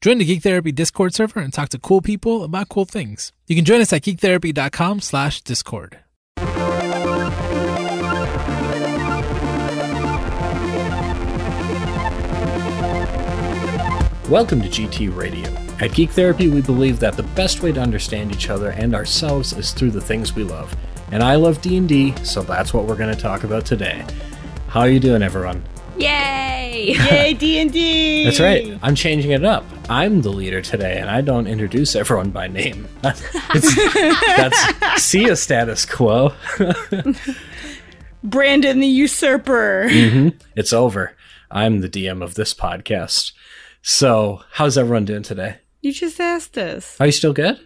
Join 0.00 0.18
the 0.18 0.24
Geek 0.24 0.44
Therapy 0.44 0.70
Discord 0.70 1.12
server 1.12 1.40
and 1.40 1.52
talk 1.52 1.70
to 1.70 1.78
cool 1.78 2.00
people 2.00 2.44
about 2.44 2.68
cool 2.68 2.84
things. 2.84 3.32
You 3.48 3.56
can 3.56 3.64
join 3.64 3.80
us 3.80 3.92
at 3.92 4.02
geektherapy.com 4.02 5.00
slash 5.00 5.42
discord. 5.42 5.98
Welcome 14.28 14.62
to 14.62 14.68
GT 14.68 15.16
Radio. 15.16 15.52
At 15.80 15.92
Geek 15.94 16.10
Therapy, 16.10 16.46
we 16.46 16.60
believe 16.60 17.00
that 17.00 17.16
the 17.16 17.24
best 17.24 17.64
way 17.64 17.72
to 17.72 17.80
understand 17.80 18.30
each 18.30 18.50
other 18.50 18.70
and 18.70 18.94
ourselves 18.94 19.52
is 19.52 19.72
through 19.72 19.90
the 19.90 20.00
things 20.00 20.32
we 20.32 20.44
love. 20.44 20.76
And 21.10 21.24
I 21.24 21.34
love 21.34 21.60
D&D, 21.60 22.14
so 22.22 22.42
that's 22.42 22.72
what 22.72 22.84
we're 22.84 22.94
going 22.94 23.12
to 23.12 23.20
talk 23.20 23.42
about 23.42 23.66
today. 23.66 24.04
How 24.68 24.82
are 24.82 24.88
you 24.88 25.00
doing, 25.00 25.24
everyone? 25.24 25.64
Yay! 25.98 26.94
Yay, 27.10 27.34
D&D! 27.34 28.24
That's 28.24 28.38
right. 28.40 28.78
I'm 28.82 28.94
changing 28.94 29.32
it 29.32 29.44
up. 29.44 29.64
I'm 29.88 30.22
the 30.22 30.30
leader 30.30 30.60
today, 30.62 30.98
and 30.98 31.10
I 31.10 31.20
don't 31.22 31.46
introduce 31.46 31.96
everyone 31.96 32.30
by 32.30 32.46
name. 32.48 32.86
It's- 33.54 33.74
that's 34.36 35.02
see 35.02 35.28
a 35.28 35.34
status 35.36 35.84
quo. 35.86 36.34
Brandon 38.22 38.78
the 38.80 38.86
Usurper. 38.86 39.86
Mm-hmm. 39.88 40.28
It's 40.56 40.72
over. 40.72 41.16
I'm 41.50 41.80
the 41.80 41.88
DM 41.88 42.22
of 42.22 42.34
this 42.34 42.52
podcast. 42.54 43.32
So, 43.82 44.42
how's 44.52 44.76
everyone 44.76 45.04
doing 45.06 45.22
today? 45.22 45.56
You 45.80 45.92
just 45.92 46.20
asked 46.20 46.58
us. 46.58 46.96
Are 47.00 47.06
you 47.06 47.12
still 47.12 47.32
good? 47.32 47.58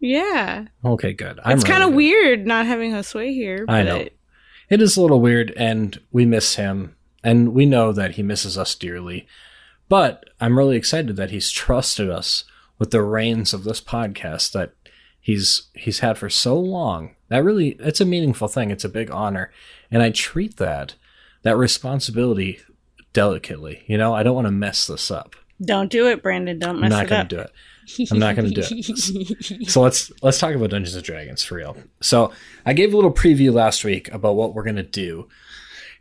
Yeah. 0.00 0.66
Okay, 0.84 1.12
good. 1.12 1.40
I'm 1.44 1.56
it's 1.56 1.64
kind 1.64 1.82
of 1.82 1.94
weird 1.94 2.46
not 2.46 2.66
having 2.66 2.92
Josue 2.92 3.32
here. 3.34 3.64
I 3.68 3.82
but 3.82 3.88
know. 3.88 4.08
It 4.70 4.80
is 4.82 4.96
a 4.96 5.02
little 5.02 5.20
weird, 5.20 5.52
and 5.56 5.98
we 6.12 6.24
miss 6.24 6.54
him, 6.56 6.93
and 7.24 7.54
we 7.54 7.66
know 7.66 7.90
that 7.90 8.12
he 8.12 8.22
misses 8.22 8.56
us 8.56 8.74
dearly. 8.76 9.26
But 9.88 10.24
I'm 10.40 10.58
really 10.58 10.76
excited 10.76 11.16
that 11.16 11.30
he's 11.30 11.50
trusted 11.50 12.08
us 12.08 12.44
with 12.78 12.90
the 12.90 13.02
reins 13.02 13.52
of 13.52 13.64
this 13.64 13.80
podcast 13.80 14.52
that 14.52 14.74
he's 15.20 15.68
he's 15.74 16.00
had 16.00 16.18
for 16.18 16.30
so 16.30 16.58
long. 16.58 17.16
That 17.28 17.42
really 17.42 17.70
it's 17.80 18.00
a 18.00 18.06
meaningful 18.06 18.48
thing. 18.48 18.70
It's 18.70 18.84
a 18.84 18.88
big 18.88 19.10
honor, 19.10 19.50
and 19.90 20.02
I 20.02 20.10
treat 20.10 20.58
that 20.58 20.94
that 21.42 21.56
responsibility 21.56 22.60
delicately. 23.12 23.82
You 23.86 23.98
know, 23.98 24.14
I 24.14 24.22
don't 24.22 24.34
want 24.34 24.46
to 24.46 24.52
mess 24.52 24.86
this 24.86 25.10
up. 25.10 25.34
Don't 25.64 25.90
do 25.90 26.08
it, 26.08 26.22
Brandon. 26.22 26.58
Don't 26.58 26.80
mess 26.80 26.92
I'm 26.92 26.98
not 26.98 27.04
it 27.04 27.08
going 27.08 27.20
up. 27.22 27.28
to 27.28 27.36
do 27.36 27.42
it. 27.42 27.50
I'm 28.10 28.18
not 28.18 28.36
going 28.36 28.52
to 28.52 28.60
do 28.60 28.66
it. 28.68 29.68
So 29.68 29.82
let's 29.82 30.10
let's 30.22 30.38
talk 30.38 30.54
about 30.54 30.70
Dungeons 30.70 30.94
and 30.94 31.04
Dragons 31.04 31.44
for 31.44 31.56
real. 31.56 31.76
So 32.00 32.32
I 32.66 32.72
gave 32.72 32.92
a 32.92 32.96
little 32.96 33.12
preview 33.12 33.52
last 33.52 33.84
week 33.84 34.12
about 34.12 34.36
what 34.36 34.54
we're 34.54 34.62
going 34.64 34.76
to 34.76 34.82
do, 34.82 35.28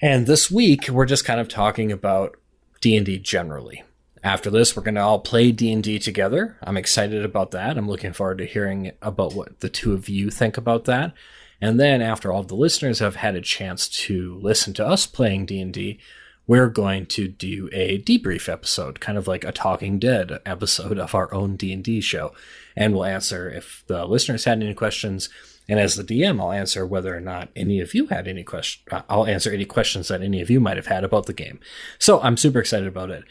and 0.01 0.27
this 0.27 0.51
week 0.51 0.89
we're 0.89 1.05
just 1.05 1.25
kind 1.25 1.39
of 1.39 1.47
talking 1.47 1.91
about 1.91 2.37
D 2.81 2.95
and 2.95 3.05
D 3.05 3.17
generally. 3.19 3.83
After 4.23 4.49
this, 4.49 4.75
we're 4.75 4.83
going 4.83 4.95
to 4.95 5.01
all 5.01 5.19
play 5.19 5.51
D 5.51 5.71
and 5.71 5.83
D 5.83 5.99
together. 5.99 6.57
I'm 6.63 6.77
excited 6.77 7.25
about 7.25 7.51
that. 7.51 7.77
I'm 7.77 7.89
looking 7.89 8.13
forward 8.13 8.37
to 8.37 8.45
hearing 8.45 8.91
about 9.01 9.33
what 9.33 9.59
the 9.59 9.69
two 9.69 9.93
of 9.93 10.07
you 10.07 10.29
think 10.29 10.57
about 10.57 10.85
that. 10.85 11.13
And 11.59 11.79
then 11.79 12.01
after 12.01 12.31
all 12.31 12.43
the 12.43 12.55
listeners 12.55 12.99
have 12.99 13.17
had 13.17 13.35
a 13.35 13.41
chance 13.41 13.87
to 13.89 14.39
listen 14.41 14.73
to 14.75 14.85
us 14.85 15.05
playing 15.05 15.45
D 15.45 15.61
and 15.61 15.73
D, 15.73 15.99
we're 16.45 16.69
going 16.69 17.05
to 17.05 17.27
do 17.27 17.69
a 17.71 18.01
debrief 18.01 18.49
episode, 18.49 18.99
kind 18.99 19.17
of 19.17 19.27
like 19.27 19.43
a 19.43 19.51
Talking 19.51 19.97
Dead 19.97 20.39
episode 20.45 20.99
of 20.99 21.15
our 21.15 21.33
own 21.33 21.55
D 21.55 21.71
and 21.71 21.83
D 21.83 22.01
show, 22.01 22.33
and 22.75 22.93
we'll 22.93 23.05
answer 23.05 23.49
if 23.49 23.83
the 23.87 24.05
listeners 24.05 24.43
had 24.43 24.61
any 24.61 24.73
questions. 24.73 25.29
And 25.69 25.79
as 25.79 25.95
the 25.95 26.03
DM, 26.03 26.41
I'll 26.41 26.51
answer 26.51 26.85
whether 26.85 27.15
or 27.15 27.21
not 27.21 27.49
any 27.55 27.79
of 27.79 27.93
you 27.93 28.07
had 28.07 28.27
any 28.27 28.43
question. 28.43 28.83
uh, 28.91 29.01
I'll 29.09 29.25
answer 29.25 29.51
any 29.51 29.65
questions 29.65 30.09
that 30.09 30.21
any 30.21 30.41
of 30.41 30.49
you 30.49 30.59
might 30.59 30.77
have 30.77 30.87
had 30.87 31.03
about 31.03 31.25
the 31.25 31.33
game. 31.33 31.59
So 31.99 32.21
I'm 32.21 32.37
super 32.37 32.59
excited 32.59 32.87
about 32.87 33.09
it. 33.09 33.23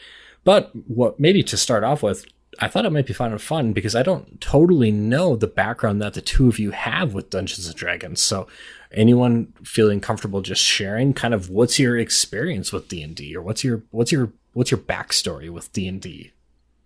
But 0.44 0.70
what 0.89 1.20
maybe 1.20 1.42
to 1.44 1.56
start 1.56 1.84
off 1.84 2.02
with, 2.02 2.24
I 2.58 2.69
thought 2.69 2.84
it 2.84 2.92
might 2.92 3.06
be 3.06 3.12
fun 3.12 3.33
and 3.33 3.41
fun 3.41 3.72
because 3.72 3.94
I 3.94 4.02
don't 4.02 4.41
totally 4.41 4.91
know 4.91 5.36
the 5.36 5.47
background 5.47 6.02
that 6.02 6.14
the 6.14 6.20
two 6.20 6.48
of 6.48 6.58
you 6.58 6.70
have 6.72 7.14
with 7.14 7.30
Dungeons 7.30 7.66
and 7.66 7.77
Dragons. 7.77 8.20
So 8.20 8.46
anyone 8.92 9.52
feeling 9.62 10.00
comfortable 10.00 10.42
just 10.42 10.62
sharing 10.62 11.14
kind 11.14 11.35
of 11.35 11.48
what's 11.48 11.79
your 11.79 11.98
experience 11.98 12.73
with 12.73 12.89
D&D 12.89 13.35
or 13.35 13.42
what's 13.42 13.64
your 13.64 13.83
what's 13.90 14.12
your 14.12 14.33
what's 14.52 14.70
your 14.70 14.80
backstory 14.80 15.48
with 15.48 15.73
D&D? 15.73 16.33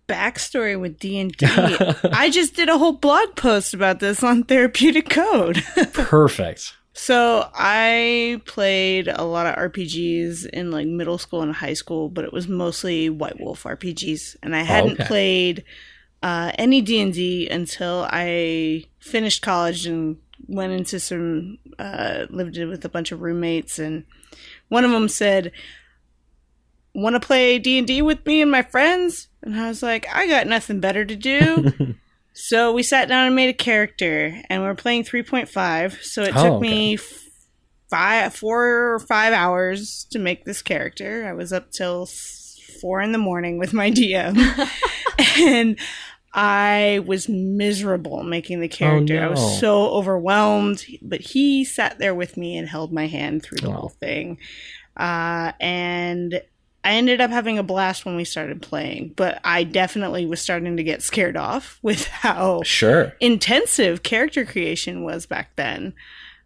Backstory 0.07 0.79
with 0.79 0.99
D&D. 0.99 1.35
I 1.45 2.29
just 2.29 2.55
did 2.55 2.69
a 2.69 2.77
whole 2.77 2.93
blog 2.93 3.35
post 3.35 3.73
about 3.73 3.99
this 3.99 4.23
on 4.23 4.43
Therapeutic 4.43 5.09
Code. 5.09 5.63
Perfect. 5.93 6.75
So 6.93 7.47
I 7.53 8.41
played 8.45 9.07
a 9.07 9.23
lot 9.23 9.45
of 9.45 9.55
RPGs 9.71 10.47
in 10.47 10.71
like 10.71 10.87
middle 10.87 11.19
school 11.19 11.43
and 11.43 11.53
high 11.53 11.73
school, 11.73 12.09
but 12.09 12.25
it 12.25 12.33
was 12.33 12.47
mostly 12.47 13.07
White 13.07 13.39
Wolf 13.39 13.63
RPGs, 13.63 14.37
and 14.41 14.55
I 14.55 14.63
hadn't 14.63 14.93
okay. 14.93 15.05
played 15.05 15.63
uh, 16.23 16.51
any 16.57 16.81
D 16.81 16.99
and 16.99 17.13
D 17.13 17.47
until 17.49 18.07
I 18.09 18.85
finished 18.97 19.43
college 19.43 19.85
and 19.85 20.17
went 20.47 20.73
into 20.73 20.99
some 20.99 21.59
uh, 21.77 22.25
lived 22.31 22.57
with 22.57 22.83
a 22.83 22.89
bunch 22.89 23.11
of 23.11 23.21
roommates, 23.21 23.77
and 23.77 24.03
one 24.69 24.83
of 24.83 24.89
them 24.89 25.07
said, 25.07 25.51
"Want 26.97 27.13
to 27.15 27.19
play 27.21 27.59
D 27.59 27.77
and 27.77 27.87
D 27.87 28.01
with 28.01 28.25
me 28.25 28.41
and 28.41 28.51
my 28.51 28.63
friends?" 28.63 29.27
And 29.43 29.57
I 29.59 29.67
was 29.69 29.81
like, 29.81 30.05
"I 30.13 30.27
got 30.27 30.47
nothing 30.47 30.79
better 30.81 31.05
to 31.05 31.15
do." 31.15 31.95
So 32.39 32.71
we 32.71 32.83
sat 32.83 33.07
down 33.07 33.25
and 33.25 33.35
made 33.35 33.49
a 33.49 33.53
character, 33.53 34.39
and 34.47 34.61
we 34.61 34.67
are 34.67 34.75
playing 34.75 35.05
3.5. 35.05 36.03
So 36.03 36.21
it 36.21 36.33
Oh, 36.37 36.43
took 36.43 36.53
okay. 36.53 36.61
me 36.69 36.97
five, 37.89 38.35
four 38.35 38.93
or 38.93 38.99
five 38.99 39.33
hours 39.33 40.05
to 40.11 40.19
make 40.19 40.45
this 40.45 40.61
character. 40.61 41.25
I 41.27 41.33
was 41.33 41.51
up 41.51 41.71
till 41.71 42.07
four 42.79 43.01
in 43.01 43.11
the 43.11 43.17
morning 43.17 43.57
with 43.57 43.73
my 43.73 43.89
DM, 43.89 44.37
and 45.39 45.79
I 46.31 47.01
was 47.07 47.27
miserable 47.27 48.21
making 48.21 48.59
the 48.59 48.67
character. 48.67 49.17
I 49.17 49.21
no. 49.25 49.29
was 49.31 49.59
so 49.59 49.87
overwhelmed, 49.89 50.85
but 51.01 51.21
he 51.21 51.65
sat 51.65 51.97
there 51.97 52.13
with 52.13 52.37
me 52.37 52.55
and 52.55 52.67
held 52.69 52.93
my 52.93 53.07
hand 53.07 53.41
through 53.41 53.57
the 53.61 53.69
Oh. 53.69 53.73
whole 53.73 53.89
thing. 53.99 54.37
Uh, 54.95 55.53
and 55.59 56.39
I 56.87 56.93
ended 56.93 57.19
up 57.19 57.31
having 57.31 57.57
a 57.59 57.63
blast 57.63 58.05
when 58.05 58.15
we 58.15 58.23
started 58.23 58.61
playing, 58.61 59.13
but 59.15 59.39
I 59.43 59.63
definitely 59.63 60.25
was 60.25 60.39
starting 60.41 60.77
to 60.77 60.83
get 60.83 61.01
scared 61.03 61.35
off 61.35 61.79
with 61.83 62.05
how 62.07 62.61
Sure. 62.63 63.13
intensive 63.19 64.03
character 64.03 64.45
creation 64.45 65.03
was 65.03 65.25
back 65.25 65.55
then. 65.57 65.93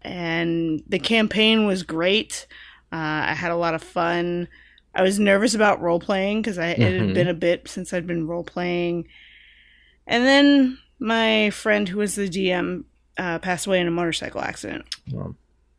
And 0.02 0.82
the 0.88 0.98
campaign 1.00 1.68
was 1.68 1.84
great. 1.84 2.48
Uh, 2.92 3.30
I 3.30 3.34
had 3.36 3.52
a 3.52 3.56
lot 3.56 3.76
of 3.76 3.84
fun. 3.84 4.48
I 4.96 5.04
was 5.04 5.20
nervous 5.20 5.54
about 5.54 5.80
role 5.82 6.00
playing 6.00 6.42
because 6.42 6.58
it 6.58 6.78
Mhm. 6.80 7.00
had 7.00 7.14
been 7.14 7.28
a 7.28 7.34
bit 7.36 7.68
since 7.68 7.94
I'd 7.94 8.08
been 8.08 8.26
role 8.28 8.44
playing. 8.44 9.08
And 10.08 10.26
then 10.26 10.80
my 11.00 11.52
friend, 11.52 11.88
who 11.88 12.00
was 12.00 12.16
the 12.16 12.28
DM, 12.28 12.86
uh, 13.18 13.38
passed 13.40 13.68
away 13.68 13.80
in 13.80 13.88
a 13.88 13.92
motorcycle 13.92 14.42
accident, 14.42 14.86
Well, 15.12 15.36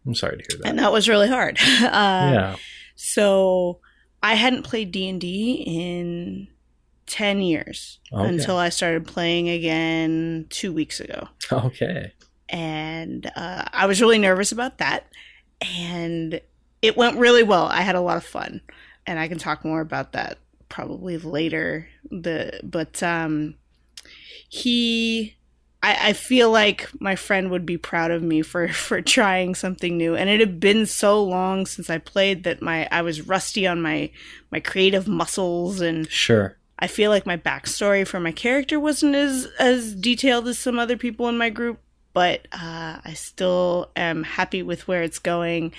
I'm 0.06 0.14
sorry 0.14 0.36
to 0.38 0.44
hear 0.48 0.60
that. 0.62 0.68
and 0.68 0.78
that 0.78 0.92
was 0.92 1.08
really 1.08 1.28
hard. 1.28 1.58
uh, 1.82 2.30
yeah. 2.32 2.56
so 2.94 3.80
I 4.22 4.34
hadn't 4.34 4.62
played 4.62 4.92
D 4.92 5.08
and 5.08 5.20
D 5.20 5.62
in 5.66 6.48
ten 7.06 7.40
years 7.40 7.98
Okay. 8.12 8.28
until 8.28 8.56
I 8.56 8.68
started 8.68 9.06
playing 9.06 9.48
again 9.48 10.46
two 10.50 10.72
weeks 10.72 11.00
ago, 11.00 11.28
Okay. 11.50 12.12
and 12.48 13.30
uh, 13.36 13.64
I 13.72 13.86
was 13.86 14.00
really 14.00 14.18
nervous 14.18 14.52
about 14.52 14.78
that, 14.78 15.06
and 15.60 16.40
it 16.82 16.96
went 16.96 17.18
really 17.18 17.42
well. 17.42 17.66
I 17.66 17.80
had 17.82 17.94
a 17.96 18.00
lot 18.00 18.16
of 18.16 18.24
fun, 18.24 18.60
and 19.06 19.18
I 19.18 19.28
can 19.28 19.38
talk 19.38 19.64
more 19.64 19.80
about 19.80 20.12
that 20.12 20.38
probably 20.68 21.18
later. 21.18 21.88
The 22.10 22.60
but 22.62 23.02
um, 23.02 23.56
he. 24.48 25.36
I, 25.82 26.10
I 26.10 26.12
feel 26.12 26.50
like 26.50 26.88
my 27.00 27.16
friend 27.16 27.50
would 27.50 27.66
be 27.66 27.76
proud 27.76 28.10
of 28.10 28.22
me 28.22 28.43
for, 28.43 28.69
for 28.72 29.03
trying 29.03 29.54
something 29.54 29.97
new, 29.97 30.15
and 30.15 30.31
it 30.31 30.41
had 30.41 30.60
been 30.60 30.87
so 30.87 31.22
long 31.22 31.66
since 31.66 31.91
I 31.91 31.98
played 31.98 32.44
that 32.44 32.62
my 32.62 32.88
I 32.91 33.03
was 33.03 33.26
rusty 33.26 33.66
on 33.66 33.82
my 33.82 34.10
my 34.50 34.60
creative 34.60 35.09
muscles, 35.09 35.81
and 35.81 36.09
Sure. 36.10 36.56
I 36.78 36.87
feel 36.88 37.10
like 37.10 37.26
my 37.26 37.37
backstory 37.37 38.06
for 38.06 38.19
my 38.20 38.32
character 38.32 38.78
wasn't 38.81 39.14
as 39.14 39.49
as 39.58 39.94
detailed 39.94 40.49
as 40.49 40.58
some 40.58 40.79
other 40.79 40.96
people 40.96 41.29
in 41.29 41.38
my 41.38 41.50
group, 41.50 41.79
but 42.12 42.46
uh, 42.52 42.99
I 43.05 43.12
still 43.14 43.90
am 43.96 44.23
happy 44.25 44.62
with 44.62 44.88
where 44.88 45.02
it's 45.02 45.19
going, 45.19 45.73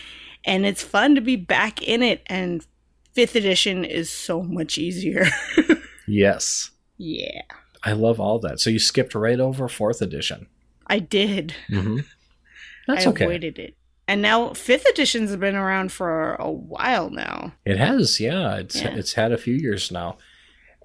and 0.45 0.65
it's 0.65 0.83
fun 0.83 1.15
to 1.15 1.21
be 1.21 1.35
back 1.35 1.81
in 1.81 2.01
it. 2.03 2.21
And 2.27 2.65
fifth 3.13 3.35
edition 3.35 3.83
is 3.85 4.09
so 4.11 4.41
much 4.43 4.77
easier. 4.77 5.25
Yes. 6.05 6.69
yeah, 6.97 7.43
I 7.83 7.91
love 7.93 8.19
all 8.19 8.39
that. 8.39 8.59
So 8.59 8.69
you 8.69 8.79
skipped 8.79 9.13
right 9.13 9.39
over 9.39 9.67
fourth 9.67 10.01
edition. 10.01 10.47
I 10.87 10.99
did. 10.99 11.53
Mm-hmm. 11.69 11.99
That's 12.87 13.05
I 13.05 13.09
okay. 13.09 13.25
avoided 13.25 13.59
it. 13.59 13.75
And 14.07 14.21
now 14.21 14.53
fifth 14.53 14.85
editions 14.89 15.35
been 15.37 15.55
around 15.55 15.91
for 15.91 16.35
a 16.35 16.51
while 16.51 17.09
now. 17.09 17.53
It 17.65 17.77
has, 17.77 18.19
yeah. 18.19 18.55
It's 18.57 18.81
Yeah. 18.81 18.95
it's 18.95 19.13
had 19.13 19.31
a 19.31 19.37
few 19.37 19.53
years 19.53 19.91
now, 19.91 20.17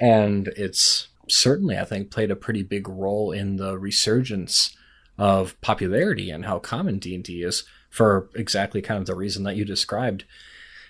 and 0.00 0.48
it's 0.56 1.08
certainly, 1.28 1.76
I 1.76 1.84
think, 1.84 2.10
played 2.10 2.30
a 2.30 2.36
pretty 2.36 2.62
big 2.62 2.88
role 2.88 3.32
in 3.32 3.56
the 3.56 3.76
resurgence 3.78 4.76
of 5.18 5.60
popularity 5.60 6.30
and 6.30 6.44
how 6.44 6.60
common 6.60 6.98
D 7.00 7.14
and 7.16 7.24
D 7.24 7.42
is 7.42 7.64
for 7.90 8.28
exactly 8.36 8.80
kind 8.80 9.00
of 9.00 9.06
the 9.06 9.16
reason 9.16 9.42
that 9.44 9.56
you 9.56 9.64
described. 9.64 10.24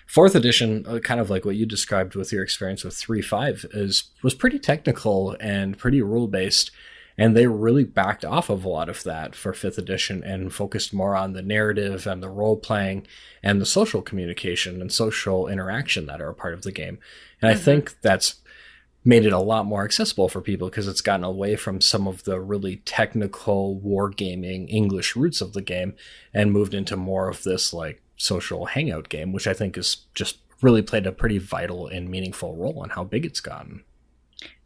Fourth 0.09 0.33
edition, 0.33 0.83
uh, 0.87 0.97
kind 0.97 1.19
of 1.19 1.29
like 1.29 1.45
what 1.45 1.55
you 1.55 1.67
described 1.67 2.15
with 2.15 2.33
your 2.33 2.43
experience 2.43 2.83
with 2.83 2.95
three 2.95 3.21
five, 3.21 3.63
is 3.71 4.09
was 4.23 4.33
pretty 4.33 4.57
technical 4.57 5.37
and 5.39 5.77
pretty 5.77 6.01
rule 6.01 6.27
based, 6.27 6.71
and 7.15 7.37
they 7.37 7.45
really 7.45 7.83
backed 7.83 8.25
off 8.25 8.49
of 8.49 8.65
a 8.65 8.69
lot 8.69 8.89
of 8.89 9.03
that 9.03 9.35
for 9.35 9.53
fifth 9.53 9.77
edition 9.77 10.23
and 10.23 10.51
focused 10.51 10.93
more 10.93 11.15
on 11.15 11.33
the 11.33 11.43
narrative 11.43 12.07
and 12.07 12.23
the 12.23 12.29
role 12.29 12.57
playing 12.57 13.05
and 13.43 13.61
the 13.61 13.67
social 13.67 14.01
communication 14.01 14.81
and 14.81 14.91
social 14.91 15.47
interaction 15.47 16.07
that 16.07 16.21
are 16.21 16.29
a 16.29 16.33
part 16.33 16.55
of 16.55 16.63
the 16.63 16.71
game. 16.71 16.97
And 17.39 17.51
mm-hmm. 17.51 17.61
I 17.61 17.63
think 17.63 18.01
that's 18.01 18.41
made 19.05 19.25
it 19.25 19.31
a 19.31 19.39
lot 19.39 19.65
more 19.65 19.85
accessible 19.85 20.27
for 20.27 20.41
people 20.41 20.69
because 20.69 20.87
it's 20.87 21.01
gotten 21.01 21.23
away 21.23 21.55
from 21.55 21.79
some 21.79 22.07
of 22.07 22.23
the 22.25 22.39
really 22.39 22.77
technical 22.77 23.79
wargaming 23.79 24.67
English 24.69 25.15
roots 25.15 25.39
of 25.39 25.53
the 25.53 25.61
game 25.61 25.93
and 26.33 26.51
moved 26.51 26.73
into 26.73 26.97
more 26.97 27.29
of 27.29 27.43
this 27.43 27.71
like 27.73 28.01
social 28.19 28.65
hangout 28.65 29.09
game, 29.09 29.31
which 29.33 29.47
I 29.47 29.53
think 29.53 29.77
is 29.77 29.97
just 30.13 30.37
really 30.61 30.81
played 30.81 31.07
a 31.07 31.11
pretty 31.11 31.39
vital 31.39 31.87
and 31.87 32.09
meaningful 32.09 32.55
role 32.55 32.83
in 32.83 32.91
how 32.91 33.03
big 33.03 33.25
it's 33.25 33.39
gotten. 33.39 33.83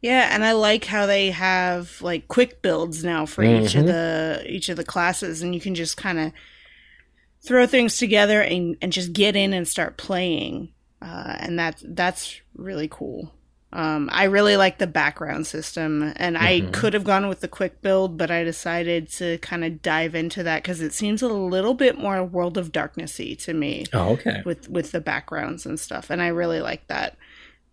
Yeah, 0.02 0.30
and 0.32 0.44
I 0.44 0.52
like 0.52 0.86
how 0.86 1.06
they 1.06 1.32
have 1.32 2.02
like 2.02 2.28
quick 2.28 2.62
builds 2.62 3.04
now 3.04 3.26
for 3.26 3.44
mm-hmm. 3.44 3.64
each 3.64 3.76
of 3.76 3.86
mm-hmm. 3.86 3.88
the 3.88 4.44
each 4.48 4.70
of 4.70 4.76
the 4.76 4.84
classes 4.84 5.42
and 5.42 5.56
you 5.56 5.62
can 5.62 5.76
just 5.76 5.96
kind 5.96 6.20
of 6.20 6.34
throw 7.42 7.66
things 7.66 7.98
together 7.98 8.42
and, 8.42 8.76
and 8.82 8.92
just 8.92 9.14
get 9.14 9.36
in 9.36 9.54
and 9.54 9.68
start 9.68 9.98
playing. 9.98 10.74
Uh, 11.02 11.36
and 11.40 11.58
that's 11.58 11.84
that's 11.88 12.42
really 12.56 12.88
cool. 12.90 13.34
Um, 13.74 14.08
I 14.12 14.26
really 14.26 14.56
like 14.56 14.78
the 14.78 14.86
background 14.86 15.48
system, 15.48 16.14
and 16.16 16.36
mm-hmm. 16.36 16.68
I 16.68 16.72
could 16.72 16.94
have 16.94 17.04
gone 17.04 17.28
with 17.28 17.42
the 17.42 17.48
quick 17.48 17.82
build, 17.82 18.20
but 18.20 18.30
I 18.30 18.44
decided 18.44 19.10
to 19.14 19.40
kind 19.40 19.66
of 19.66 19.82
dive 19.82 20.14
into 20.14 20.44
that 20.44 20.62
because 20.62 20.80
it 20.80 20.94
seems 20.94 21.24
a 21.24 21.28
little 21.28 21.74
bit 21.74 21.98
more 21.98 22.24
World 22.24 22.60
of 22.60 22.72
Darknessy 22.72 23.36
to 23.44 23.54
me. 23.54 23.86
Oh, 23.92 24.12
okay. 24.12 24.44
With 24.46 24.70
with 24.70 24.92
the 24.92 25.02
backgrounds 25.02 25.66
and 25.66 25.80
stuff, 25.80 26.12
and 26.12 26.22
I 26.22 26.28
really 26.28 26.62
like 26.62 26.86
that. 26.88 27.18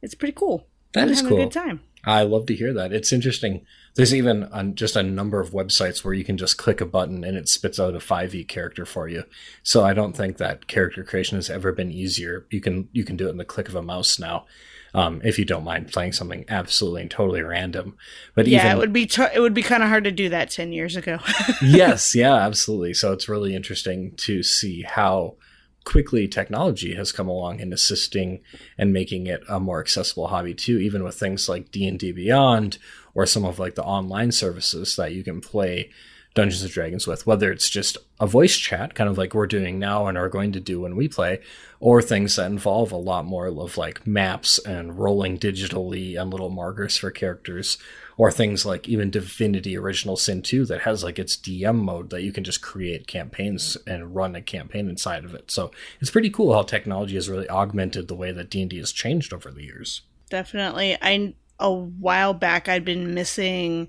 It's 0.01 0.15
pretty 0.15 0.33
cool. 0.33 0.67
That 0.95 1.05
I'm 1.05 1.11
is 1.11 1.21
cool. 1.21 1.39
A 1.39 1.45
good 1.45 1.53
time. 1.53 1.83
I 2.03 2.23
love 2.23 2.47
to 2.47 2.55
hear 2.55 2.73
that. 2.73 2.95
It's 2.95 3.13
interesting. 3.13 3.67
There's 3.95 4.15
even 4.15 4.49
a, 4.53 4.65
just 4.65 4.97
a 4.97 5.03
number 5.03 5.39
of 5.39 5.51
websites 5.51 6.03
where 6.03 6.15
you 6.15 6.25
can 6.25 6.39
just 6.39 6.57
click 6.57 6.81
a 6.81 6.87
button 6.87 7.25
and 7.25 7.37
it 7.37 7.47
spits 7.47 7.79
out 7.79 7.95
a 7.95 7.99
5e 7.99 8.49
character 8.49 8.87
for 8.87 9.07
you. 9.07 9.25
So 9.63 9.85
I 9.85 9.93
don't 9.93 10.17
think 10.17 10.39
that 10.39 10.67
character 10.67 11.05
creation 11.05 11.37
has 11.37 11.51
ever 11.51 11.73
been 11.73 11.91
easier. 11.91 12.47
You 12.49 12.63
can 12.63 12.89
you 12.93 13.05
can 13.05 13.19
do 13.19 13.27
it 13.27 13.33
in 13.33 13.37
the 13.37 13.45
click 13.45 13.69
of 13.69 13.75
a 13.75 13.83
mouse 13.83 14.19
now 14.19 14.47
um, 14.95 15.21
if 15.25 15.39
you 15.39 15.45
don't 15.45 15.65
mind 15.65 15.93
playing 15.93 16.13
something 16.13 16.45
absolutely 16.49 17.03
and 17.03 17.11
totally 17.11 17.43
random. 17.43 17.97
But 18.35 18.47
yeah, 18.47 18.67
even, 18.67 18.77
it 18.77 18.81
would 18.81 18.93
be 18.93 19.07
t- 19.07 19.27
it 19.35 19.41
would 19.41 19.55
be 19.55 19.63
kind 19.63 19.83
of 19.83 19.89
hard 19.89 20.05
to 20.05 20.11
do 20.11 20.29
that 20.31 20.51
ten 20.51 20.73
years 20.73 20.97
ago. 20.97 21.19
yes, 21.63 22.15
yeah, 22.15 22.35
absolutely. 22.35 22.95
So 22.95 23.13
it's 23.13 23.29
really 23.29 23.55
interesting 23.55 24.15
to 24.19 24.43
see 24.43 24.83
how 24.83 25.37
quickly 25.85 26.29
technology 26.29 26.95
has 26.95 27.13
come 27.13 27.29
along 27.29 27.61
in 27.61 27.73
assisting 27.73 28.41
and 28.77 28.93
making 28.93 29.27
it 29.27 29.43
a 29.49 29.59
more 29.59 29.81
accessible 29.81 30.29
hobby 30.29 30.53
too 30.53 30.79
even 30.79 31.03
with 31.03 31.19
things 31.19 31.49
like 31.49 31.71
d&d 31.71 32.13
beyond 32.13 32.77
or 33.15 33.25
some 33.25 33.47
of 33.47 33.59
like 33.59 33.77
the 33.77 33.83
online 33.83 34.31
services 34.31 34.95
that 34.97 35.13
you 35.13 35.25
can 35.25 35.41
play 35.41 35.91
Dungeons 36.35 36.63
and 36.63 36.71
Dragons 36.71 37.07
with, 37.07 37.27
whether 37.27 37.51
it's 37.51 37.69
just 37.69 37.99
a 38.21 38.27
voice 38.27 38.57
chat, 38.57 38.95
kind 38.95 39.11
of 39.11 39.19
like 39.19 39.35
we're 39.35 39.47
doing 39.47 39.79
now 39.79 40.07
and 40.07 40.17
are 40.17 40.29
going 40.29 40.53
to 40.53 40.61
do 40.61 40.81
when 40.81 40.95
we 40.95 41.09
play, 41.09 41.41
or 41.81 42.01
things 42.01 42.37
that 42.37 42.51
involve 42.51 42.93
a 42.93 42.97
lot 42.97 43.25
more 43.25 43.47
of 43.47 43.77
like 43.77 44.07
maps 44.07 44.59
and 44.59 44.99
rolling 44.99 45.39
digitally 45.39 46.21
and 46.21 46.31
little 46.31 46.51
markers 46.51 46.97
for 46.97 47.11
characters, 47.11 47.79
or 48.17 48.31
things 48.31 48.65
like 48.65 48.89
even 48.89 49.11
Divinity 49.11 49.77
Original 49.77 50.17
Sin 50.17 50.41
2 50.41 50.67
that 50.67 50.83
has 50.83 51.03
like 51.03 51.19
its 51.19 51.37
DM 51.37 51.77
mode 51.77 52.11
that 52.11 52.23
you 52.23 52.33
can 52.33 52.45
just 52.45 52.63
create 52.63 53.09
campaigns 53.09 53.77
and 53.87 54.15
run 54.15 54.37
a 54.37 54.43
campaign 54.43 54.89
inside 54.89 55.25
of 55.25 55.35
it. 55.35 55.51
So 55.51 55.73
it's 56.01 56.11
pretty 56.11 56.31
cool 56.31 56.53
how 56.53 56.63
technology 56.63 57.17
has 57.17 57.29
really 57.29 57.49
augmented 57.49 58.07
the 58.07 58.15
way 58.15 58.31
that 58.31 58.51
D&D 58.51 58.79
has 58.79 58.93
changed 58.93 59.33
over 59.33 59.51
the 59.51 59.65
years. 59.65 60.03
Definitely. 60.29 60.97
I 61.03 61.35
a 61.59 61.73
while 61.73 62.35
back 62.35 62.69
I'd 62.69 62.85
been 62.85 63.15
missing 63.15 63.89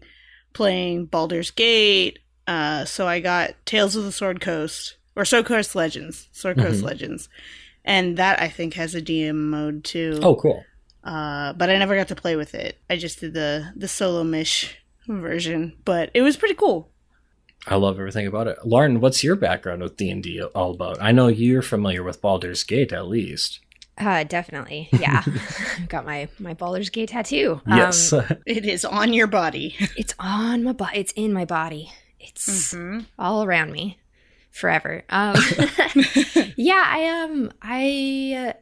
playing 0.53 1.05
Baldur's 1.05 1.51
Gate 1.51 2.19
uh, 2.51 2.83
so 2.83 3.07
I 3.07 3.21
got 3.21 3.51
Tales 3.65 3.95
of 3.95 4.03
the 4.03 4.11
Sword 4.11 4.41
Coast 4.41 4.97
or 5.15 5.23
Sword 5.23 5.45
Coast 5.45 5.73
Legends, 5.73 6.27
Sword 6.33 6.57
Coast 6.57 6.77
mm-hmm. 6.77 6.87
Legends, 6.87 7.29
and 7.85 8.17
that 8.17 8.41
I 8.41 8.49
think 8.49 8.73
has 8.73 8.93
a 8.93 9.01
DM 9.01 9.35
mode 9.35 9.85
too. 9.85 10.19
Oh, 10.21 10.35
cool. 10.35 10.61
Uh, 11.01 11.53
but 11.53 11.69
I 11.69 11.77
never 11.77 11.95
got 11.95 12.09
to 12.09 12.15
play 12.15 12.35
with 12.35 12.53
it. 12.53 12.77
I 12.89 12.97
just 12.97 13.21
did 13.21 13.33
the 13.33 13.71
the 13.77 13.87
solo 13.87 14.25
mish 14.25 14.77
version, 15.07 15.77
but 15.85 16.11
it 16.13 16.23
was 16.23 16.35
pretty 16.35 16.55
cool. 16.55 16.89
I 17.67 17.75
love 17.75 17.97
everything 17.97 18.27
about 18.27 18.47
it. 18.47 18.57
Lauren, 18.65 18.99
what's 18.99 19.23
your 19.23 19.37
background 19.37 19.81
with 19.81 19.95
D 19.95 20.09
and 20.09 20.21
D 20.21 20.41
all 20.41 20.71
about? 20.71 21.01
I 21.01 21.13
know 21.13 21.27
you're 21.27 21.61
familiar 21.61 22.03
with 22.03 22.21
Baldur's 22.21 22.63
Gate 22.63 22.91
at 22.91 23.07
least. 23.07 23.61
Uh, 23.97 24.25
definitely. 24.25 24.89
Yeah. 24.91 25.23
got 25.87 26.05
my, 26.05 26.27
my 26.39 26.53
Baldur's 26.53 26.89
Gate 26.89 27.09
tattoo. 27.09 27.61
Yes. 27.67 28.11
Um, 28.11 28.25
it 28.45 28.65
is 28.65 28.83
on 28.83 29.13
your 29.13 29.27
body. 29.27 29.75
It's 29.95 30.15
on 30.19 30.63
my 30.63 30.73
body. 30.73 30.99
It's 30.99 31.13
in 31.13 31.31
my 31.33 31.45
body. 31.45 31.91
It's 32.21 32.73
mm-hmm. 32.73 33.01
all 33.17 33.43
around 33.43 33.71
me 33.71 33.97
forever. 34.51 35.03
Um, 35.09 35.35
yeah, 36.55 36.85
I 36.87 37.23
um 37.23 37.51
I 37.61 38.49
uh, 38.49 38.53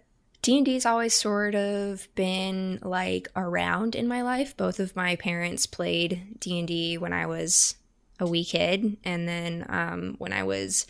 D&D's 0.41 0.85
always 0.85 1.13
sort 1.13 1.55
of 1.55 2.07
been 2.15 2.79
like 2.81 3.27
around 3.35 3.95
in 3.95 4.07
my 4.07 4.21
life. 4.21 4.55
Both 4.55 4.79
of 4.79 4.95
my 4.95 5.15
parents 5.17 5.65
played 5.65 6.39
D&D 6.39 6.97
when 6.97 7.13
I 7.13 7.25
was 7.25 7.75
a 8.19 8.27
wee 8.27 8.45
kid 8.45 8.97
and 9.03 9.27
then 9.27 9.65
um, 9.69 10.15
when 10.17 10.33
I 10.33 10.43
was 10.43 10.87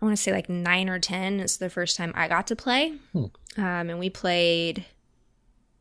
I 0.00 0.04
want 0.04 0.16
to 0.16 0.22
say 0.22 0.32
like 0.32 0.48
9 0.48 0.88
or 0.88 0.98
10 0.98 1.40
is 1.40 1.56
the 1.56 1.70
first 1.70 1.96
time 1.96 2.12
I 2.14 2.28
got 2.28 2.46
to 2.48 2.56
play. 2.56 2.94
Hmm. 3.12 3.24
Um, 3.56 3.90
and 3.90 3.98
we 3.98 4.10
played 4.10 4.84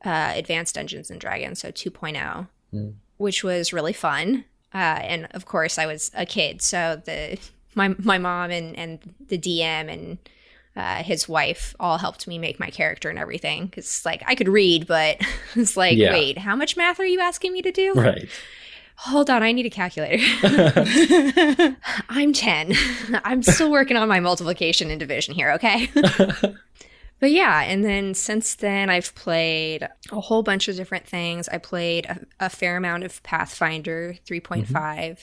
uh, 0.06 0.34
Advanced 0.36 0.76
Dungeons 0.76 1.12
and 1.12 1.20
Dragons, 1.20 1.60
so 1.60 1.70
2.0, 1.72 2.48
hmm. 2.72 2.90
which 3.18 3.44
was 3.44 3.74
really 3.74 3.92
fun. 3.92 4.46
Uh, 4.76 5.00
and 5.04 5.28
of 5.32 5.46
course, 5.46 5.80
I 5.80 5.86
was 5.86 6.12
a 6.14 6.26
kid, 6.26 6.62
so 6.62 7.02
the 7.06 7.40
my 7.76 7.96
my 7.98 8.18
mom 8.18 8.52
and 8.52 8.78
and 8.78 9.00
the 9.30 9.38
DM 9.38 9.90
and 9.90 10.18
uh, 10.76 11.02
his 11.02 11.30
wife 11.30 11.74
all 11.80 11.98
helped 11.98 12.28
me 12.28 12.38
make 12.38 12.60
my 12.60 12.70
character 12.70 13.10
and 13.10 13.18
everything 13.18 13.68
because 13.68 14.04
like 14.06 14.22
I 14.28 14.36
could 14.36 14.50
read, 14.50 14.86
but 14.86 15.22
it's 15.56 15.78
like, 15.78 15.98
yeah. 15.98 16.12
wait, 16.12 16.38
how 16.38 16.58
much 16.58 16.76
math 16.76 17.00
are 17.00 17.06
you 17.06 17.22
asking 17.22 17.54
me 17.54 17.62
to 17.62 17.72
do? 17.72 17.94
Right. 17.94 18.28
Hold 18.98 19.30
on, 19.30 19.44
I 19.44 19.54
need 19.54 19.66
a 19.66 19.70
calculator. 19.70 20.24
I'm 22.10 22.34
10. 22.34 22.74
I'm 23.26 23.44
still 23.44 23.70
working 23.70 23.98
on 23.98 24.08
my 24.08 24.22
multiplication 24.22 24.90
and 24.90 25.00
division 25.00 25.36
here, 25.36 25.52
okay? 25.52 25.90
But 27.20 27.32
yeah, 27.32 27.62
and 27.62 27.84
then 27.84 28.14
since 28.14 28.56
then, 28.56 28.90
I've 28.90 29.16
played 29.16 29.88
a 30.12 30.20
whole 30.20 30.44
bunch 30.44 30.68
of 30.68 30.76
different 30.76 31.08
things. 31.08 31.48
I 31.50 31.58
played 31.58 32.06
a, 32.06 32.20
a 32.40 32.50
fair 32.50 32.78
amount 32.78 33.04
of 33.04 33.24
Pathfinder 33.24 34.16
3.5. 34.26 34.68
Mm-hmm. 34.68 35.14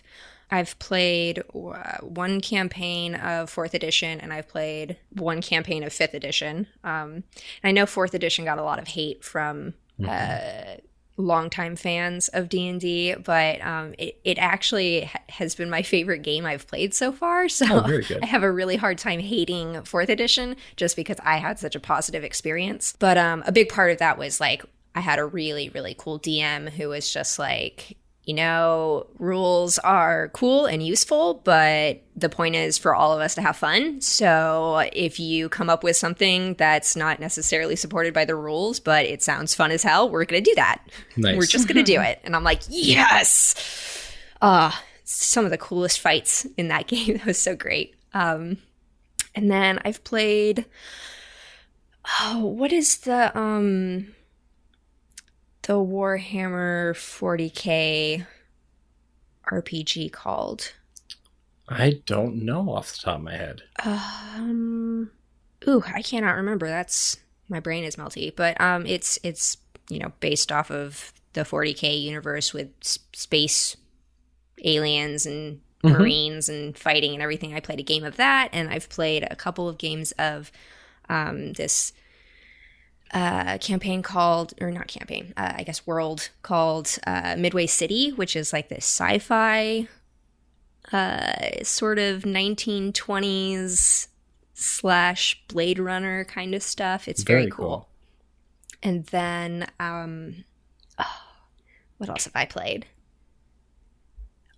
I've 0.50 0.78
played 0.78 1.42
uh, 1.54 1.98
one 2.02 2.40
campaign 2.40 3.14
of 3.14 3.48
fourth 3.48 3.72
edition, 3.72 4.20
and 4.20 4.32
I've 4.32 4.48
played 4.48 4.98
one 5.10 5.40
campaign 5.40 5.82
of 5.82 5.92
fifth 5.92 6.12
edition. 6.12 6.66
Um, 6.84 7.24
I 7.64 7.72
know 7.72 7.86
fourth 7.86 8.12
edition 8.12 8.44
got 8.44 8.58
a 8.58 8.62
lot 8.62 8.78
of 8.78 8.88
hate 8.88 9.24
from 9.24 9.74
mm-hmm. 9.98 10.08
uh, 10.10 10.76
longtime 11.16 11.76
fans 11.76 12.28
of 12.28 12.48
D&D, 12.48 13.14
but 13.24 13.60
um, 13.64 13.94
it, 13.98 14.18
it 14.24 14.38
actually 14.38 15.02
ha- 15.02 15.20
has 15.28 15.54
been 15.54 15.70
my 15.70 15.82
favorite 15.82 16.22
game 16.22 16.46
I've 16.46 16.66
played 16.66 16.94
so 16.94 17.12
far. 17.12 17.48
So 17.52 17.66
oh, 17.68 18.00
I 18.22 18.26
have 18.26 18.42
a 18.42 18.50
really 18.50 18.76
hard 18.76 18.98
time 18.98 19.20
hating 19.20 19.74
4th 19.74 20.08
edition 20.08 20.56
just 20.76 20.96
because 20.96 21.18
I 21.22 21.36
had 21.36 21.58
such 21.58 21.76
a 21.76 21.80
positive 21.80 22.24
experience. 22.24 22.96
But 22.98 23.18
um, 23.18 23.44
a 23.46 23.52
big 23.52 23.68
part 23.68 23.90
of 23.90 23.98
that 23.98 24.18
was 24.18 24.40
like 24.40 24.64
I 24.94 25.00
had 25.00 25.18
a 25.18 25.24
really, 25.24 25.68
really 25.70 25.94
cool 25.96 26.18
DM 26.18 26.70
who 26.70 26.88
was 26.88 27.12
just 27.12 27.38
like, 27.38 27.96
you 28.24 28.34
know, 28.34 29.06
rules 29.18 29.78
are 29.80 30.28
cool 30.28 30.66
and 30.66 30.84
useful, 30.84 31.34
but 31.42 32.02
the 32.14 32.28
point 32.28 32.54
is 32.54 32.78
for 32.78 32.94
all 32.94 33.12
of 33.12 33.20
us 33.20 33.34
to 33.34 33.42
have 33.42 33.56
fun. 33.56 34.00
So 34.00 34.88
if 34.92 35.18
you 35.18 35.48
come 35.48 35.68
up 35.68 35.82
with 35.82 35.96
something 35.96 36.54
that's 36.54 36.94
not 36.94 37.18
necessarily 37.18 37.74
supported 37.74 38.14
by 38.14 38.24
the 38.24 38.36
rules, 38.36 38.78
but 38.78 39.06
it 39.06 39.22
sounds 39.22 39.54
fun 39.54 39.72
as 39.72 39.82
hell, 39.82 40.08
we're 40.08 40.24
going 40.24 40.42
to 40.42 40.50
do 40.50 40.54
that. 40.54 40.86
Nice. 41.16 41.36
We're 41.36 41.46
just 41.46 41.66
going 41.66 41.84
to 41.84 41.92
do 41.92 42.00
it. 42.00 42.20
And 42.22 42.36
I'm 42.36 42.44
like, 42.44 42.62
yes. 42.68 44.14
Uh, 44.40 44.70
some 45.02 45.44
of 45.44 45.50
the 45.50 45.58
coolest 45.58 45.98
fights 45.98 46.46
in 46.56 46.68
that 46.68 46.86
game. 46.86 47.16
That 47.16 47.26
was 47.26 47.38
so 47.38 47.56
great. 47.56 47.96
Um, 48.14 48.58
and 49.34 49.50
then 49.50 49.80
I've 49.84 50.04
played, 50.04 50.66
oh, 52.20 52.44
what 52.44 52.72
is 52.72 52.98
the, 52.98 53.36
um, 53.36 54.14
the 55.62 55.74
Warhammer 55.74 56.94
40k 56.94 58.26
RPG 59.50 60.12
called? 60.12 60.72
I 61.68 62.02
don't 62.04 62.44
know 62.44 62.72
off 62.72 62.92
the 62.92 62.98
top 63.02 63.16
of 63.16 63.22
my 63.22 63.36
head. 63.36 63.62
Um, 63.84 65.10
ooh, 65.66 65.82
I 65.86 66.02
cannot 66.02 66.36
remember. 66.36 66.66
That's 66.66 67.16
my 67.48 67.60
brain 67.60 67.84
is 67.84 67.96
melty, 67.96 68.34
but 68.34 68.60
um, 68.60 68.86
it's 68.86 69.18
it's 69.22 69.56
you 69.88 69.98
know 69.98 70.12
based 70.20 70.50
off 70.50 70.70
of 70.70 71.12
the 71.32 71.42
40k 71.42 72.00
universe 72.02 72.52
with 72.52 72.70
space 72.82 73.76
aliens 74.64 75.24
and 75.24 75.60
mm-hmm. 75.82 75.96
marines 75.96 76.48
and 76.48 76.76
fighting 76.76 77.14
and 77.14 77.22
everything. 77.22 77.54
I 77.54 77.60
played 77.60 77.80
a 77.80 77.84
game 77.84 78.04
of 78.04 78.16
that, 78.16 78.48
and 78.52 78.68
I've 78.68 78.88
played 78.88 79.26
a 79.30 79.36
couple 79.36 79.68
of 79.68 79.78
games 79.78 80.12
of 80.12 80.50
um, 81.08 81.52
this 81.54 81.92
a 83.12 83.58
campaign 83.60 84.02
called, 84.02 84.54
or 84.60 84.70
not 84.70 84.88
campaign, 84.88 85.32
uh, 85.36 85.52
I 85.56 85.62
guess 85.64 85.86
world 85.86 86.30
called 86.42 86.98
uh, 87.06 87.36
Midway 87.38 87.66
City, 87.66 88.10
which 88.10 88.34
is 88.36 88.52
like 88.52 88.68
this 88.68 88.84
sci 88.84 89.18
fi 89.18 89.88
uh, 90.92 91.62
sort 91.62 91.98
of 91.98 92.22
1920s 92.22 94.08
slash 94.54 95.42
Blade 95.48 95.78
Runner 95.78 96.24
kind 96.24 96.54
of 96.54 96.62
stuff. 96.62 97.08
It's 97.08 97.22
very, 97.22 97.42
very 97.42 97.50
cool. 97.50 97.66
cool. 97.66 97.88
And 98.82 99.06
then, 99.06 99.66
um, 99.78 100.44
oh, 100.98 101.22
what 101.98 102.08
else 102.08 102.24
have 102.24 102.36
I 102.36 102.46
played? 102.46 102.86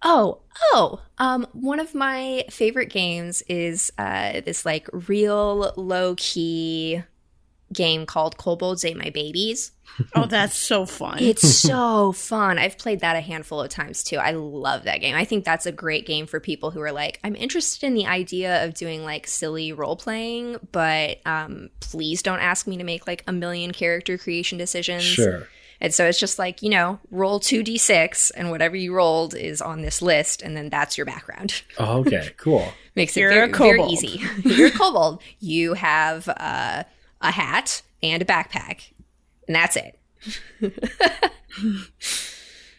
Oh, 0.02 0.42
oh, 0.72 1.00
um, 1.18 1.46
one 1.52 1.80
of 1.80 1.94
my 1.94 2.44
favorite 2.50 2.90
games 2.90 3.42
is 3.48 3.90
uh, 3.96 4.40
this 4.42 4.66
like 4.66 4.86
real 4.92 5.72
low 5.76 6.14
key 6.16 7.02
game 7.74 8.06
called 8.06 8.38
Kobolds 8.38 8.84
Ate 8.84 8.96
My 8.96 9.10
Babies. 9.10 9.72
oh, 10.14 10.26
that's 10.26 10.56
so 10.56 10.86
fun. 10.86 11.18
It's 11.20 11.46
so 11.60 12.12
fun. 12.12 12.58
I've 12.58 12.78
played 12.78 13.00
that 13.00 13.16
a 13.16 13.20
handful 13.20 13.60
of 13.60 13.68
times 13.68 14.02
too. 14.02 14.16
I 14.16 14.30
love 14.32 14.84
that 14.84 15.00
game. 15.00 15.14
I 15.14 15.24
think 15.24 15.44
that's 15.44 15.66
a 15.66 15.72
great 15.72 16.06
game 16.06 16.26
for 16.26 16.40
people 16.40 16.70
who 16.70 16.80
are 16.80 16.92
like, 16.92 17.20
I'm 17.22 17.36
interested 17.36 17.86
in 17.86 17.94
the 17.94 18.06
idea 18.06 18.64
of 18.64 18.74
doing 18.74 19.04
like 19.04 19.26
silly 19.26 19.72
role 19.72 19.96
playing, 19.96 20.56
but 20.72 21.18
um, 21.26 21.70
please 21.80 22.22
don't 22.22 22.40
ask 22.40 22.66
me 22.66 22.76
to 22.78 22.84
make 22.84 23.06
like 23.06 23.22
a 23.26 23.32
million 23.32 23.72
character 23.72 24.16
creation 24.18 24.58
decisions. 24.58 25.04
Sure. 25.04 25.48
And 25.80 25.92
so 25.92 26.06
it's 26.06 26.18
just 26.18 26.38
like, 26.38 26.62
you 26.62 26.70
know, 26.70 26.98
roll 27.10 27.40
2d6 27.40 28.30
and 28.36 28.50
whatever 28.50 28.74
you 28.76 28.94
rolled 28.94 29.34
is 29.34 29.60
on 29.60 29.82
this 29.82 30.00
list 30.00 30.40
and 30.40 30.56
then 30.56 30.70
that's 30.70 30.96
your 30.96 31.04
background. 31.04 31.62
Oh, 31.76 31.98
okay, 31.98 32.30
cool. 32.36 32.72
Makes 32.94 33.16
it 33.16 33.20
very, 33.20 33.50
very, 33.50 33.82
easy. 33.84 34.22
You're 34.44 34.68
a 34.68 34.70
kobold. 34.70 35.20
You 35.40 35.74
have 35.74 36.28
uh, 36.28 36.84
a 37.24 37.32
hat 37.32 37.82
and 38.02 38.22
a 38.22 38.24
backpack, 38.24 38.92
and 39.48 39.56
that's 39.56 39.76
it. 39.76 39.98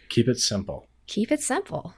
Keep 0.09 0.29
it 0.29 0.39
simple. 0.39 0.87
Keep 1.07 1.31
it 1.31 1.41
simple. 1.41 1.93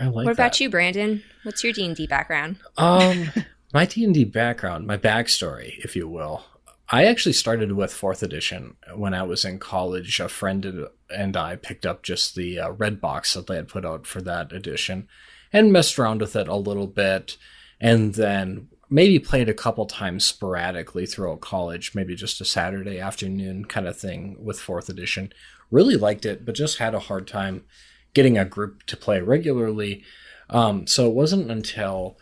I 0.00 0.06
like. 0.06 0.14
What 0.14 0.24
that. 0.24 0.42
about 0.42 0.60
you, 0.60 0.70
Brandon? 0.70 1.22
What's 1.42 1.62
your 1.62 1.72
D 1.72 1.84
and 1.84 1.94
D 1.94 2.06
background? 2.06 2.58
Um, 2.78 3.30
my 3.74 3.84
D 3.84 4.04
and 4.04 4.14
D 4.14 4.24
background, 4.24 4.86
my 4.86 4.96
backstory, 4.96 5.78
if 5.84 5.94
you 5.94 6.08
will. 6.08 6.44
I 6.88 7.04
actually 7.04 7.32
started 7.32 7.72
with 7.72 7.92
fourth 7.92 8.22
edition 8.22 8.76
when 8.94 9.14
I 9.14 9.22
was 9.22 9.44
in 9.44 9.58
college. 9.58 10.20
A 10.20 10.28
friend 10.28 10.88
and 11.10 11.36
I 11.36 11.56
picked 11.56 11.86
up 11.86 12.02
just 12.02 12.34
the 12.34 12.58
uh, 12.58 12.70
red 12.70 13.00
box 13.00 13.34
that 13.34 13.46
they 13.46 13.56
had 13.56 13.68
put 13.68 13.84
out 13.84 14.06
for 14.06 14.20
that 14.22 14.52
edition, 14.52 15.08
and 15.52 15.72
messed 15.72 15.98
around 15.98 16.20
with 16.20 16.36
it 16.36 16.48
a 16.48 16.56
little 16.56 16.86
bit, 16.86 17.36
and 17.80 18.14
then 18.14 18.68
maybe 18.92 19.18
played 19.18 19.48
a 19.48 19.54
couple 19.54 19.86
times 19.86 20.22
sporadically 20.22 21.06
throughout 21.06 21.40
college, 21.40 21.94
maybe 21.94 22.14
just 22.14 22.42
a 22.42 22.44
Saturday 22.44 23.00
afternoon 23.00 23.64
kind 23.64 23.88
of 23.88 23.98
thing 23.98 24.36
with 24.38 24.60
fourth 24.60 24.90
edition. 24.90 25.32
Really 25.70 25.96
liked 25.96 26.26
it, 26.26 26.44
but 26.44 26.54
just 26.54 26.76
had 26.76 26.94
a 26.94 27.00
hard 27.00 27.26
time 27.26 27.64
getting 28.12 28.36
a 28.36 28.44
group 28.44 28.82
to 28.84 28.96
play 28.96 29.20
regularly. 29.20 30.04
Um, 30.50 30.86
so 30.86 31.08
it 31.08 31.14
wasn't 31.14 31.50
until 31.50 32.18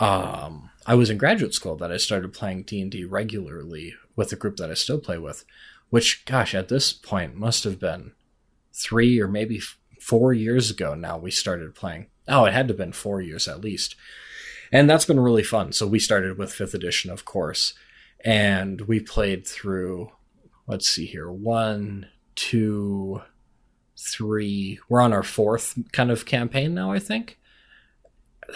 um, 0.00 0.70
I 0.86 0.94
was 0.94 1.10
in 1.10 1.18
graduate 1.18 1.52
school 1.52 1.76
that 1.76 1.92
I 1.92 1.98
started 1.98 2.32
playing 2.32 2.62
D 2.62 2.80
and 2.80 2.90
D 2.90 3.04
regularly 3.04 3.94
with 4.16 4.32
a 4.32 4.36
group 4.36 4.56
that 4.56 4.70
I 4.70 4.74
still 4.74 5.00
play 5.00 5.18
with, 5.18 5.44
which, 5.90 6.24
gosh, 6.24 6.54
at 6.54 6.68
this 6.68 6.94
point 6.94 7.34
must 7.34 7.64
have 7.64 7.78
been 7.78 8.12
three 8.72 9.20
or 9.20 9.28
maybe 9.28 9.60
four 10.00 10.32
years 10.32 10.70
ago. 10.70 10.94
Now 10.94 11.18
we 11.18 11.30
started 11.30 11.74
playing. 11.74 12.06
Oh, 12.26 12.46
it 12.46 12.54
had 12.54 12.68
to 12.68 12.72
have 12.72 12.78
been 12.78 12.92
four 12.92 13.20
years 13.20 13.46
at 13.46 13.60
least 13.60 13.96
and 14.72 14.88
that's 14.88 15.04
been 15.04 15.20
really 15.20 15.42
fun. 15.42 15.72
So 15.72 15.86
we 15.86 15.98
started 15.98 16.38
with 16.38 16.52
fifth 16.52 16.74
edition, 16.74 17.10
of 17.10 17.24
course, 17.24 17.74
and 18.24 18.82
we 18.82 19.00
played 19.00 19.46
through. 19.46 20.12
Let's 20.66 20.88
see 20.88 21.06
here, 21.06 21.30
one, 21.30 22.06
two, 22.36 23.22
three. 23.98 24.78
We're 24.88 25.00
on 25.00 25.12
our 25.12 25.22
fourth 25.22 25.78
kind 25.92 26.10
of 26.10 26.26
campaign 26.26 26.74
now, 26.74 26.92
I 26.92 26.98
think. 26.98 27.38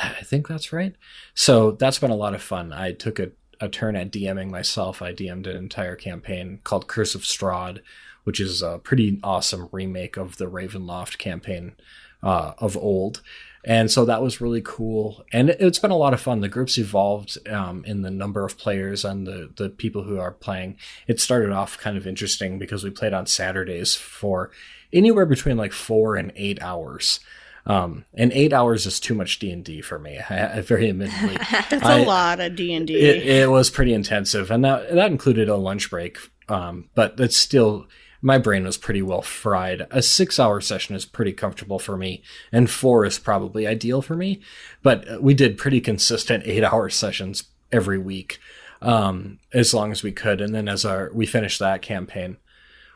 I 0.02 0.23
think 0.23 0.49
that's 0.49 0.73
right. 0.73 0.94
So 1.35 1.73
that's 1.73 1.99
been 1.99 2.11
a 2.11 2.16
lot 2.16 2.35
of 2.35 2.42
fun. 2.42 2.73
I 2.73 2.92
took 2.92 3.18
a, 3.18 3.33
a 3.61 3.68
turn 3.68 3.97
at 3.97 4.11
DMing 4.11 4.50
myself. 4.50 5.02
I 5.02 5.12
DM'd 5.12 5.47
an 5.47 5.56
entire 5.56 5.97
campaign 5.97 6.61
called 6.64 6.88
Curse 6.88 7.14
of 7.14 7.23
Strahd, 7.23 7.80
which 8.25 8.40
is 8.40 8.62
a 8.62 8.78
pretty 8.78 9.21
awesome 9.23 9.68
remake 9.71 10.16
of 10.16 10.37
the 10.37 10.47
Ravenloft 10.47 11.18
campaign 11.18 11.76
uh, 12.23 12.54
of 12.59 12.76
old. 12.76 13.23
And 13.66 13.90
so 13.90 14.04
that 14.04 14.23
was 14.23 14.40
really 14.40 14.61
cool. 14.62 15.25
And 15.33 15.50
it, 15.50 15.61
has 15.61 15.78
been 15.78 15.90
a 15.90 15.97
lot 15.97 16.12
of 16.12 16.21
fun. 16.21 16.40
The 16.40 16.49
group's 16.49 16.76
evolved 16.76 17.38
um, 17.49 17.83
in 17.87 18.02
the 18.02 18.11
number 18.11 18.44
of 18.44 18.59
players 18.59 19.04
and 19.04 19.26
the, 19.26 19.50
the 19.56 19.71
people 19.71 20.02
who 20.02 20.18
are 20.18 20.33
playing. 20.33 20.76
It 21.06 21.18
started 21.18 21.50
off 21.50 21.78
kind 21.78 21.97
of 21.97 22.06
interesting 22.06 22.59
because 22.59 22.85
we 22.85 22.90
played 22.90 23.14
on 23.14 23.26
Saturdays 23.26 23.94
for 23.94 24.50
anywhere 24.92 25.26
between 25.26 25.56
like 25.56 25.73
four 25.73 26.16
and 26.16 26.30
eight 26.37 26.61
hours. 26.62 27.21
Um, 27.66 28.04
and 28.12 28.30
eight 28.33 28.52
hours 28.52 28.85
is 28.85 29.00
too 29.00 29.14
much 29.14 29.38
D 29.38 29.50
and 29.50 29.64
D 29.64 29.80
for 29.80 29.99
me. 29.99 30.18
I, 30.18 30.59
I 30.59 30.61
very 30.61 30.90
admittedly, 30.90 31.38
that's 31.50 31.73
I, 31.73 32.00
a 32.00 32.04
lot 32.04 32.40
of 32.40 32.56
D 32.56 32.75
and 32.75 32.87
D. 32.87 32.94
It 32.94 33.50
was 33.50 33.71
pretty 33.71 33.94
intensive, 33.94 34.50
and 34.50 34.62
that 34.66 34.94
that 34.94 35.11
included 35.11 35.49
a 35.49 35.56
lunch 35.56 35.88
break. 35.88 36.18
Um, 36.50 36.90
but 36.94 37.18
it's 37.18 37.38
still 37.38 37.87
my 38.25 38.38
brain 38.38 38.64
was 38.64 38.78
pretty 38.78 39.02
well 39.02 39.21
fried. 39.21 39.87
A 39.90 40.00
six 40.00 40.40
hour 40.40 40.59
session 40.62 40.97
is 40.97 41.04
pretty 41.04 41.35
comfortable 41.35 41.78
for 41.78 41.95
me, 41.95 42.23
and 42.50 42.71
four 42.71 43.04
is 43.04 43.19
probably 43.19 43.66
ideal 43.66 44.00
for 44.00 44.16
me. 44.16 44.40
But 44.83 45.23
we 45.23 45.35
did 45.35 45.59
pretty 45.59 45.83
consistent 45.83 46.43
eight 46.47 46.64
hour 46.64 46.88
sessions 46.88 47.45
every 47.71 47.99
week, 47.99 48.38
um, 48.81 49.40
as 49.52 49.75
long 49.75 49.93
as 49.93 50.02
we 50.02 50.11
could. 50.11 50.40
And 50.40 50.54
then 50.54 50.69
as 50.69 50.87
our 50.87 51.11
we 51.12 51.26
finished 51.26 51.59
that 51.59 51.83
campaign, 51.83 52.38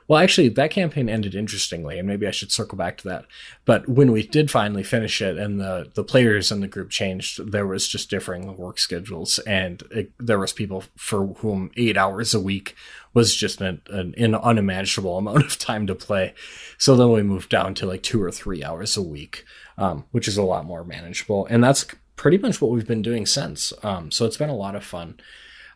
well, 0.09 0.23
actually, 0.23 0.49
that 0.49 0.71
campaign 0.71 1.11
ended 1.11 1.35
interestingly, 1.35 1.99
and 1.99 2.09
maybe 2.09 2.27
I 2.27 2.31
should 2.31 2.51
circle 2.51 2.79
back 2.79 2.97
to 2.99 3.09
that. 3.09 3.27
But 3.67 3.87
when 3.87 4.11
we 4.11 4.27
did 4.27 4.51
finally 4.51 4.83
finish 4.83 5.21
it, 5.21 5.37
and 5.37 5.61
the 5.61 5.91
the 5.93 6.03
players 6.03 6.51
in 6.51 6.61
the 6.61 6.69
group 6.69 6.89
changed, 6.89 7.53
there 7.53 7.67
was 7.67 7.87
just 7.87 8.09
differing 8.09 8.57
work 8.57 8.79
schedules, 8.79 9.39
and 9.41 9.83
it, 9.91 10.11
there 10.19 10.39
was 10.39 10.55
people 10.55 10.85
for 10.97 11.27
whom 11.27 11.71
eight 11.77 11.99
hours 11.99 12.33
a 12.33 12.41
week 12.41 12.75
was 13.19 13.35
just 13.35 13.61
an, 13.61 13.83
an, 13.89 14.15
an 14.17 14.37
unimaginable 14.37 15.19
amount 15.19 15.45
of 15.45 15.59
time 15.59 15.89
to 15.89 15.95
play. 15.95 16.35
So 16.79 16.95
then 16.95 17.11
we 17.11 17.23
moved 17.25 17.51
down 17.51 17.75
to 17.75 17.87
like 17.87 18.05
two 18.05 18.23
or 18.23 18.31
three 18.31 18.63
hours 18.63 18.97
a 18.97 19.03
week, 19.03 19.45
um, 19.77 20.05
which 20.13 20.29
is 20.29 20.37
a 20.37 20.43
lot 20.43 20.65
more 20.65 20.85
manageable, 20.85 21.45
and 21.47 21.63
that's 21.63 21.85
pretty 22.15 22.39
much 22.39 22.61
what 22.61 22.71
we've 22.71 22.87
been 22.87 23.03
doing 23.03 23.27
since. 23.27 23.73
Um, 23.83 24.13
so 24.13 24.25
it's 24.25 24.37
been 24.37 24.49
a 24.49 24.57
lot 24.57 24.77
of 24.77 24.85
fun, 24.85 25.19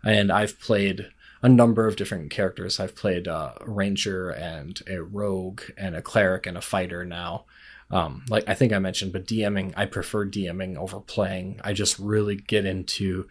and 0.05 0.31
I've 0.31 0.61
played 0.61 1.09
a 1.43 1.49
number 1.49 1.89
of 1.89 1.97
different 1.97 2.31
characters. 2.31 2.79
I've 2.79 2.95
played 2.95 3.27
uh, 3.27 3.55
a 3.61 3.69
ranger 3.69 4.31
and 4.31 4.81
a 4.89 5.03
rogue 5.03 5.63
and 5.77 5.97
a 5.97 6.03
cleric 6.03 6.47
and 6.47 6.57
a 6.57 6.61
fighter 6.61 7.05
now. 7.05 7.47
Um, 7.91 8.25
like 8.31 8.49
I 8.49 8.55
think 8.55 8.73
I 8.73 8.79
mentioned, 8.79 9.13
but 9.13 9.27
DMing, 9.27 9.75
I 9.77 9.87
prefer 9.87 10.25
DMing 10.25 10.77
over 10.77 11.01
playing. 11.01 11.61
I 11.65 11.73
just 11.73 11.99
really 11.99 12.37
get 12.37 12.65
into 12.65 13.27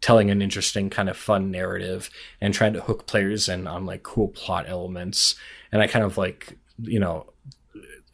telling 0.00 0.30
an 0.30 0.42
interesting 0.42 0.90
kind 0.90 1.08
of 1.08 1.16
fun 1.16 1.50
narrative 1.50 2.10
and 2.40 2.54
trying 2.54 2.72
to 2.72 2.80
hook 2.80 3.06
players 3.06 3.48
in 3.48 3.66
on 3.66 3.86
like 3.86 4.02
cool 4.02 4.28
plot 4.28 4.66
elements. 4.68 5.34
And 5.72 5.82
I 5.82 5.86
kind 5.86 6.04
of 6.04 6.16
like, 6.16 6.56
you 6.82 7.00
know, 7.00 7.26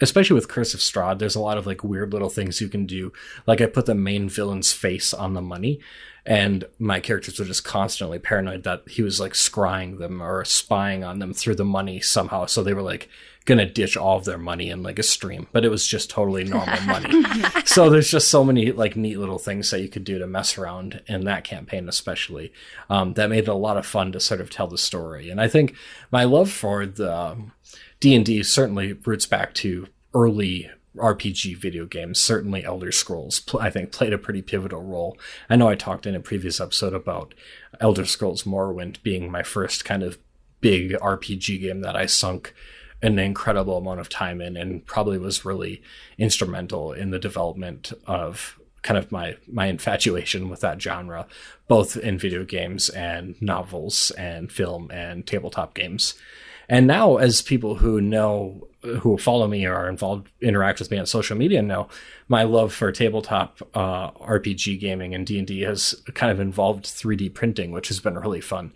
especially 0.01 0.35
with 0.35 0.49
Curse 0.49 0.75
of 0.75 0.81
Strahd, 0.81 1.19
there's 1.19 1.37
a 1.37 1.41
lot 1.41 1.59
of 1.59 1.67
like 1.67 1.85
weird 1.85 2.13
little 2.13 2.31
things 2.31 2.61
you 2.61 2.69
can 2.69 2.87
do. 2.87 3.13
Like 3.47 3.61
I 3.61 3.67
put 3.67 3.87
the 3.87 3.95
main 3.95 4.29
villain's 4.29 4.73
face 4.73 5.15
on 5.15 5.35
the 5.35 5.43
money, 5.43 5.81
and 6.27 6.65
my 6.79 7.01
characters 7.01 7.39
were 7.39 7.45
just 7.45 7.65
constantly 7.65 8.19
paranoid 8.19 8.65
that 8.65 8.83
he 8.89 9.03
was 9.03 9.21
like 9.21 9.33
scrying 9.33 9.99
them 9.99 10.23
or 10.23 10.45
spying 10.45 11.05
on 11.05 11.19
them 11.19 11.35
through 11.35 11.57
the 11.57 11.65
money 11.65 12.01
somehow. 12.01 12.47
So 12.47 12.63
they 12.63 12.75
were 12.75 12.83
like 12.83 13.09
gonna 13.45 13.69
ditch 13.69 13.97
all 13.97 14.17
of 14.17 14.25
their 14.25 14.39
money 14.39 14.71
in 14.71 14.83
like 14.83 14.99
a 14.99 15.03
stream, 15.03 15.47
but 15.53 15.65
it 15.65 15.69
was 15.69 15.87
just 15.87 16.09
totally 16.09 16.45
normal 16.45 16.81
money. 16.87 17.25
so 17.65 17.91
there's 17.91 18.11
just 18.11 18.29
so 18.29 18.45
many 18.45 18.73
like 18.73 18.97
neat 18.97 19.19
little 19.19 19.39
things 19.39 19.71
that 19.71 19.81
you 19.81 19.89
could 19.89 20.05
do 20.05 20.19
to 20.19 20.27
mess 20.27 20.57
around 20.57 21.03
in 21.07 21.25
that 21.25 21.45
campaign, 21.45 21.89
especially 21.89 22.53
um, 22.89 23.15
that 23.15 23.31
made 23.31 23.45
it 23.45 23.49
a 23.49 23.55
lot 23.55 23.77
of 23.77 23.87
fun 23.87 24.13
to 24.13 24.21
sort 24.21 24.41
of 24.41 24.51
tell 24.51 24.67
the 24.67 24.79
story. 24.79 25.31
And 25.31 25.41
I 25.41 25.49
think 25.49 25.75
my 26.11 26.25
love 26.25 26.51
for 26.51 26.87
the 26.87 27.37
D 28.01 28.15
and 28.15 28.25
D 28.25 28.43
certainly 28.43 28.95
roots 28.95 29.27
back 29.27 29.55
to 29.55 29.89
early 30.15 30.71
RPG 30.97 31.57
video 31.57 31.87
games, 31.87 32.21
certainly 32.21 32.65
Elder 32.65 32.93
Scrolls, 32.93 33.43
I 33.59 33.71
think 33.71 33.93
played 33.93 34.13
a 34.13 34.19
pretty 34.19 34.43
pivotal 34.43 34.83
role. 34.83 35.19
I 35.51 35.57
know 35.57 35.69
I 35.69 35.75
talked 35.75 36.07
in 36.07 36.15
a 36.15 36.21
previous 36.21 36.61
episode 36.61 36.95
about 36.95 37.35
Elder 37.81 38.05
Scrolls 38.05 38.45
Morrowind 38.45 39.03
being 39.03 39.31
my 39.31 39.43
first 39.43 39.85
kind 39.85 40.03
of 40.03 40.19
big 40.61 40.93
RPG 40.93 41.61
game 41.61 41.81
that 41.81 41.97
I 41.97 42.07
sunk 42.07 42.55
an 43.03 43.19
incredible 43.19 43.79
amount 43.79 44.01
of 44.01 44.09
time 44.09 44.41
in 44.41 44.57
and 44.57 44.85
probably 44.87 45.19
was 45.19 45.45
really 45.45 45.83
instrumental 46.19 46.93
in 46.93 47.11
the 47.11 47.19
development 47.19 47.93
of 48.07 48.59
kind 48.83 48.99
of 48.99 49.11
my 49.11 49.37
my 49.47 49.67
infatuation 49.67 50.49
with 50.49 50.61
that 50.61 50.81
genre 50.81 51.27
both 51.69 51.97
in 51.97 52.19
video 52.19 52.45
games 52.45 52.89
and 52.91 53.41
novels 53.41 54.11
and 54.13 54.53
film 54.53 54.91
and 54.91 55.27
tabletop 55.27 55.75
games 55.75 56.15
and 56.69 56.87
now, 56.87 57.17
as 57.17 57.43
people 57.43 57.77
who 57.77 58.01
know, 58.01 58.69
who 58.83 59.19
follow 59.19 59.47
me 59.47 59.67
or 59.67 59.75
are 59.75 59.89
involved, 59.89 60.31
interact 60.41 60.79
with 60.79 60.91
me 60.91 60.99
on 60.99 61.07
social 61.07 61.37
media 61.37 61.63
know, 61.63 61.89
my 62.29 62.43
love 62.43 62.73
for 62.73 62.91
tabletop 62.91 63.61
uh, 63.75 64.11
RPG 64.13 64.81
gaming 64.81 65.15
and 65.15 65.27
D 65.27 65.39
and 65.39 65.47
D 65.47 65.61
has 65.63 65.95
kind 66.15 66.33
of 66.33 66.41
involved 66.41 66.85
3D 66.85 67.35
printing, 67.35 67.73
which 67.73 67.89
has 67.89 68.01
been 68.01 68.19
really 68.19 68.41
fun. 68.41 68.73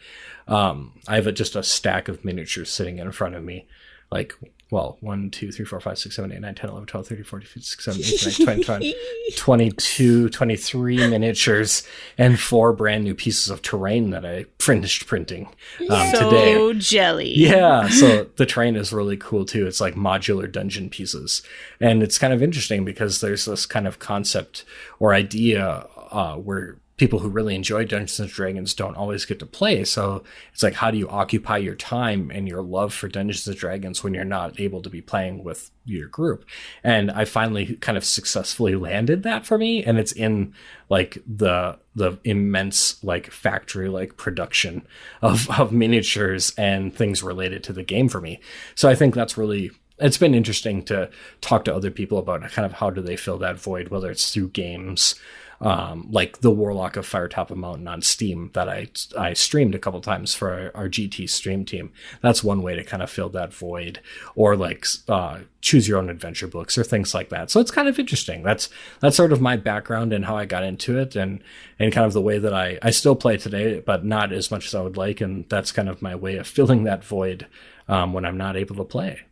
Um, 0.46 0.92
I 1.06 1.16
have 1.16 1.26
a, 1.26 1.32
just 1.32 1.56
a 1.56 1.62
stack 1.62 2.08
of 2.08 2.24
miniatures 2.24 2.70
sitting 2.70 2.98
in 2.98 3.12
front 3.12 3.34
of 3.34 3.44
me, 3.44 3.66
like 4.10 4.34
well, 4.70 4.98
1, 5.00 5.30
2, 5.30 5.50
3, 5.50 5.64
4, 5.64 5.80
5, 5.80 5.98
6, 5.98 6.16
7, 6.16 6.32
8, 6.32 6.40
9, 6.40 6.54
10, 6.54 6.70
11, 6.70 6.86
12, 6.86 7.08
13, 7.08 7.24
14, 7.24 7.46
15, 7.46 7.62
16, 7.62 8.14
17, 8.14 8.60
18, 8.60 8.66
19, 8.66 8.94
20, 9.32 9.32
22, 9.36 10.28
23 10.28 10.96
miniatures, 11.08 11.86
and 12.18 12.38
four 12.38 12.74
brand 12.74 13.04
new 13.04 13.14
pieces 13.14 13.48
of 13.48 13.62
terrain 13.62 14.10
that 14.10 14.26
I 14.26 14.44
finished 14.60 15.06
printing 15.06 15.46
um, 15.88 16.10
so 16.12 16.30
today. 16.30 16.54
So 16.54 16.72
jelly. 16.74 17.32
Yeah, 17.34 17.88
so 17.88 18.24
the 18.36 18.44
terrain 18.44 18.76
is 18.76 18.92
really 18.92 19.16
cool 19.16 19.46
too. 19.46 19.66
It's 19.66 19.80
like 19.80 19.94
modular 19.94 20.50
dungeon 20.50 20.90
pieces. 20.90 21.42
And 21.80 22.02
it's 22.02 22.18
kind 22.18 22.34
of 22.34 22.42
interesting 22.42 22.84
because 22.84 23.22
there's 23.22 23.46
this 23.46 23.64
kind 23.64 23.86
of 23.86 23.98
concept 23.98 24.66
or 24.98 25.14
idea 25.14 25.86
uh, 26.10 26.34
where 26.34 26.76
people 26.98 27.20
who 27.20 27.28
really 27.28 27.54
enjoy 27.54 27.84
Dungeons 27.84 28.20
and 28.20 28.28
Dragons 28.28 28.74
don't 28.74 28.96
always 28.96 29.24
get 29.24 29.38
to 29.38 29.46
play. 29.46 29.84
So 29.84 30.24
it's 30.52 30.62
like, 30.62 30.74
how 30.74 30.90
do 30.90 30.98
you 30.98 31.08
occupy 31.08 31.56
your 31.56 31.76
time 31.76 32.30
and 32.34 32.46
your 32.46 32.60
love 32.60 32.92
for 32.92 33.08
Dungeons 33.08 33.46
and 33.46 33.56
Dragons 33.56 34.04
when 34.04 34.14
you're 34.14 34.24
not 34.24 34.60
able 34.60 34.82
to 34.82 34.90
be 34.90 35.00
playing 35.00 35.44
with 35.44 35.70
your 35.84 36.08
group? 36.08 36.44
And 36.82 37.10
I 37.10 37.24
finally 37.24 37.76
kind 37.76 37.96
of 37.96 38.04
successfully 38.04 38.74
landed 38.74 39.22
that 39.22 39.46
for 39.46 39.56
me. 39.56 39.84
And 39.84 39.96
it's 39.98 40.12
in 40.12 40.54
like 40.88 41.18
the, 41.24 41.78
the 41.94 42.18
immense 42.24 43.02
like 43.04 43.30
factory 43.30 43.88
like 43.88 44.16
production 44.16 44.86
of, 45.22 45.48
of 45.58 45.72
miniatures 45.72 46.52
and 46.58 46.94
things 46.94 47.22
related 47.22 47.62
to 47.64 47.72
the 47.72 47.84
game 47.84 48.08
for 48.08 48.20
me. 48.20 48.40
So 48.74 48.88
I 48.88 48.96
think 48.96 49.14
that's 49.14 49.38
really 49.38 49.70
it's 50.00 50.18
been 50.18 50.34
interesting 50.34 50.84
to 50.84 51.10
talk 51.40 51.64
to 51.64 51.74
other 51.74 51.90
people 51.90 52.18
about 52.18 52.48
kind 52.52 52.64
of 52.64 52.74
how 52.74 52.88
do 52.88 53.00
they 53.00 53.16
fill 53.16 53.38
that 53.38 53.58
void, 53.58 53.88
whether 53.88 54.10
it's 54.10 54.32
through 54.32 54.50
games, 54.50 55.16
um, 55.60 56.06
like 56.10 56.40
the 56.40 56.52
Warlock 56.52 56.96
of 56.96 57.06
Firetop 57.06 57.54
Mountain 57.54 57.88
on 57.88 58.00
Steam 58.00 58.50
that 58.54 58.68
I 58.68 58.88
I 59.18 59.32
streamed 59.32 59.74
a 59.74 59.78
couple 59.78 60.00
times 60.00 60.32
for 60.34 60.52
our, 60.52 60.82
our, 60.82 60.88
GT 60.88 61.28
stream 61.28 61.64
team. 61.64 61.90
That's 62.22 62.44
one 62.44 62.62
way 62.62 62.76
to 62.76 62.84
kind 62.84 63.02
of 63.02 63.10
fill 63.10 63.28
that 63.30 63.52
void, 63.52 63.98
or 64.36 64.56
like 64.56 64.86
uh, 65.08 65.40
choose 65.60 65.88
your 65.88 65.98
own 65.98 66.10
adventure 66.10 66.46
books 66.46 66.78
or 66.78 66.84
things 66.84 67.12
like 67.12 67.30
that. 67.30 67.50
So 67.50 67.58
it's 67.58 67.72
kind 67.72 67.88
of 67.88 67.98
interesting. 67.98 68.44
That's 68.44 68.68
that's 69.00 69.16
sort 69.16 69.32
of 69.32 69.40
my 69.40 69.56
background 69.56 70.12
and 70.12 70.24
how 70.24 70.36
I 70.36 70.44
got 70.44 70.62
into 70.62 70.96
it, 70.96 71.16
and 71.16 71.42
and 71.78 71.92
kind 71.92 72.06
of 72.06 72.12
the 72.12 72.22
way 72.22 72.38
that 72.38 72.54
I 72.54 72.78
I 72.80 72.90
still 72.90 73.16
play 73.16 73.36
today, 73.36 73.80
but 73.80 74.04
not 74.04 74.32
as 74.32 74.52
much 74.52 74.66
as 74.66 74.76
I 74.76 74.82
would 74.82 74.96
like, 74.96 75.20
and 75.20 75.48
that's 75.48 75.72
kind 75.72 75.88
of 75.88 76.02
my 76.02 76.14
way 76.14 76.36
of 76.36 76.46
filling 76.46 76.84
that 76.84 77.02
void 77.02 77.48
um, 77.88 78.12
when 78.12 78.24
I'm 78.24 78.38
not 78.38 78.56
able 78.56 78.76
to 78.76 78.84
play. 78.84 79.22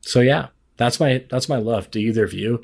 So 0.00 0.18
yeah, 0.18 0.48
that's 0.78 0.98
my 0.98 1.24
that's 1.30 1.48
my 1.48 1.58
love. 1.58 1.92
Do 1.92 2.00
either 2.00 2.24
of 2.24 2.32
you 2.32 2.60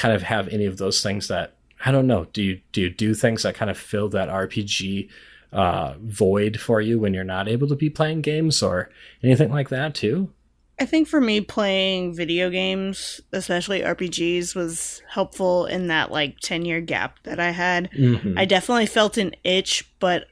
kind 0.00 0.14
of 0.14 0.22
have 0.22 0.48
any 0.48 0.64
of 0.64 0.78
those 0.78 1.02
things 1.02 1.28
that 1.28 1.52
I 1.84 1.92
don't 1.92 2.06
know. 2.06 2.26
Do 2.32 2.42
you 2.42 2.60
do 2.72 2.80
you 2.80 2.90
do 2.90 3.14
things 3.14 3.42
that 3.42 3.54
kind 3.54 3.70
of 3.70 3.76
fill 3.76 4.08
that 4.10 4.30
RPG 4.30 5.10
uh, 5.52 5.94
void 6.00 6.58
for 6.58 6.80
you 6.80 6.98
when 6.98 7.12
you're 7.12 7.22
not 7.22 7.48
able 7.48 7.68
to 7.68 7.76
be 7.76 7.90
playing 7.90 8.22
games 8.22 8.62
or 8.62 8.88
anything 9.22 9.50
like 9.50 9.68
that 9.68 9.94
too? 9.94 10.30
I 10.78 10.86
think 10.86 11.06
for 11.06 11.20
me, 11.20 11.42
playing 11.42 12.14
video 12.14 12.48
games, 12.48 13.20
especially 13.32 13.82
RPGs, 13.82 14.54
was 14.54 15.02
helpful 15.06 15.66
in 15.66 15.88
that 15.88 16.10
like 16.10 16.40
10 16.40 16.64
year 16.64 16.80
gap 16.80 17.22
that 17.24 17.38
I 17.38 17.50
had. 17.50 17.90
Mm-hmm. 17.90 18.38
I 18.38 18.46
definitely 18.46 18.86
felt 18.86 19.18
an 19.18 19.34
itch, 19.44 19.86
but 20.00 20.28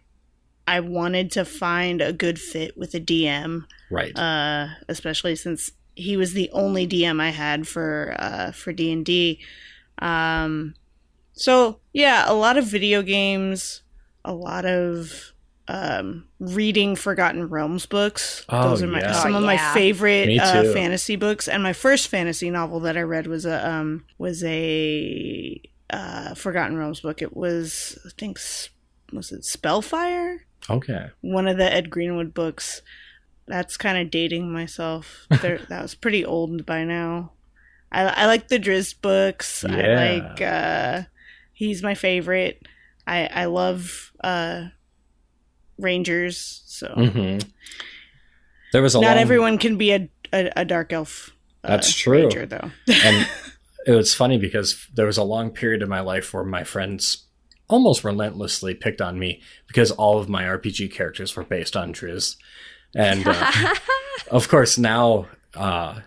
I 0.67 0.81
wanted 0.81 1.33
to 1.33 1.45
find 1.45 2.01
a 2.01 2.15
good 2.15 2.41
fit 2.41 2.79
with 2.79 2.95
a 2.95 3.01
DM. 3.01 3.67
Right. 3.91 4.19
Uh, 4.19 4.69
especially 4.89 5.37
since 5.37 5.73
he 5.99 6.17
was 6.17 6.33
the 6.33 6.49
only 6.53 6.87
DM 6.87 7.21
I 7.21 7.31
had 7.31 7.67
for 7.67 8.15
uh, 8.19 8.53
for 8.53 8.73
D 8.73 8.93
and 8.93 9.05
D. 9.05 9.41
Um, 9.99 10.75
so 11.33 11.81
yeah, 11.93 12.25
a 12.27 12.35
lot 12.35 12.57
of 12.57 12.67
video 12.67 13.03
games, 13.03 13.83
a 14.25 14.33
lot 14.33 14.65
of 14.65 15.33
um, 15.67 16.29
reading 16.39 16.95
Forgotten 16.97 17.49
Realms 17.49 17.87
books. 17.87 18.45
Oh, 18.49 18.71
Those 18.71 18.83
are 18.83 18.87
my, 18.87 19.01
yeah. 19.01 19.13
some 19.13 19.35
oh, 19.35 19.39
of 19.39 19.43
yeah. 19.43 19.47
my 19.47 19.75
favorite 19.75 20.39
uh, 20.39 20.73
fantasy 20.73 21.17
books. 21.17 21.49
And 21.49 21.63
my 21.63 21.73
first 21.73 22.09
fantasy 22.09 22.49
novel 22.51 22.81
that 22.81 22.97
I 22.97 23.03
read 23.03 23.27
was 23.27 23.45
a 23.45 23.69
um, 23.69 24.05
was 24.19 24.43
a 24.45 25.61
uh, 25.91 26.35
Forgotten 26.35 26.77
Realms 26.77 27.01
book. 27.01 27.23
It 27.23 27.37
was 27.37 27.99
I 28.07 28.11
think 28.17 28.39
was 29.13 29.33
it 29.33 29.45
Spellfire? 29.45 30.47
Okay. 30.71 31.09
One 31.23 31.49
of 31.49 31.57
the 31.57 31.73
Ed 31.73 31.91
Greenwood 31.91 32.35
books 32.35 32.83
that's 33.49 33.77
kind 33.77 33.99
of 33.99 34.11
dating 34.11 34.53
myself. 34.53 35.27
that 35.31 35.69
was 35.83 35.95
pretty 35.95 36.25
old 36.25 36.65
by 36.67 36.85
now. 36.85 37.33
I, 37.91 38.03
I 38.03 38.27
like 38.27 38.49
the 38.49 38.59
Drizzt 38.59 39.01
books. 39.01 39.65
Yeah. 39.69 39.77
I 39.77 40.19
like. 40.19 40.41
uh 40.41 41.03
He's 41.53 41.83
my 41.83 41.95
favorite. 41.95 42.63
I 43.07 43.27
I 43.27 43.45
love 43.47 44.13
uh 44.23 44.67
Rangers. 45.79 46.63
So 46.67 46.89
mm-hmm. 46.97 47.49
there 48.73 48.83
was 48.83 48.95
a 48.95 49.01
not 49.01 49.17
long... 49.17 49.19
everyone 49.19 49.59
can 49.59 49.77
be 49.77 49.93
a 49.93 50.09
a, 50.33 50.53
a 50.57 50.65
dark 50.65 50.93
elf. 50.93 51.31
Uh, 51.65 51.69
that's 51.71 51.93
true. 51.95 52.23
Ranger, 52.23 52.47
though. 52.47 52.71
and 52.87 53.29
it 53.87 53.93
was 53.93 54.15
funny 54.15 54.39
because 54.39 54.87
there 54.95 55.07
was 55.07 55.19
a 55.19 55.25
long 55.25 55.51
period 55.51 55.83
of 55.83 55.89
my 55.89 56.01
life 56.01 56.33
where 56.33 56.45
my 56.45 56.63
friends 56.63 57.25
almost 57.69 58.05
relentlessly 58.05 58.75
picked 58.75 59.01
on 59.01 59.19
me 59.19 59.43
because 59.67 59.91
all 59.91 60.19
of 60.19 60.29
my 60.29 60.45
RPG 60.45 60.93
characters 60.93 61.37
were 61.37 61.45
based 61.45 61.77
on 61.77 61.93
Drizzt. 61.93 62.37
And 62.95 63.27
uh, 63.27 63.53
of 64.31 64.49
course, 64.49 64.79
now 64.79 65.27
uh, 65.55 66.01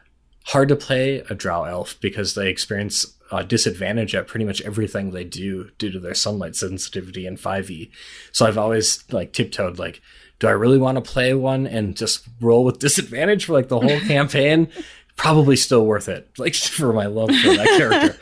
hard 0.46 0.70
to 0.70 0.76
play 0.76 1.20
a 1.30 1.36
drow 1.36 1.64
elf 1.66 2.00
because 2.02 2.36
they 2.36 2.50
experience 2.50 3.16
a 3.32 3.44
disadvantage 3.44 4.14
at 4.14 4.28
pretty 4.28 4.46
much 4.46 4.62
everything 4.62 5.12
they 5.12 5.24
do 5.24 5.70
due 5.78 5.92
to 5.92 6.00
their 6.00 6.14
sunlight 6.14 6.56
sensitivity 6.56 7.26
in 7.26 7.38
5e. 7.38 7.90
So 8.32 8.46
I've 8.46 8.58
always 8.58 9.04
like 9.12 9.34
tiptoed 9.34 9.80
like, 9.80 10.02
do 10.40 10.48
I 10.48 10.52
really 10.52 10.78
want 10.78 10.98
to 10.98 11.12
play 11.12 11.34
one 11.34 11.68
and 11.68 11.96
just 11.96 12.28
roll 12.42 12.66
with 12.66 12.80
disadvantage 12.80 13.46
for 13.46 13.54
like 13.54 13.70
the 13.70 13.80
whole 13.80 14.00
campaign? 14.02 14.68
Probably 15.16 15.56
still 15.56 15.86
worth 15.86 16.10
it, 16.10 16.30
like 16.38 16.56
for 16.56 16.94
my 16.94 17.06
love 17.06 17.30
for 17.30 17.56
that 17.56 17.78
character. 17.78 18.18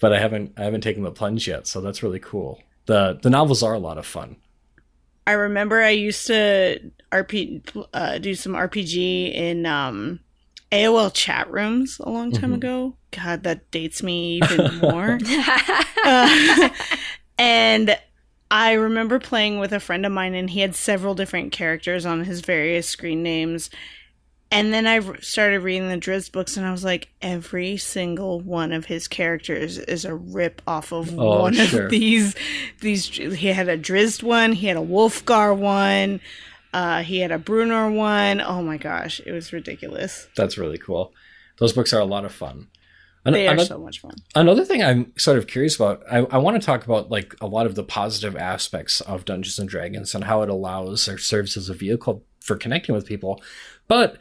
But 0.00 0.12
I 0.12 0.20
haven't 0.20 0.52
I 0.56 0.64
haven't 0.64 0.82
taken 0.82 1.02
the 1.02 1.10
plunge 1.10 1.48
yet, 1.48 1.66
so 1.66 1.80
that's 1.80 2.02
really 2.02 2.20
cool. 2.20 2.62
the 2.86 3.18
The 3.20 3.30
novels 3.30 3.62
are 3.62 3.74
a 3.74 3.78
lot 3.78 3.98
of 3.98 4.06
fun. 4.06 4.36
I 5.26 5.32
remember 5.32 5.80
I 5.80 5.90
used 5.90 6.26
to 6.26 6.90
RP 7.10 7.86
uh, 7.92 8.18
do 8.18 8.34
some 8.34 8.52
RPG 8.52 9.34
in 9.34 9.66
um, 9.66 10.20
AOL 10.70 11.12
chat 11.14 11.50
rooms 11.50 11.98
a 12.00 12.10
long 12.10 12.32
time 12.32 12.50
mm-hmm. 12.50 12.54
ago. 12.54 12.96
God, 13.10 13.44
that 13.44 13.70
dates 13.70 14.02
me 14.02 14.40
even 14.42 14.78
more. 14.78 15.18
uh, 16.04 16.68
and 17.38 17.98
I 18.50 18.72
remember 18.72 19.18
playing 19.18 19.58
with 19.60 19.72
a 19.72 19.80
friend 19.80 20.04
of 20.04 20.12
mine, 20.12 20.34
and 20.34 20.50
he 20.50 20.60
had 20.60 20.74
several 20.74 21.14
different 21.14 21.52
characters 21.52 22.04
on 22.04 22.24
his 22.24 22.40
various 22.40 22.88
screen 22.88 23.22
names. 23.22 23.70
And 24.54 24.72
then 24.72 24.86
I 24.86 25.00
started 25.18 25.64
reading 25.64 25.88
the 25.88 25.98
Drizzt 25.98 26.30
books, 26.30 26.56
and 26.56 26.64
I 26.64 26.70
was 26.70 26.84
like, 26.84 27.08
every 27.20 27.76
single 27.76 28.38
one 28.40 28.70
of 28.70 28.84
his 28.84 29.08
characters 29.08 29.78
is 29.78 30.04
a 30.04 30.14
rip 30.14 30.62
off 30.64 30.92
of 30.92 31.18
oh, 31.18 31.40
one 31.40 31.54
sure. 31.54 31.86
of 31.86 31.90
these. 31.90 32.36
These 32.80 33.08
he 33.08 33.48
had 33.48 33.68
a 33.68 33.76
Drizzt 33.76 34.22
one, 34.22 34.52
he 34.52 34.68
had 34.68 34.76
a 34.76 34.80
Wulfgar 34.80 35.56
one, 35.56 36.20
uh, 36.72 37.02
he 37.02 37.18
had 37.18 37.32
a 37.32 37.38
Bruenor 37.38 37.92
one. 37.96 38.40
Oh 38.40 38.62
my 38.62 38.76
gosh, 38.76 39.20
it 39.26 39.32
was 39.32 39.52
ridiculous. 39.52 40.28
That's 40.36 40.56
really 40.56 40.78
cool. 40.78 41.12
Those 41.58 41.72
books 41.72 41.92
are 41.92 42.00
a 42.00 42.04
lot 42.04 42.24
of 42.24 42.32
fun. 42.32 42.68
An- 43.24 43.32
they 43.32 43.48
are 43.48 43.54
another, 43.54 43.66
so 43.66 43.78
much 43.78 44.00
fun. 44.00 44.14
Another 44.36 44.64
thing 44.64 44.84
I'm 44.84 45.12
sort 45.18 45.36
of 45.36 45.48
curious 45.48 45.74
about, 45.74 46.04
I, 46.08 46.18
I 46.18 46.38
want 46.38 46.60
to 46.60 46.64
talk 46.64 46.84
about 46.84 47.10
like 47.10 47.34
a 47.40 47.48
lot 47.48 47.66
of 47.66 47.74
the 47.74 47.82
positive 47.82 48.36
aspects 48.36 49.00
of 49.00 49.24
Dungeons 49.24 49.58
and 49.58 49.68
Dragons 49.68 50.14
and 50.14 50.22
how 50.22 50.42
it 50.42 50.48
allows 50.48 51.08
or 51.08 51.18
serves 51.18 51.56
as 51.56 51.68
a 51.68 51.74
vehicle 51.74 52.22
for 52.38 52.56
connecting 52.56 52.94
with 52.94 53.06
people. 53.06 53.42
But 53.88 54.18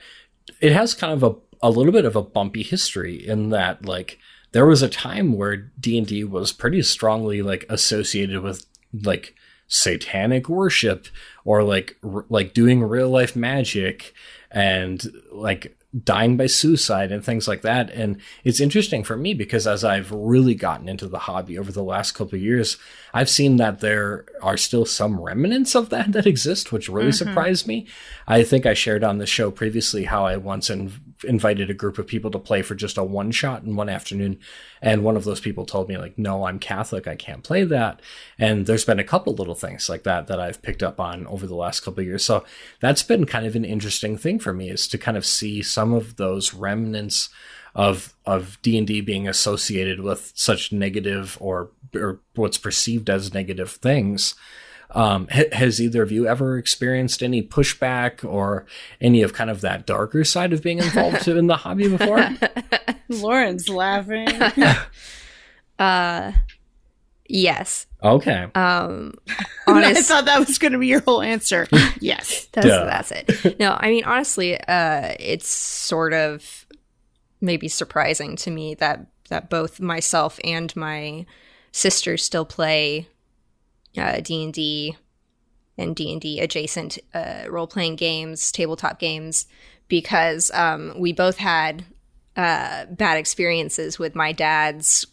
it 0.61 0.71
has 0.71 0.93
kind 0.93 1.13
of 1.13 1.23
a, 1.23 1.67
a 1.67 1.69
little 1.69 1.91
bit 1.91 2.05
of 2.05 2.15
a 2.15 2.21
bumpy 2.21 2.63
history 2.63 3.15
in 3.15 3.49
that 3.49 3.85
like 3.85 4.19
there 4.51 4.65
was 4.65 4.81
a 4.81 4.89
time 4.89 5.33
where 5.33 5.57
D&D 5.79 6.23
was 6.25 6.51
pretty 6.51 6.81
strongly 6.83 7.41
like 7.41 7.65
associated 7.69 8.41
with 8.41 8.65
like 9.03 9.35
satanic 9.67 10.47
worship 10.47 11.07
or 11.43 11.63
like 11.63 11.97
r- 12.03 12.25
like 12.29 12.53
doing 12.53 12.83
real 12.83 13.09
life 13.09 13.35
magic 13.35 14.13
and 14.51 15.03
like 15.31 15.75
dying 16.03 16.37
by 16.37 16.47
suicide 16.47 17.11
and 17.11 17.23
things 17.23 17.47
like 17.47 17.61
that. 17.61 17.91
And 17.91 18.17
it's 18.43 18.59
interesting 18.59 19.03
for 19.03 19.15
me 19.15 19.33
because 19.33 19.67
as 19.67 19.83
I've 19.83 20.11
really 20.11 20.55
gotten 20.55 20.89
into 20.89 21.07
the 21.07 21.19
hobby 21.19 21.57
over 21.57 21.71
the 21.71 21.83
last 21.83 22.13
couple 22.13 22.35
of 22.35 22.41
years, 22.41 22.77
I've 23.13 23.29
seen 23.29 23.57
that 23.57 23.79
there 23.79 24.25
are 24.41 24.57
still 24.57 24.85
some 24.85 25.21
remnants 25.21 25.75
of 25.75 25.89
that 25.89 26.11
that 26.13 26.25
exist, 26.25 26.71
which 26.71 26.89
really 26.89 27.09
mm-hmm. 27.09 27.29
surprised 27.29 27.67
me. 27.67 27.85
I 28.27 28.43
think 28.43 28.65
I 28.65 28.73
shared 28.73 29.03
on 29.03 29.19
the 29.19 29.27
show 29.27 29.51
previously 29.51 30.05
how 30.05 30.25
I 30.25 30.37
once 30.37 30.69
in- 30.69 30.93
invited 31.23 31.69
a 31.69 31.73
group 31.73 31.97
of 31.97 32.07
people 32.07 32.31
to 32.31 32.39
play 32.39 32.61
for 32.61 32.75
just 32.75 32.97
a 32.97 33.03
one 33.03 33.31
shot 33.31 33.63
in 33.63 33.75
one 33.75 33.89
afternoon. 33.89 34.39
And 34.81 35.03
one 35.03 35.15
of 35.15 35.23
those 35.23 35.39
people 35.39 35.65
told 35.65 35.89
me 35.89 35.97
like, 35.97 36.17
no, 36.17 36.45
I'm 36.45 36.59
Catholic. 36.59 37.07
I 37.07 37.15
can't 37.15 37.43
play 37.43 37.63
that. 37.63 38.01
And 38.37 38.65
there's 38.65 38.85
been 38.85 38.99
a 38.99 39.03
couple 39.03 39.33
little 39.33 39.55
things 39.55 39.89
like 39.89 40.03
that 40.03 40.27
that 40.27 40.39
I've 40.39 40.61
picked 40.61 40.83
up 40.83 40.99
on 40.99 41.25
over 41.27 41.47
the 41.47 41.55
last 41.55 41.81
couple 41.81 42.01
of 42.01 42.07
years. 42.07 42.23
So 42.23 42.43
that's 42.79 43.03
been 43.03 43.25
kind 43.25 43.45
of 43.45 43.55
an 43.55 43.65
interesting 43.65 44.17
thing 44.17 44.39
for 44.39 44.53
me 44.53 44.69
is 44.69 44.87
to 44.89 44.97
kind 44.97 45.17
of 45.17 45.25
see 45.25 45.61
some 45.61 45.93
of 45.93 46.17
those 46.17 46.53
remnants 46.53 47.29
of 47.75 48.13
of 48.25 48.59
D 48.61 48.77
and 48.77 48.85
D 48.85 49.01
being 49.01 49.27
associated 49.27 49.99
with 49.99 50.31
such 50.35 50.71
negative 50.71 51.37
or 51.41 51.71
or 51.95 52.19
what's 52.35 52.57
perceived 52.57 53.09
as 53.09 53.33
negative 53.33 53.71
things 53.71 54.35
Um, 54.93 55.27
ha- 55.31 55.49
has 55.51 55.81
either 55.81 56.03
of 56.03 56.11
you 56.11 56.27
ever 56.27 56.57
experienced 56.57 57.23
any 57.23 57.41
pushback 57.41 58.23
or 58.23 58.65
any 59.01 59.23
of 59.23 59.33
kind 59.33 59.49
of 59.49 59.61
that 59.61 59.85
darker 59.85 60.23
side 60.23 60.53
of 60.53 60.61
being 60.61 60.77
involved 60.77 61.27
in 61.27 61.47
the 61.47 61.57
hobby 61.57 61.89
before? 61.89 62.29
Lauren's 63.09 63.67
laughing. 63.69 64.27
uh, 65.79 66.31
yes. 67.27 67.87
Okay. 68.03 68.47
Um, 68.55 69.13
I 69.67 69.93
thought 69.95 70.25
that 70.25 70.45
was 70.47 70.57
going 70.59 70.73
to 70.73 70.79
be 70.79 70.87
your 70.87 71.01
whole 71.01 71.21
answer. 71.21 71.67
Yes. 71.99 72.47
that's, 72.51 72.67
Duh. 72.67 72.85
that's 72.85 73.11
it. 73.11 73.59
No, 73.59 73.75
I 73.79 73.89
mean, 73.89 74.03
honestly, 74.03 74.59
uh, 74.59 75.15
it's 75.19 75.47
sort 75.47 76.13
of 76.13 76.67
maybe 77.41 77.67
surprising 77.67 78.35
to 78.37 78.51
me 78.51 78.75
that 78.75 79.07
that 79.29 79.49
both 79.49 79.79
myself 79.79 80.39
and 80.43 80.73
my 80.75 81.25
sister 81.71 82.17
still 82.17 82.45
play 82.45 83.07
uh, 83.97 84.19
D 84.21 84.43
and 84.43 84.53
D 84.53 84.97
and 85.77 85.95
D 85.95 86.11
and 86.11 86.21
D 86.21 86.39
adjacent 86.39 86.99
uh, 87.13 87.43
role 87.49 87.67
playing 87.67 87.95
games, 87.95 88.51
tabletop 88.51 88.99
games, 88.99 89.47
because 89.87 90.51
um, 90.51 90.93
we 90.97 91.11
both 91.13 91.37
had 91.37 91.85
uh, 92.35 92.85
bad 92.85 93.17
experiences 93.17 93.99
with 93.99 94.15
my 94.15 94.31
dad's 94.31 95.05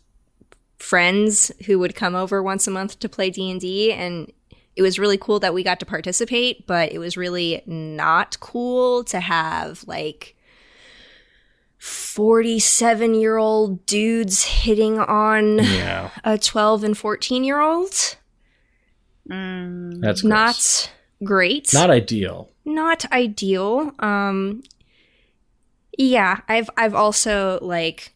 friends 0.78 1.52
who 1.66 1.78
would 1.78 1.94
come 1.94 2.14
over 2.14 2.42
once 2.42 2.66
a 2.66 2.70
month 2.70 2.98
to 3.00 3.08
play 3.08 3.30
D 3.30 3.50
and 3.50 3.60
D, 3.60 3.92
and 3.92 4.32
it 4.76 4.82
was 4.82 4.98
really 4.98 5.18
cool 5.18 5.40
that 5.40 5.52
we 5.52 5.62
got 5.62 5.80
to 5.80 5.86
participate. 5.86 6.66
But 6.66 6.92
it 6.92 6.98
was 6.98 7.16
really 7.16 7.62
not 7.66 8.38
cool 8.40 9.04
to 9.04 9.20
have 9.20 9.84
like. 9.86 10.36
47 11.78 13.14
year 13.14 13.38
old 13.38 13.86
dudes 13.86 14.44
hitting 14.44 14.98
on 14.98 15.58
Yeah. 15.60 16.10
a 16.24 16.36
12 16.36 16.84
and 16.84 16.98
14 16.98 17.42
year 17.42 17.58
old 17.60 18.16
Mm, 19.30 20.00
That's 20.00 20.22
gross. 20.22 20.30
not 20.30 20.92
great 21.24 21.72
not 21.74 21.90
ideal. 21.90 22.48
not 22.64 23.04
ideal 23.12 23.92
um 23.98 24.62
yeah 25.98 26.40
i've 26.48 26.70
i've 26.78 26.94
also 26.94 27.58
like 27.60 28.14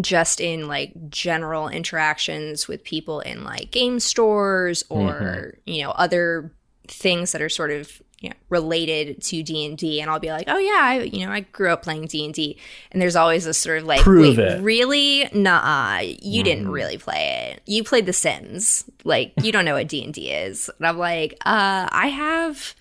just 0.00 0.40
in 0.40 0.66
like 0.66 0.92
general 1.08 1.68
interactions 1.68 2.66
with 2.66 2.82
people 2.82 3.20
in 3.20 3.44
like 3.44 3.70
game 3.70 4.00
stores 4.00 4.82
or 4.90 5.54
you 5.66 5.82
know 5.84 5.90
other 5.92 6.52
things 6.88 7.30
that 7.32 7.40
are 7.40 7.48
sort 7.48 7.70
of 7.70 8.02
you 8.24 8.30
know, 8.30 8.36
related 8.48 9.20
to 9.22 9.42
D&D 9.42 10.00
and 10.00 10.10
I'll 10.10 10.18
be 10.18 10.30
like, 10.32 10.46
"Oh 10.48 10.58
yeah, 10.58 10.80
I 10.80 11.02
you 11.02 11.24
know, 11.26 11.32
I 11.32 11.40
grew 11.40 11.70
up 11.70 11.82
playing 11.82 12.06
D&D." 12.06 12.56
And 12.90 13.00
there's 13.00 13.16
always 13.16 13.44
this 13.44 13.58
sort 13.58 13.78
of 13.78 13.84
like, 13.84 14.00
Prove 14.00 14.38
"Wait, 14.38 14.44
it." 14.46 14.62
really? 14.62 15.28
Nah, 15.32 15.98
you 16.00 16.42
didn't 16.42 16.66
Mhm. 16.66 16.72
really 16.72 16.98
play 16.98 17.52
it. 17.52 17.62
You 17.66 17.84
played 17.84 18.06
The 18.06 18.12
Sims. 18.12 18.84
Like, 19.04 19.32
you 19.42 19.52
don't 19.52 19.64
know 19.64 19.74
what 19.74 19.88
D&D 19.88 20.30
is." 20.30 20.70
And 20.78 20.86
I'm 20.86 20.98
like, 20.98 21.34
"Uh, 21.46 21.88
I 21.92 22.08
have 22.08 22.74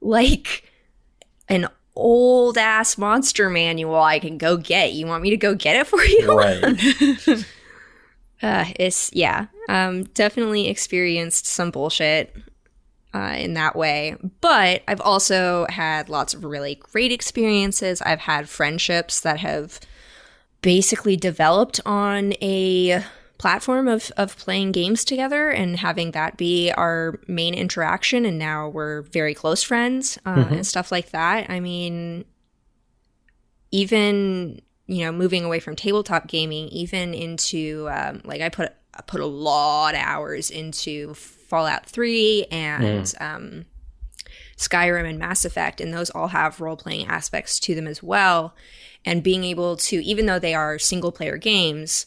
like 0.00 0.64
an 1.48 1.68
old 1.96 2.56
ass 2.56 2.96
monster 2.96 3.50
manual 3.50 3.96
I 4.00 4.18
can 4.20 4.38
go 4.38 4.56
get. 4.56 4.92
You 4.92 5.06
want 5.06 5.22
me 5.22 5.30
to 5.30 5.36
go 5.36 5.54
get 5.54 5.76
it 5.76 5.86
for 5.86 6.02
you?" 6.02 6.38
Right. 6.38 7.44
Uh, 8.42 8.64
it's 8.76 9.10
yeah. 9.12 9.48
Um, 9.68 10.04
definitely 10.14 10.68
experienced 10.68 11.46
some 11.46 11.70
bullshit 11.70 12.34
uh, 13.14 13.34
in 13.38 13.54
that 13.54 13.74
way, 13.76 14.16
but 14.40 14.82
I've 14.86 15.00
also 15.00 15.66
had 15.68 16.08
lots 16.08 16.32
of 16.34 16.44
really 16.44 16.76
great 16.76 17.10
experiences. 17.12 18.00
I've 18.02 18.20
had 18.20 18.48
friendships 18.48 19.20
that 19.20 19.40
have 19.40 19.80
basically 20.62 21.16
developed 21.16 21.80
on 21.86 22.34
a 22.42 23.02
platform 23.38 23.88
of 23.88 24.10
of 24.18 24.36
playing 24.36 24.70
games 24.70 25.02
together 25.02 25.48
and 25.48 25.78
having 25.78 26.10
that 26.10 26.36
be 26.36 26.70
our 26.72 27.18
main 27.26 27.54
interaction 27.54 28.26
and 28.26 28.38
now 28.38 28.68
we're 28.68 29.00
very 29.00 29.32
close 29.32 29.62
friends 29.62 30.18
uh, 30.26 30.34
Mhm. 30.34 30.50
and 30.52 30.66
stuff 30.66 30.92
like 30.92 31.08
that 31.12 31.48
i 31.48 31.58
mean 31.58 32.26
even 33.70 34.60
you 34.86 35.04
know 35.04 35.12
moving 35.12 35.44
away 35.44 35.58
from 35.60 35.74
tabletop 35.76 36.26
gaming 36.26 36.68
even 36.68 37.14
into 37.14 37.88
um, 37.90 38.20
like 38.24 38.40
i 38.42 38.48
put 38.48 38.72
I 38.92 39.02
put 39.02 39.20
a 39.20 39.26
lot 39.26 39.94
of 39.94 40.00
hours 40.02 40.50
into 40.50 41.14
fallout 41.50 41.84
3 41.84 42.46
and 42.50 43.12
um, 43.20 43.66
skyrim 44.56 45.08
and 45.08 45.18
mass 45.18 45.44
effect 45.44 45.80
and 45.80 45.92
those 45.92 46.10
all 46.10 46.28
have 46.28 46.60
role-playing 46.60 47.06
aspects 47.06 47.58
to 47.60 47.74
them 47.74 47.86
as 47.86 48.02
well. 48.02 48.54
And 49.04 49.22
being 49.22 49.44
able 49.44 49.76
to 49.76 49.96
even 50.02 50.26
though 50.26 50.38
they 50.38 50.54
are 50.54 50.78
single 50.78 51.12
player 51.12 51.36
games 51.36 52.06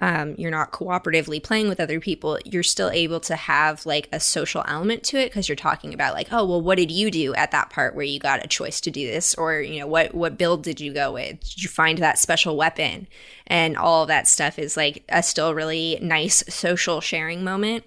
um, 0.00 0.34
you're 0.36 0.50
not 0.50 0.72
cooperatively 0.72 1.42
playing 1.42 1.68
with 1.68 1.78
other 1.78 2.00
people 2.00 2.38
you're 2.44 2.64
still 2.64 2.90
able 2.90 3.20
to 3.20 3.36
have 3.36 3.86
like 3.86 4.08
a 4.10 4.18
social 4.18 4.64
element 4.66 5.04
to 5.04 5.18
it 5.18 5.26
because 5.26 5.48
you're 5.48 5.54
talking 5.54 5.94
about 5.94 6.14
like 6.14 6.32
oh 6.32 6.44
well 6.44 6.60
what 6.60 6.78
did 6.78 6.90
you 6.90 7.10
do 7.10 7.32
at 7.34 7.52
that 7.52 7.70
part 7.70 7.94
where 7.94 8.04
you 8.04 8.18
got 8.18 8.44
a 8.44 8.48
choice 8.48 8.80
to 8.80 8.90
do 8.90 9.06
this? 9.06 9.34
Or 9.34 9.60
you 9.60 9.80
know 9.80 9.86
what 9.86 10.12
what 10.12 10.36
build 10.36 10.62
did 10.64 10.80
you 10.80 10.92
go 10.92 11.12
with? 11.12 11.40
Did 11.40 11.62
you 11.62 11.68
find 11.68 11.98
that 11.98 12.18
special 12.18 12.56
weapon? 12.56 13.06
And 13.46 13.76
all 13.76 14.02
of 14.02 14.08
that 14.08 14.26
stuff 14.26 14.58
is 14.58 14.76
like 14.76 15.04
a 15.08 15.22
still 15.22 15.54
really 15.54 15.98
nice 16.02 16.42
social 16.52 17.00
sharing 17.00 17.44
moment 17.44 17.84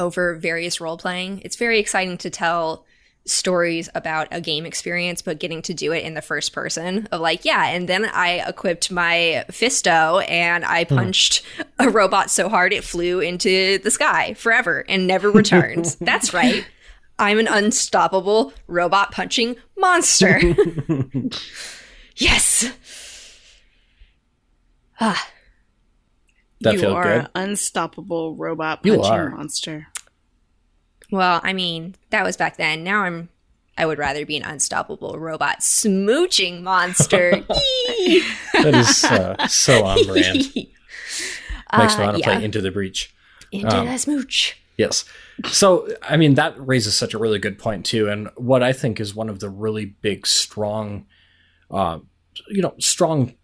over 0.00 0.34
various 0.34 0.80
role 0.80 0.96
playing 0.96 1.40
it's 1.44 1.56
very 1.56 1.78
exciting 1.78 2.18
to 2.18 2.30
tell 2.30 2.84
stories 3.26 3.88
about 3.94 4.28
a 4.30 4.40
game 4.40 4.66
experience, 4.66 5.22
but 5.22 5.38
getting 5.38 5.62
to 5.62 5.74
do 5.74 5.92
it 5.92 6.04
in 6.04 6.14
the 6.14 6.22
first 6.22 6.52
person 6.52 7.06
of 7.12 7.20
like, 7.20 7.44
yeah, 7.44 7.66
and 7.66 7.88
then 7.88 8.06
I 8.06 8.46
equipped 8.48 8.90
my 8.90 9.44
Fisto 9.50 10.28
and 10.28 10.64
I 10.64 10.84
punched 10.84 11.42
a 11.78 11.88
robot 11.88 12.30
so 12.30 12.48
hard 12.48 12.72
it 12.72 12.84
flew 12.84 13.20
into 13.20 13.78
the 13.78 13.90
sky 13.90 14.34
forever 14.34 14.84
and 14.88 15.06
never 15.06 15.30
returned. 15.32 15.96
That's 16.00 16.34
right. 16.34 16.64
I'm 17.18 17.38
an 17.38 17.48
unstoppable 17.48 18.52
robot 18.66 19.12
punching 19.12 19.56
monster. 19.76 20.40
yes. 22.16 22.72
Ah, 24.98 25.28
That 26.62 26.74
you 26.74 26.80
feel 26.80 26.92
are 26.92 27.02
good? 27.02 27.20
an 27.22 27.28
unstoppable 27.34 28.36
robot 28.36 28.80
You 28.84 28.96
punching 28.96 29.12
are. 29.12 29.30
monster. 29.30 29.86
well, 31.10 31.40
I 31.42 31.52
mean, 31.52 31.94
that 32.10 32.24
was 32.24 32.36
back 32.36 32.56
then. 32.56 32.84
Now 32.84 33.02
I'm 33.02 33.28
I 33.78 33.86
would 33.86 33.98
rather 33.98 34.26
be 34.26 34.36
an 34.36 34.42
unstoppable 34.42 35.18
robot 35.18 35.60
smooching 35.60 36.62
monster. 36.62 37.42
That 38.62 38.74
is 38.74 39.04
uh, 39.04 39.46
so 39.46 39.84
on 39.86 40.04
brand. 40.06 40.36
Makes 40.36 40.54
me 40.54 40.74
Uh, 41.70 41.78
want 41.98 42.14
to 42.16 42.18
yeah. 42.18 42.24
play 42.34 42.44
Into 42.44 42.60
the 42.60 42.70
Breach. 42.70 43.14
Into 43.52 43.74
um, 43.74 43.86
the 43.86 43.96
smooch. 43.98 44.56
Yes. 44.76 45.04
So, 45.46 45.88
I 46.02 46.16
mean, 46.18 46.34
that 46.34 46.54
raises 46.58 46.94
such 46.94 47.14
a 47.14 47.18
really 47.18 47.38
good 47.38 47.58
point, 47.58 47.86
too. 47.86 48.08
And 48.08 48.28
what 48.36 48.62
I 48.62 48.72
think 48.74 49.00
is 49.00 49.14
one 49.14 49.28
of 49.30 49.40
the 49.40 49.48
really 49.48 49.86
big, 49.86 50.26
strong, 50.26 51.06
uh, 51.70 52.00
you 52.48 52.60
know, 52.60 52.74
strong, 52.78 53.34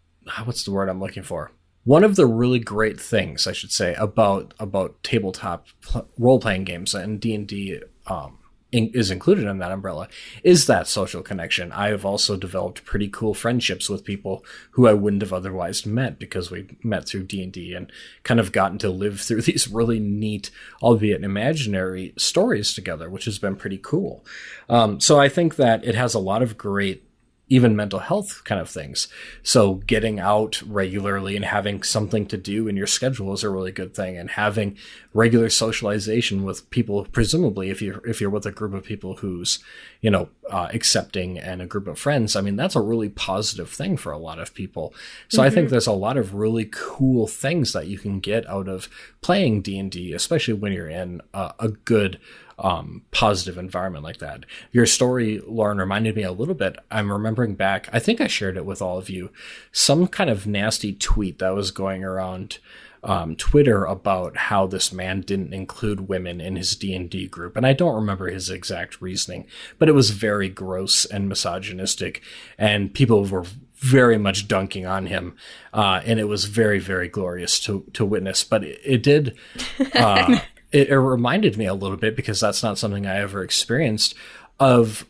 what's 0.44 0.64
the 0.64 0.70
word 0.72 0.88
I'm 0.90 1.00
looking 1.00 1.22
for? 1.22 1.50
One 1.86 2.02
of 2.02 2.16
the 2.16 2.26
really 2.26 2.58
great 2.58 3.00
things, 3.00 3.46
I 3.46 3.52
should 3.52 3.70
say, 3.70 3.94
about 3.94 4.54
about 4.58 5.00
tabletop 5.04 5.68
pl- 5.80 6.08
role 6.18 6.40
playing 6.40 6.64
games 6.64 6.94
and 6.94 7.20
D 7.20 7.32
and 7.32 7.46
D 7.46 7.80
um, 8.08 8.38
is 8.72 9.12
included 9.12 9.46
in 9.46 9.58
that 9.58 9.70
umbrella 9.70 10.08
is 10.42 10.66
that 10.66 10.88
social 10.88 11.22
connection. 11.22 11.70
I 11.70 11.90
have 11.90 12.04
also 12.04 12.36
developed 12.36 12.84
pretty 12.84 13.06
cool 13.08 13.34
friendships 13.34 13.88
with 13.88 14.04
people 14.04 14.44
who 14.72 14.88
I 14.88 14.94
wouldn't 14.94 15.22
have 15.22 15.32
otherwise 15.32 15.86
met 15.86 16.18
because 16.18 16.50
we 16.50 16.76
met 16.82 17.06
through 17.06 17.22
D 17.22 17.40
and 17.40 17.52
D 17.52 17.72
and 17.72 17.92
kind 18.24 18.40
of 18.40 18.50
gotten 18.50 18.78
to 18.78 18.90
live 18.90 19.20
through 19.20 19.42
these 19.42 19.68
really 19.68 20.00
neat, 20.00 20.50
albeit 20.82 21.22
imaginary, 21.22 22.14
stories 22.18 22.74
together, 22.74 23.08
which 23.08 23.26
has 23.26 23.38
been 23.38 23.54
pretty 23.54 23.78
cool. 23.78 24.26
Um, 24.68 24.98
so 24.98 25.20
I 25.20 25.28
think 25.28 25.54
that 25.54 25.84
it 25.84 25.94
has 25.94 26.14
a 26.14 26.18
lot 26.18 26.42
of 26.42 26.58
great 26.58 27.05
even 27.48 27.76
mental 27.76 28.00
health 28.00 28.42
kind 28.44 28.60
of 28.60 28.68
things. 28.68 29.06
So 29.42 29.74
getting 29.74 30.18
out 30.18 30.60
regularly 30.62 31.36
and 31.36 31.44
having 31.44 31.82
something 31.84 32.26
to 32.26 32.36
do 32.36 32.66
in 32.66 32.76
your 32.76 32.88
schedule 32.88 33.32
is 33.32 33.44
a 33.44 33.50
really 33.50 33.70
good 33.70 33.94
thing 33.94 34.16
and 34.18 34.30
having 34.30 34.76
regular 35.14 35.48
socialization 35.48 36.44
with 36.44 36.68
people 36.70 37.06
presumably 37.10 37.70
if 37.70 37.80
you're 37.80 38.06
if 38.06 38.20
you're 38.20 38.28
with 38.30 38.44
a 38.44 38.52
group 38.52 38.74
of 38.74 38.84
people 38.84 39.16
who's 39.16 39.60
you 40.02 40.10
know 40.10 40.28
uh, 40.50 40.68
accepting 40.74 41.38
and 41.38 41.62
a 41.62 41.66
group 41.66 41.86
of 41.86 41.98
friends 41.98 42.36
I 42.36 42.42
mean 42.42 42.56
that's 42.56 42.76
a 42.76 42.80
really 42.82 43.08
positive 43.08 43.70
thing 43.70 43.96
for 43.96 44.12
a 44.12 44.18
lot 44.18 44.38
of 44.38 44.52
people 44.52 44.92
so 45.28 45.42
I 45.42 45.48
think 45.48 45.70
there's 45.70 45.86
a 45.86 45.92
lot 45.92 46.18
of 46.18 46.34
really 46.34 46.66
cool 46.66 47.26
things 47.26 47.72
that 47.72 47.86
you 47.86 47.98
can 47.98 48.20
get 48.20 48.46
out 48.46 48.68
of 48.68 48.90
playing 49.22 49.62
D&D 49.62 50.12
especially 50.12 50.54
when 50.54 50.72
you're 50.72 50.88
in 50.88 51.22
a, 51.32 51.54
a 51.60 51.68
good 51.68 52.20
um, 52.58 53.02
positive 53.10 53.58
environment 53.58 54.04
like 54.04 54.18
that. 54.18 54.44
Your 54.72 54.86
story, 54.86 55.40
Lauren, 55.46 55.78
reminded 55.78 56.16
me 56.16 56.22
a 56.22 56.32
little 56.32 56.54
bit. 56.54 56.76
I'm 56.90 57.12
remembering 57.12 57.54
back, 57.54 57.88
I 57.92 57.98
think 57.98 58.20
I 58.20 58.26
shared 58.26 58.56
it 58.56 58.64
with 58.64 58.80
all 58.80 58.98
of 58.98 59.10
you, 59.10 59.30
some 59.72 60.06
kind 60.06 60.30
of 60.30 60.46
nasty 60.46 60.94
tweet 60.94 61.38
that 61.38 61.54
was 61.54 61.70
going 61.70 62.02
around 62.02 62.58
um, 63.04 63.36
Twitter 63.36 63.84
about 63.84 64.36
how 64.36 64.66
this 64.66 64.92
man 64.92 65.20
didn't 65.20 65.52
include 65.52 66.08
women 66.08 66.40
in 66.40 66.56
his 66.56 66.74
D&D 66.74 67.28
group. 67.28 67.56
And 67.56 67.66
I 67.66 67.72
don't 67.72 67.94
remember 67.94 68.28
his 68.28 68.50
exact 68.50 69.00
reasoning, 69.00 69.46
but 69.78 69.88
it 69.88 69.92
was 69.92 70.10
very 70.10 70.48
gross 70.48 71.04
and 71.04 71.28
misogynistic. 71.28 72.22
And 72.58 72.92
people 72.92 73.24
were 73.24 73.44
very 73.76 74.16
much 74.16 74.48
dunking 74.48 74.86
on 74.86 75.06
him. 75.06 75.36
Uh, 75.72 76.00
and 76.04 76.18
it 76.18 76.24
was 76.24 76.46
very, 76.46 76.78
very 76.78 77.08
glorious 77.08 77.60
to, 77.60 77.84
to 77.92 78.04
witness. 78.04 78.42
But 78.44 78.64
it, 78.64 78.80
it 78.84 79.02
did... 79.02 79.36
Uh, 79.94 80.40
it, 80.76 80.90
it 80.90 80.98
reminded 80.98 81.56
me 81.56 81.64
a 81.64 81.74
little 81.74 81.96
bit 81.96 82.14
because 82.14 82.38
that's 82.38 82.62
not 82.62 82.76
something 82.76 83.06
I 83.06 83.16
ever 83.16 83.42
experienced 83.42 84.14
of 84.60 85.06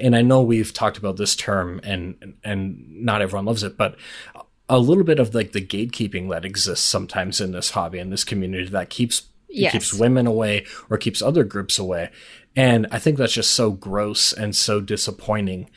and 0.00 0.14
I 0.14 0.22
know 0.22 0.42
we've 0.42 0.72
talked 0.72 0.98
about 0.98 1.16
this 1.16 1.34
term 1.36 1.80
and 1.82 2.34
and 2.44 3.04
not 3.04 3.22
everyone 3.22 3.46
loves 3.46 3.62
it 3.62 3.76
but 3.76 3.96
a 4.68 4.78
little 4.78 5.04
bit 5.04 5.18
of 5.18 5.34
like 5.34 5.52
the 5.52 5.64
gatekeeping 5.64 6.30
that 6.30 6.44
exists 6.44 6.84
sometimes 6.84 7.40
in 7.40 7.52
this 7.52 7.70
hobby 7.70 7.98
in 7.98 8.10
this 8.10 8.24
community 8.24 8.68
that 8.68 8.90
keeps 8.90 9.22
yes. 9.48 9.72
keeps 9.72 9.94
women 9.94 10.26
away 10.26 10.66
or 10.90 10.96
keeps 10.96 11.22
other 11.22 11.44
groups 11.44 11.78
away 11.78 12.10
and 12.56 12.86
I 12.90 12.98
think 12.98 13.18
that's 13.18 13.32
just 13.32 13.50
so 13.50 13.70
gross 13.70 14.32
and 14.32 14.54
so 14.54 14.80
disappointing 14.80 15.68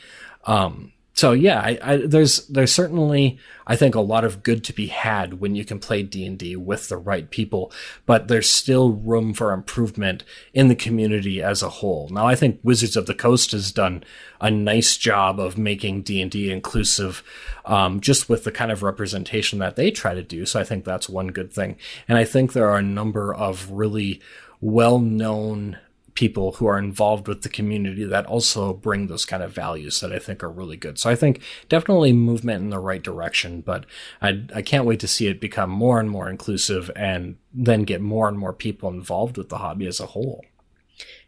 um 0.46 0.94
so 1.18 1.32
yeah, 1.32 1.60
I, 1.60 1.80
I, 1.82 1.98
there's 1.98 2.46
there's 2.46 2.72
certainly 2.72 3.40
I 3.66 3.76
think 3.76 3.96
a 3.96 4.02
lot 4.02 4.24
of 4.24 4.44
good 4.44 4.64
to 4.66 4.74
be 4.74 4.86
had 4.86 5.40
when 5.40 5.56
you 5.56 5.66
can 5.66 5.80
play 5.80 6.04
D 6.04 6.24
and 6.28 6.38
D 6.38 6.56
with 6.56 6.90
the 6.90 6.98
right 6.98 7.28
people, 7.32 7.72
but 8.06 8.28
there's 8.28 8.48
still 8.48 8.92
room 8.92 9.34
for 9.34 9.52
improvement 9.52 10.24
in 10.54 10.68
the 10.68 10.76
community 10.76 11.42
as 11.42 11.64
a 11.64 11.70
whole. 11.70 12.08
Now 12.10 12.28
I 12.28 12.36
think 12.36 12.60
Wizards 12.62 12.96
of 12.96 13.08
the 13.08 13.16
Coast 13.16 13.52
has 13.52 13.72
done 13.72 14.04
a 14.40 14.52
nice 14.52 14.96
job 14.96 15.40
of 15.40 15.58
making 15.58 16.04
D 16.04 16.22
and 16.22 16.30
D 16.30 16.52
inclusive, 16.52 17.24
um, 17.66 18.00
just 18.00 18.30
with 18.30 18.44
the 18.44 18.52
kind 18.52 18.72
of 18.72 18.84
representation 18.84 19.58
that 19.58 19.76
they 19.76 19.90
try 19.90 20.14
to 20.14 20.22
do. 20.22 20.46
So 20.46 20.60
I 20.60 20.64
think 20.64 20.86
that's 20.86 21.10
one 21.10 21.30
good 21.30 21.52
thing, 21.52 21.78
and 22.08 22.20
I 22.20 22.26
think 22.26 22.54
there 22.54 22.70
are 22.70 22.78
a 22.78 22.84
number 22.84 23.34
of 23.34 23.72
really 23.72 24.22
well 24.62 25.00
known 25.00 25.80
people 26.18 26.54
who 26.54 26.66
are 26.66 26.80
involved 26.80 27.28
with 27.28 27.44
the 27.44 27.50
community 27.50 28.04
that 28.04 28.26
also 28.26 28.74
bring 28.74 29.06
those 29.06 29.24
kind 29.24 29.44
of 29.44 29.54
values 29.54 30.00
that 30.00 30.12
I 30.12 30.18
think 30.18 30.44
are 30.44 30.50
really 30.50 30.76
good. 30.76 30.98
So 30.98 31.12
I 31.12 31.16
think 31.16 31.44
definitely 31.70 32.12
movement 32.12 32.64
in 32.64 32.72
the 32.72 32.80
right 32.80 33.04
direction, 33.04 33.62
but 33.62 33.86
I, 34.20 34.44
I 34.56 34.64
can't 34.64 34.86
wait 34.86 35.00
to 35.02 35.08
see 35.08 35.28
it 35.28 35.40
become 35.40 35.70
more 35.70 36.00
and 36.00 36.10
more 36.10 36.28
inclusive 36.28 36.90
and 36.96 37.38
then 37.54 37.84
get 37.84 38.02
more 38.02 38.28
and 38.28 38.40
more 38.40 38.52
people 38.52 38.90
involved 38.90 39.38
with 39.38 39.50
the 39.50 39.60
hobby 39.60 39.86
as 39.86 40.00
a 40.00 40.08
whole. 40.08 40.44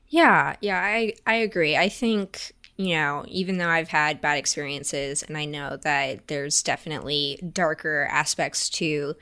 Yeah, 0.08 0.56
yeah, 0.60 0.80
I, 0.80 1.14
I 1.28 1.36
agree. 1.36 1.78
I 1.78 1.88
think 1.88 2.54
you 2.76 2.96
know, 2.96 3.26
even 3.28 3.58
though 3.58 3.68
I've 3.68 3.90
had 3.90 4.22
bad 4.22 4.40
experiences 4.40 5.22
and 5.22 5.38
I 5.38 5.46
know 5.46 5.78
that 5.84 6.28
there's 6.30 6.64
definitely 6.64 7.40
darker 7.54 8.08
aspects 8.10 8.70
to 8.72 9.16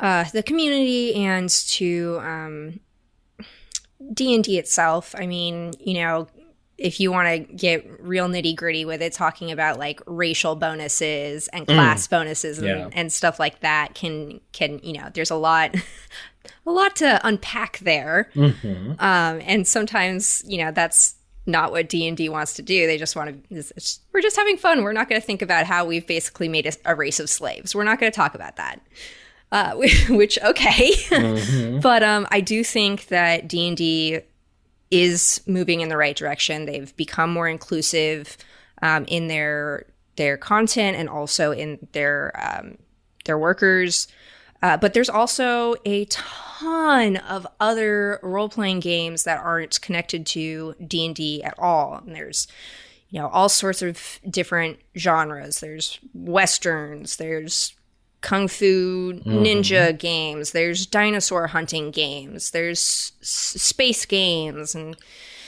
uh, 0.00 0.24
the 0.32 0.42
community 0.42 1.14
and 1.14 1.48
to 1.50 2.18
um, 2.22 2.80
D&D 4.12 4.58
itself, 4.58 5.14
I 5.18 5.26
mean, 5.26 5.72
you 5.80 5.94
know, 5.94 6.28
if 6.78 7.00
you 7.00 7.10
want 7.10 7.28
to 7.28 7.52
get 7.54 7.84
real 8.00 8.28
nitty 8.28 8.54
gritty 8.54 8.84
with 8.84 9.02
it, 9.02 9.12
talking 9.12 9.50
about 9.50 9.78
like 9.78 10.00
racial 10.06 10.54
bonuses 10.54 11.48
and 11.48 11.66
mm. 11.66 11.74
class 11.74 12.06
mm. 12.06 12.10
bonuses 12.10 12.58
and, 12.58 12.66
yeah. 12.66 12.88
and, 12.92 13.12
stuff 13.12 13.40
like 13.40 13.60
that 13.60 13.94
can 13.94 14.40
can 14.52 14.78
you 14.84 14.92
know 14.92 15.08
there's 15.12 15.32
a 15.32 15.36
lot 15.36 15.74
a 16.66 16.70
lot 16.70 16.94
to 16.96 17.20
unpack 17.26 17.78
there, 17.80 18.30
mm-hmm. 18.34 18.92
um, 19.00 19.40
and 19.44 19.66
sometimes 19.66 20.44
you 20.46 20.58
know 20.64 20.70
that's 20.70 21.16
not 21.46 21.72
what 21.72 21.88
D 21.88 22.06
and 22.06 22.16
D 22.16 22.28
wants 22.28 22.54
to 22.54 22.62
do. 22.62 22.86
They 22.86 22.96
just 22.96 23.16
want 23.16 23.48
to. 23.50 23.64
we're 24.12 24.20
just 24.20 24.36
having 24.36 24.56
fun. 24.56 24.84
We're 24.84 24.92
not 24.92 25.08
going 25.08 25.20
to 25.20 25.26
think 25.26 25.42
about 25.42 25.66
how 25.66 25.84
we've 25.84 26.06
basically 26.06 26.48
made 26.48 26.66
a, 26.66 26.72
a 26.84 26.94
race 26.94 27.18
of 27.18 27.28
slaves. 27.28 27.74
We're 27.74 27.84
not 27.84 27.98
going 27.98 28.12
to 28.12 28.16
talk 28.16 28.36
about 28.36 28.54
that 28.56 28.80
uh, 29.52 29.74
which 30.08 30.38
okay, 30.42 30.92
mm-hmm. 30.92 31.80
but 31.80 32.02
um, 32.02 32.26
I 32.30 32.40
do 32.40 32.62
think 32.64 33.06
that 33.06 33.48
D 33.48 33.68
and 33.68 33.76
D 33.76 34.20
is 34.90 35.40
moving 35.46 35.80
in 35.80 35.88
the 35.88 35.96
right 35.96 36.16
direction. 36.16 36.66
They've 36.66 36.94
become 36.96 37.30
more 37.30 37.48
inclusive 37.48 38.36
um, 38.82 39.04
in 39.06 39.28
their 39.28 39.86
their 40.16 40.36
content 40.36 40.96
and 40.96 41.08
also 41.08 41.52
in 41.52 41.78
their 41.92 42.32
um, 42.34 42.78
their 43.24 43.38
workers. 43.38 44.08
Uh, 44.60 44.76
but 44.76 44.92
there's 44.92 45.08
also 45.08 45.76
a 45.84 46.04
ton 46.06 47.16
of 47.18 47.46
other 47.60 48.18
role 48.24 48.48
playing 48.48 48.80
games 48.80 49.22
that 49.22 49.38
aren't 49.38 49.80
connected 49.80 50.26
to 50.26 50.74
D 50.84 51.06
and 51.06 51.14
D 51.14 51.42
at 51.44 51.54
all. 51.58 52.02
And 52.04 52.14
there's 52.14 52.48
you 53.10 53.20
know 53.20 53.28
all 53.28 53.48
sorts 53.48 53.82
of 53.82 54.20
different 54.28 54.78
genres. 54.96 55.60
There's 55.60 55.98
westerns. 56.12 57.16
There's 57.16 57.74
kung 58.20 58.48
fu 58.48 59.12
ninja 59.24 59.88
mm-hmm. 59.88 59.96
games 59.96 60.52
there's 60.52 60.86
dinosaur 60.86 61.48
hunting 61.48 61.90
games 61.90 62.50
there's 62.50 63.12
s- 63.22 63.54
space 63.56 64.04
games 64.04 64.74
and 64.74 64.96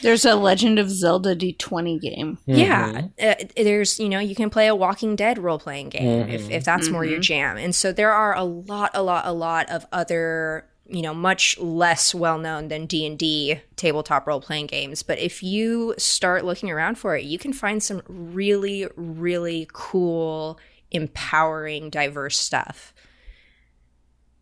there's 0.02 0.24
a 0.24 0.36
legend 0.36 0.78
of 0.78 0.88
zelda 0.88 1.34
d20 1.34 2.00
game 2.00 2.38
mm-hmm. 2.46 2.58
yeah 2.58 3.08
uh, 3.20 3.34
there's 3.56 3.98
you 3.98 4.08
know 4.08 4.20
you 4.20 4.34
can 4.34 4.50
play 4.50 4.68
a 4.68 4.74
walking 4.74 5.16
dead 5.16 5.38
role-playing 5.38 5.88
game 5.88 6.22
mm-hmm. 6.22 6.30
if, 6.30 6.48
if 6.50 6.64
that's 6.64 6.88
more 6.88 7.04
your 7.04 7.14
mm-hmm. 7.14 7.22
jam 7.22 7.56
and 7.56 7.74
so 7.74 7.92
there 7.92 8.12
are 8.12 8.36
a 8.36 8.44
lot 8.44 8.90
a 8.94 9.02
lot 9.02 9.26
a 9.26 9.32
lot 9.32 9.68
of 9.68 9.84
other 9.92 10.64
you 10.86 11.02
know 11.02 11.14
much 11.14 11.58
less 11.58 12.14
well 12.14 12.38
known 12.38 12.68
than 12.68 12.86
d&d 12.86 13.60
tabletop 13.76 14.26
role-playing 14.26 14.66
games 14.66 15.02
but 15.02 15.18
if 15.18 15.42
you 15.42 15.94
start 15.98 16.44
looking 16.44 16.70
around 16.70 16.96
for 16.96 17.16
it 17.16 17.24
you 17.24 17.38
can 17.38 17.52
find 17.52 17.82
some 17.82 18.00
really 18.06 18.86
really 18.96 19.68
cool 19.72 20.58
empowering, 20.90 21.90
diverse 21.90 22.38
stuff. 22.38 22.94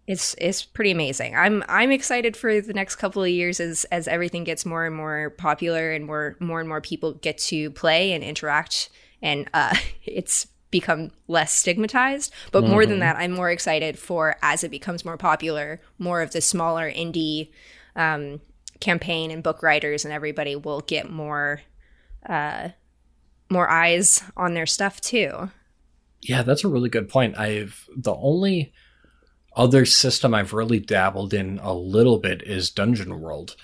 It's 0.06 0.34
it's 0.38 0.64
pretty 0.64 0.90
amazing. 0.90 1.37
I'm 1.37 1.62
I'm 1.68 1.90
excited 1.90 2.37
for 2.37 2.61
the 2.61 2.72
next 2.72 2.96
couple 2.96 3.22
of 3.22 3.28
years 3.28 3.61
as 3.61 3.84
as 3.87 4.08
everything 4.08 4.44
gets 4.44 4.64
more 4.64 4.87
and 4.87 4.96
more 4.96 5.30
popular 5.30 5.92
and 5.92 6.06
more 6.06 6.37
more 6.40 6.61
and 6.61 6.68
more 6.68 6.80
people 6.80 7.12
get 7.12 7.37
to 7.38 7.70
play 7.72 8.12
and 8.12 8.24
interact 8.24 8.88
and 9.20 9.48
uh, 9.52 9.76
it's 10.04 10.46
become 10.70 11.11
less 11.28 11.52
stigmatized. 11.52 12.32
But 12.52 12.62
mm-hmm. 12.62 12.72
more 12.72 12.87
than 12.87 12.96
mm-hmm. 12.96 13.00
that, 13.00 13.16
I'm 13.16 13.32
more 13.32 13.50
excited 13.50 13.98
for 13.98 14.37
as 14.42 14.64
it 14.64 14.70
becomes 14.70 15.04
more 15.04 15.16
popular, 15.16 15.80
more 15.98 16.20
of 16.20 16.32
the 16.32 16.40
smaller 16.40 16.90
indie 16.90 17.50
um, 17.96 18.40
campaign 18.80 19.30
and 19.30 19.42
book 19.42 19.62
writers 19.62 20.04
and 20.04 20.14
everybody 20.14 20.54
will 20.54 20.80
get 20.80 21.11
more 21.11 21.62
uh, 22.26 22.70
more 23.50 23.68
eyes 23.68 24.22
on 24.37 24.54
their 24.54 24.66
stuff 24.66 25.00
too. 25.00 25.50
Yeah, 26.20 26.42
that's 26.42 26.64
a 26.64 26.68
really 26.68 26.88
good 26.88 27.09
point. 27.09 27.38
I've 27.38 27.88
the 27.96 28.14
only 28.14 28.72
other 29.57 29.85
system 29.85 30.35
I've 30.35 30.52
really 30.52 30.81
dabbled 30.81 31.35
in 31.35 31.59
a 31.62 31.72
little 31.72 32.18
bit 32.18 32.42
is 32.42 32.70
Dungeon 32.70 33.20
World, 33.20 33.57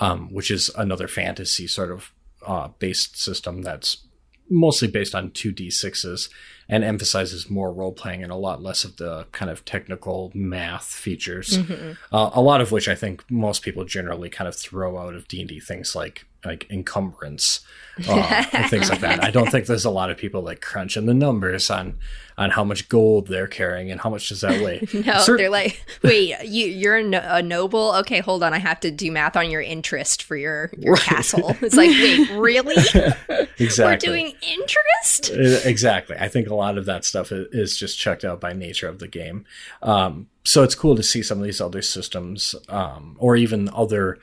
um, 0.00 0.32
which 0.32 0.50
is 0.50 0.70
another 0.76 1.08
fantasy 1.08 1.66
sort 1.66 1.90
of 1.90 2.12
uh, 2.46 2.68
based 2.78 3.20
system 3.20 3.62
that's 3.62 4.06
mostly 4.50 4.88
based 4.88 5.14
on 5.14 5.30
2d6s 5.30 6.28
and 6.68 6.84
emphasizes 6.84 7.48
more 7.48 7.72
role 7.72 7.92
playing 7.92 8.22
and 8.22 8.30
a 8.30 8.36
lot 8.36 8.62
less 8.62 8.84
of 8.84 8.96
the 8.96 9.26
kind 9.32 9.50
of 9.50 9.64
technical 9.64 10.30
math 10.34 10.84
features. 10.84 11.58
Mm-hmm. 11.58 11.92
Uh, 12.14 12.30
a 12.34 12.42
lot 12.42 12.60
of 12.60 12.70
which 12.70 12.88
I 12.88 12.94
think 12.94 13.28
most 13.30 13.62
people 13.62 13.84
generally 13.84 14.28
kind 14.28 14.46
of 14.46 14.54
throw 14.54 14.98
out 14.98 15.14
of 15.14 15.26
D&D 15.28 15.60
things 15.60 15.96
like 15.96 16.26
like 16.44 16.66
encumbrance 16.70 17.60
uh, 18.08 18.44
and 18.52 18.70
things 18.70 18.88
like 18.88 19.00
that. 19.00 19.24
I 19.24 19.30
don't 19.30 19.50
think 19.50 19.66
there's 19.66 19.84
a 19.84 19.90
lot 19.90 20.08
of 20.10 20.16
people 20.16 20.40
like 20.40 20.60
crunching 20.60 21.06
the 21.06 21.14
numbers 21.14 21.68
on 21.68 21.98
on 22.36 22.50
how 22.50 22.62
much 22.62 22.88
gold 22.88 23.26
they're 23.26 23.48
carrying 23.48 23.90
and 23.90 24.00
how 24.00 24.08
much 24.08 24.28
does 24.28 24.42
that 24.42 24.62
weigh. 24.62 24.86
no, 25.04 25.24
they're 25.36 25.50
like, 25.50 25.84
wait, 26.04 26.36
you 26.44 26.66
you're 26.66 26.98
a, 26.98 27.02
no- 27.02 27.26
a, 27.26 27.42
noble? 27.42 27.92
Okay, 27.96 28.20
hold 28.20 28.44
on, 28.44 28.54
I 28.54 28.58
have 28.58 28.78
to 28.80 28.92
do 28.92 29.10
math 29.10 29.36
on 29.36 29.50
your 29.50 29.60
interest 29.60 30.22
for 30.22 30.36
your 30.36 30.70
your 30.78 30.94
right. 30.94 31.02
castle. 31.02 31.56
It's 31.60 31.74
like, 31.74 31.90
wait, 31.90 32.30
really? 32.30 32.76
exactly. 33.58 33.84
We're 33.84 33.96
doing 33.96 34.34
interest? 34.42 35.32
Uh, 35.32 35.68
exactly. 35.68 36.16
I 36.18 36.28
think 36.28 36.48
a 36.48 36.54
lot 36.58 36.78
of 36.78 36.84
that 36.86 37.04
stuff 37.04 37.32
is 37.32 37.76
just 37.76 37.98
checked 37.98 38.24
out 38.24 38.40
by 38.40 38.52
nature 38.52 38.88
of 38.88 38.98
the 38.98 39.08
game. 39.08 39.44
Um, 39.82 40.28
so 40.44 40.62
it's 40.62 40.74
cool 40.74 40.96
to 40.96 41.02
see 41.02 41.22
some 41.22 41.38
of 41.38 41.44
these 41.44 41.60
other 41.60 41.82
systems 41.82 42.54
um, 42.68 43.16
or 43.18 43.36
even 43.36 43.70
other 43.72 44.18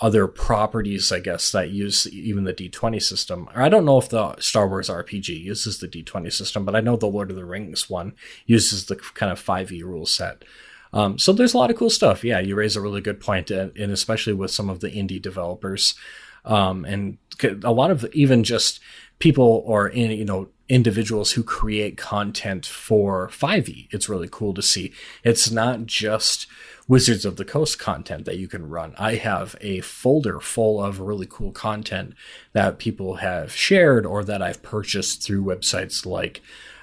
other 0.00 0.26
properties, 0.26 1.12
I 1.12 1.20
guess, 1.20 1.52
that 1.52 1.70
use 1.70 2.06
even 2.06 2.44
the 2.44 2.54
D20 2.54 3.02
system. 3.02 3.48
I 3.54 3.68
don't 3.68 3.84
know 3.84 3.98
if 3.98 4.08
the 4.08 4.34
Star 4.40 4.66
Wars 4.66 4.88
RPG 4.88 5.28
uses 5.42 5.78
the 5.78 5.88
D20 5.88 6.32
system, 6.32 6.64
but 6.64 6.74
I 6.74 6.80
know 6.80 6.96
the 6.96 7.06
Lord 7.06 7.30
of 7.30 7.36
the 7.36 7.44
Rings 7.44 7.90
one 7.90 8.14
uses 8.46 8.86
the 8.86 8.96
kind 8.96 9.30
of 9.30 9.42
5e 9.44 9.82
rule 9.82 10.06
set. 10.06 10.44
Um, 10.92 11.18
so 11.18 11.32
there's 11.32 11.54
a 11.54 11.58
lot 11.58 11.70
of 11.70 11.76
cool 11.76 11.90
stuff. 11.90 12.24
Yeah, 12.24 12.40
you 12.40 12.54
raise 12.54 12.76
a 12.76 12.80
really 12.80 13.00
good 13.00 13.20
point, 13.20 13.50
and, 13.50 13.76
and 13.76 13.92
especially 13.92 14.32
with 14.32 14.50
some 14.50 14.70
of 14.70 14.80
the 14.80 14.90
indie 14.90 15.20
developers, 15.20 15.94
um, 16.44 16.84
and 16.84 17.18
a 17.62 17.72
lot 17.72 17.90
of 17.90 18.06
even 18.12 18.42
just 18.42 18.80
people 19.18 19.62
or 19.66 19.88
in, 19.88 20.10
you 20.10 20.24
know 20.24 20.48
individuals 20.70 21.32
who 21.32 21.42
create 21.42 21.98
content 21.98 22.64
for 22.64 23.28
5e. 23.28 23.88
It's 23.90 24.08
really 24.08 24.28
cool 24.30 24.54
to 24.54 24.62
see. 24.62 24.92
It's 25.24 25.50
not 25.50 25.84
just 25.84 26.46
Wizards 26.86 27.24
of 27.24 27.36
the 27.36 27.44
Coast 27.44 27.78
content 27.78 28.24
that 28.24 28.38
you 28.38 28.48
can 28.48 28.68
run. 28.68 28.94
I 28.96 29.16
have 29.16 29.56
a 29.60 29.80
folder 29.80 30.40
full 30.40 30.82
of 30.82 31.00
really 31.00 31.26
cool 31.28 31.52
content 31.52 32.14
that 32.52 32.78
people 32.78 33.16
have 33.16 33.52
shared 33.52 34.06
or 34.06 34.24
that 34.24 34.42
I've 34.42 34.62
purchased 34.62 35.22
through 35.22 35.44
websites 35.44 36.06
like 36.06 36.40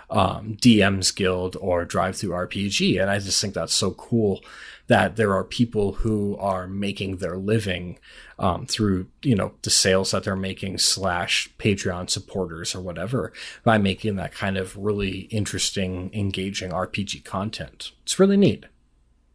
um, 0.09 0.57
DM's 0.61 1.11
Guild 1.11 1.57
or 1.59 1.85
Drive 1.85 2.17
Through 2.17 2.31
RPG. 2.31 3.01
And 3.01 3.09
I 3.09 3.19
just 3.19 3.41
think 3.41 3.53
that's 3.53 3.73
so 3.73 3.91
cool 3.91 4.41
that 4.87 5.17
there 5.17 5.33
are 5.33 5.43
people 5.43 5.93
who 5.93 6.37
are 6.37 6.65
making 6.65 7.17
their 7.17 7.37
living 7.37 7.99
um, 8.39 8.65
through 8.65 9.07
you 9.21 9.35
know 9.35 9.53
the 9.63 9.69
sales 9.69 10.11
that 10.11 10.23
they're 10.23 10.35
making 10.35 10.77
slash 10.77 11.49
Patreon 11.59 12.09
supporters 12.09 12.73
or 12.73 12.81
whatever 12.81 13.33
by 13.63 13.77
making 13.77 14.15
that 14.15 14.31
kind 14.31 14.57
of 14.57 14.77
really 14.77 15.21
interesting, 15.29 16.09
engaging 16.13 16.71
RPG 16.71 17.23
content. 17.25 17.91
It's 18.03 18.19
really 18.19 18.37
neat. 18.37 18.65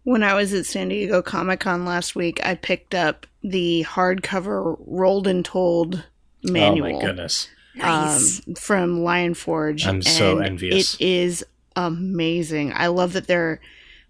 When 0.04 0.22
I 0.22 0.34
was 0.34 0.52
at 0.52 0.66
San 0.66 0.88
Diego 0.88 1.22
Comic 1.22 1.60
Con 1.60 1.84
last 1.84 2.16
week, 2.16 2.44
I 2.44 2.56
picked 2.56 2.94
up 2.94 3.26
the 3.42 3.84
hardcover 3.88 4.76
Rolled 4.84 5.26
and 5.28 5.44
Told 5.44 6.04
manual. 6.42 6.88
Oh 6.88 6.92
my 6.94 7.04
goodness. 7.04 7.48
Nice. 7.74 8.46
um, 8.46 8.54
from 8.54 9.00
Lion 9.02 9.34
Forge. 9.34 9.86
I'm 9.86 10.02
so 10.02 10.38
and 10.38 10.46
envious. 10.46 10.94
It 10.94 11.00
is 11.00 11.44
amazing. 11.76 12.72
I 12.74 12.88
love 12.88 13.12
that 13.14 13.26
they're 13.26 13.60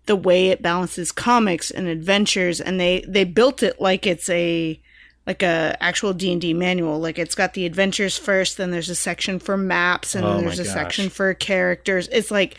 the 0.07 0.17
way 0.17 0.49
it 0.49 0.63
balances 0.63 1.13
comics 1.13 1.71
and 1.71 1.87
adventures, 1.87 2.61
and 2.61 2.81
they 2.81 3.05
they 3.07 3.25
built 3.25 3.63
it 3.63 3.81
like 3.81 4.07
it's 4.07 4.29
a 4.29 4.81
like 5.27 5.43
a 5.43 5.77
actual 5.81 6.13
D 6.13 6.33
and 6.33 6.41
D 6.41 6.53
manual. 6.55 6.99
Like 6.99 7.19
it's 7.19 7.37
got 7.37 7.55
the 7.55 7.67
adventures 7.67 8.19
first, 8.19 8.57
then 8.57 8.71
there's 8.73 8.89
a 8.89 8.95
section 8.97 9.39
for 9.39 9.57
maps, 9.57 10.15
and 10.15 10.25
Oh 10.25 10.35
then 10.35 10.45
there's 10.45 10.59
a 10.59 10.65
gosh. 10.65 10.73
section 10.73 11.09
for 11.09 11.33
characters. 11.35 12.09
It's 12.11 12.31
like 12.31 12.57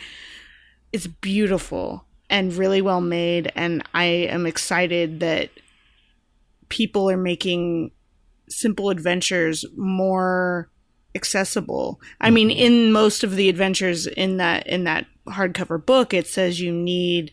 it's 0.92 1.06
beautiful 1.06 2.06
and 2.30 2.54
really 2.54 2.80
well 2.80 3.02
made, 3.02 3.52
and 3.54 3.82
I 3.92 4.04
am 4.04 4.46
excited 4.46 5.20
that 5.20 5.50
people 6.70 7.10
are 7.10 7.16
making 7.18 7.90
simple 8.48 8.88
adventures 8.90 9.64
more 9.76 10.70
accessible. 11.14 12.00
I 12.20 12.30
mean, 12.30 12.50
in 12.50 12.92
most 12.92 13.22
of 13.24 13.36
the 13.36 13.48
adventures 13.48 14.06
in 14.06 14.38
that 14.38 14.66
in 14.66 14.84
that 14.84 15.06
hardcover 15.26 15.84
book, 15.84 16.12
it 16.12 16.26
says 16.26 16.60
you 16.60 16.72
need 16.72 17.32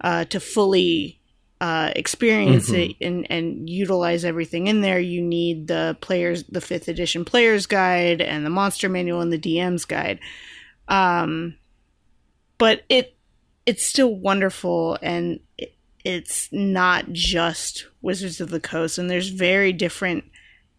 uh, 0.00 0.24
to 0.26 0.38
fully 0.40 1.20
uh, 1.60 1.90
experience 1.96 2.70
Mhm. 2.70 2.90
it 2.90 2.96
and 3.04 3.26
and 3.30 3.68
utilize 3.70 4.24
everything 4.24 4.66
in 4.66 4.80
there. 4.82 5.00
You 5.00 5.22
need 5.22 5.68
the 5.68 5.96
players, 6.00 6.44
the 6.44 6.60
fifth 6.60 6.86
edition 6.88 7.24
player's 7.24 7.66
guide, 7.66 8.20
and 8.20 8.44
the 8.44 8.50
monster 8.50 8.88
manual, 8.88 9.20
and 9.22 9.32
the 9.32 9.38
DM's 9.38 9.84
guide. 9.86 10.20
Um, 10.88 11.56
but 12.58 12.84
it 12.88 13.14
it's 13.64 13.84
still 13.84 14.14
wonderful, 14.14 14.98
and 15.02 15.40
it, 15.58 15.74
it's 16.04 16.48
not 16.52 17.10
just 17.12 17.86
Wizards 18.02 18.40
of 18.40 18.50
the 18.50 18.60
Coast, 18.60 18.98
and 18.98 19.10
there's 19.10 19.28
very 19.30 19.72
different 19.72 20.24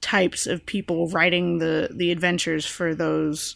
types 0.02 0.48
of 0.48 0.66
people 0.66 1.08
writing 1.10 1.60
the 1.60 1.90
the 1.92 2.12
adventures 2.12 2.66
for 2.66 2.94
those 2.96 3.56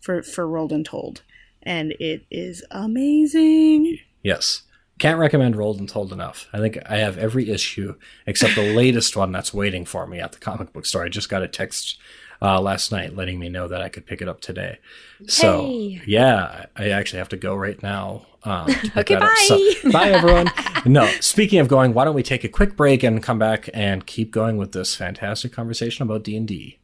for 0.00 0.22
for 0.22 0.46
Rolled 0.46 0.72
and 0.72 0.84
Told, 0.84 1.22
and 1.62 1.92
it 1.92 2.24
is 2.30 2.64
amazing. 2.70 3.98
Yes. 4.22 4.62
Can't 4.98 5.20
recommend 5.20 5.54
Rolled 5.54 5.78
and 5.78 5.88
Told 5.88 6.12
enough. 6.12 6.48
I 6.52 6.58
think 6.58 6.78
I 6.86 6.96
have 6.96 7.18
every 7.18 7.50
issue 7.50 7.94
except 8.26 8.56
the 8.56 8.74
latest 8.74 9.16
one 9.16 9.30
that's 9.30 9.54
waiting 9.54 9.84
for 9.84 10.08
me 10.08 10.18
at 10.18 10.32
the 10.32 10.38
comic 10.38 10.72
book 10.72 10.86
store. 10.86 11.04
I 11.04 11.08
just 11.08 11.28
got 11.28 11.42
a 11.42 11.48
text 11.48 11.98
uh, 12.42 12.60
last 12.60 12.90
night 12.90 13.14
letting 13.14 13.38
me 13.38 13.48
know 13.48 13.68
that 13.68 13.80
I 13.80 13.88
could 13.88 14.06
pick 14.06 14.20
it 14.22 14.28
up 14.28 14.40
today. 14.40 14.78
So, 15.26 15.68
yeah, 16.06 16.66
I 16.76 16.90
actually 16.90 17.18
have 17.18 17.28
to 17.30 17.36
go 17.36 17.54
right 17.54 17.80
now. 17.82 18.26
Um, 18.44 18.68
Okay, 18.96 19.14
that 19.14 19.22
up. 19.22 19.36
So, 19.46 19.58
bye. 19.84 19.90
bye, 19.90 20.10
everyone. 20.12 20.50
No, 20.86 21.06
speaking 21.20 21.58
of 21.58 21.68
going, 21.68 21.92
why 21.94 22.04
don't 22.04 22.14
we 22.14 22.22
take 22.22 22.44
a 22.44 22.48
quick 22.48 22.76
break 22.76 23.02
and 23.02 23.22
come 23.22 23.38
back 23.38 23.68
and 23.74 24.06
keep 24.06 24.30
going 24.30 24.56
with 24.56 24.72
this 24.72 24.94
fantastic 24.94 25.52
conversation 25.52 26.02
about 26.04 26.22
D&D? 26.22 26.78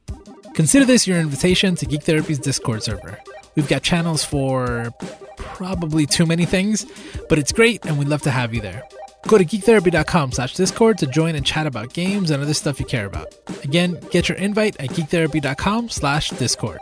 Consider 0.53 0.85
this 0.85 1.05
your 1.07 1.17
invitation 1.19 1.75
to 1.75 1.85
Geek 1.85 2.03
Therapy's 2.03 2.39
Discord 2.39 2.83
server. 2.83 3.19
We've 3.55 3.67
got 3.67 3.83
channels 3.83 4.23
for 4.23 4.91
probably 5.37 6.05
too 6.05 6.25
many 6.25 6.45
things, 6.45 6.85
but 7.29 7.39
it's 7.39 7.51
great 7.51 7.85
and 7.85 7.97
we'd 7.97 8.07
love 8.07 8.21
to 8.23 8.31
have 8.31 8.53
you 8.53 8.61
there. 8.61 8.83
Go 9.27 9.37
to 9.37 9.43
geektherapy.com 9.45 10.33
slash 10.33 10.53
discord 10.53 10.97
to 10.99 11.07
join 11.07 11.35
and 11.35 11.45
chat 11.45 11.65
about 11.65 11.93
games 11.93 12.29
and 12.31 12.43
other 12.43 12.53
stuff 12.53 12.79
you 12.79 12.85
care 12.85 13.05
about. 13.05 13.33
Again, 13.63 13.99
get 14.11 14.29
your 14.29 14.37
invite 14.37 14.79
at 14.79 14.89
geektherapy.com 14.91 15.89
slash 15.89 16.29
discord. 16.31 16.81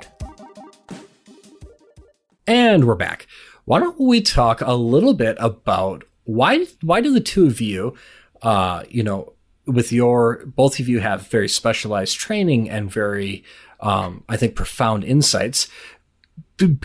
And 2.46 2.86
we're 2.86 2.96
back. 2.96 3.28
Why 3.66 3.80
don't 3.80 4.00
we 4.00 4.22
talk 4.22 4.62
a 4.62 4.74
little 4.74 5.14
bit 5.14 5.38
about 5.40 6.04
why 6.26 6.66
why 6.82 7.02
do 7.02 7.14
the 7.14 7.20
two 7.20 7.48
of 7.48 7.60
you 7.60 7.94
uh 8.42 8.84
you 8.90 9.04
know 9.04 9.34
with 9.66 9.92
your 9.92 10.46
both 10.46 10.80
of 10.80 10.88
you 10.88 11.00
have 11.00 11.28
very 11.28 11.50
specialized 11.50 12.18
training 12.18 12.70
and 12.70 12.92
very 12.92 13.44
um 13.80 14.24
I 14.30 14.38
think 14.38 14.56
profound 14.56 15.04
insights 15.04 15.68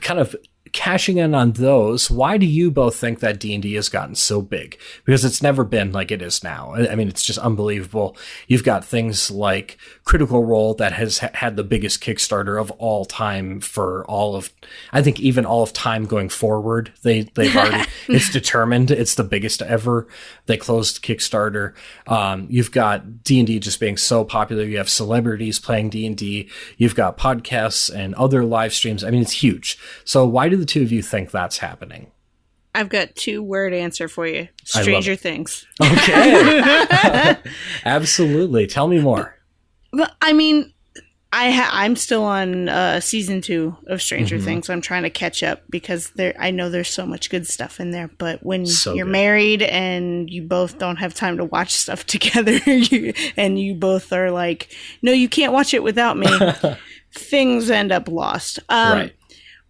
kind 0.01 0.19
of 0.21 0.35
cashing 0.73 1.17
in 1.17 1.35
on 1.35 1.53
those 1.53 2.11
why 2.11 2.37
do 2.37 2.45
you 2.45 2.71
both 2.71 2.95
think 2.95 3.21
that 3.21 3.41
d&d 3.41 3.73
has 3.75 3.89
gotten 3.89 4.15
so 4.15 4.43
big? 4.43 4.79
Because 5.05 5.25
it's 5.25 5.43
never 5.43 5.65
been 5.65 5.93
like 5.93 6.11
it 6.11 6.21
is 6.21 6.45
now. 6.45 6.73
I 6.75 6.93
I 6.93 6.95
mean 6.95 7.09
it's 7.09 7.25
just 7.25 7.39
unbelievable. 7.39 8.17
You've 8.49 8.65
got 8.65 8.85
things 8.85 9.31
like 9.31 9.79
critical 10.09 10.43
role 10.43 10.73
that 10.73 10.95
has 10.95 11.19
ha- 11.19 11.29
had 11.35 11.55
the 11.55 11.63
biggest 11.63 12.03
kickstarter 12.03 12.59
of 12.59 12.71
all 12.79 13.05
time 13.05 13.61
for 13.61 14.07
all 14.07 14.35
of 14.35 14.51
i 14.91 15.03
think 15.03 15.21
even 15.21 15.45
all 15.45 15.63
of 15.63 15.71
time 15.75 16.07
going 16.07 16.31
forward. 16.31 16.91
They 17.03 17.25
they've 17.35 17.55
already 17.63 17.87
it's 18.09 18.31
determined. 18.31 18.91
It's 18.91 19.17
the 19.17 19.23
biggest 19.23 19.61
ever. 19.61 20.09
They 20.47 20.57
closed 20.57 21.03
kickstarter. 21.05 21.75
Um, 22.07 22.47
you've 22.49 22.73
got 22.73 23.23
d&d 23.23 23.59
just 23.59 23.81
being 23.81 23.99
so 23.99 24.25
popular. 24.25 24.65
You 24.65 24.79
have 24.79 24.89
celebrities 24.89 25.59
playing 25.59 25.91
d&d 25.91 26.49
you've 26.79 26.95
got 26.95 27.19
podcasts 27.19 27.95
and 27.95 28.15
other 28.15 28.47
live 28.47 28.73
streams. 28.73 29.05
I 29.05 29.11
mean 29.11 29.21
it's 29.21 29.43
huge. 29.43 29.79
So 30.07 30.27
why 30.27 30.49
do 30.49 30.57
the 30.57 30.65
two 30.65 30.81
of 30.81 30.91
you 30.91 31.03
think 31.03 31.31
that's 31.31 31.59
happening? 31.59 32.13
I've 32.75 32.89
got 32.89 33.15
two 33.15 33.43
word 33.43 33.75
answer 33.75 34.09
for 34.09 34.27
you. 34.27 34.49
Stranger. 34.65 35.17
Things. 35.17 35.67
okay. 35.83 37.37
Absolutely. 37.85 38.67
Tell 38.67 38.89
me 38.89 39.01
more 39.01 39.38
I 40.23 40.33
mean, 40.33 40.73
I 41.33 41.51
ha- 41.51 41.71
I'm 41.73 41.95
still 41.97 42.25
on 42.25 42.69
uh, 42.71 43.01
season 43.01 43.41
two 43.43 43.77
of 43.87 44.01
Stranger 44.01 44.39
Mhm. 44.39 44.45
Things. 44.45 44.71
I'm 44.71 44.81
trying 44.81 45.03
to 45.03 45.11
catch 45.11 45.43
up 45.43 45.63
because 45.69 46.11
there 46.17 46.35
I 46.39 46.51
know 46.51 46.71
there's 46.71 46.89
so 46.89 47.05
much 47.05 47.29
good 47.31 47.47
stuff 47.47 47.81
in 47.81 47.91
there. 47.91 48.09
But 48.19 48.43
when 48.45 48.65
So 48.67 48.95
you're 48.95 49.05
good. 49.05 49.13
married 49.13 49.63
and 49.63 50.31
you 50.31 50.43
both 50.43 50.79
don't 50.79 50.97
have 50.97 51.13
time 51.15 51.37
to 51.37 51.45
watch 51.45 51.73
stuff 51.73 52.07
together, 52.07 52.53
you, 52.67 53.13
and 53.37 53.61
you 53.61 53.75
both 53.75 54.13
are 54.13 54.31
like, 54.31 54.75
"No, 55.03 55.13
you 55.13 55.29
can't 55.29 55.53
watch 55.53 55.75
it 55.75 55.83
without 55.83 56.17
me," 56.17 56.29
things 57.15 57.71
end 57.71 57.93
up 57.93 58.09
lost. 58.09 58.59
Um, 58.69 58.93
right 58.99 59.15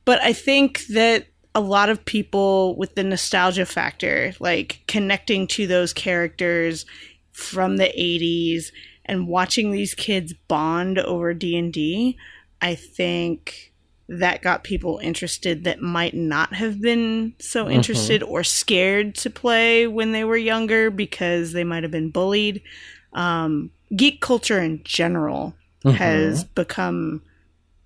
but 0.04 0.22
I 0.22 0.32
think 0.32 0.86
that 0.86 1.26
a 1.54 1.60
lot 1.60 1.90
of 1.90 2.02
people 2.04 2.74
with 2.76 2.94
the 2.94 3.04
nostalgia 3.04 3.66
factor, 3.66 4.32
like 4.40 4.80
connecting 4.86 5.46
to 5.48 5.66
those 5.66 5.92
characters 5.92 6.86
from 7.32 7.76
the 7.76 7.92
80s 7.98 8.70
and 9.08 9.26
watching 9.26 9.70
these 9.70 9.94
kids 9.94 10.34
bond 10.48 10.98
over 10.98 11.34
D&D, 11.34 12.16
I 12.60 12.74
think 12.74 13.72
that 14.08 14.42
got 14.42 14.64
people 14.64 14.98
interested 15.02 15.64
that 15.64 15.82
might 15.82 16.14
not 16.14 16.54
have 16.54 16.80
been 16.80 17.34
so 17.38 17.68
interested 17.68 18.22
or 18.22 18.42
scared 18.42 19.14
to 19.14 19.28
play 19.28 19.86
when 19.86 20.12
they 20.12 20.24
were 20.24 20.36
younger 20.36 20.90
because 20.90 21.52
they 21.52 21.64
might 21.64 21.82
have 21.82 21.92
been 21.92 22.10
bullied. 22.10 22.62
Um, 23.12 23.70
geek 23.94 24.20
culture 24.20 24.60
in 24.60 24.82
general 24.84 25.54
has 25.84 26.44
become 26.44 27.22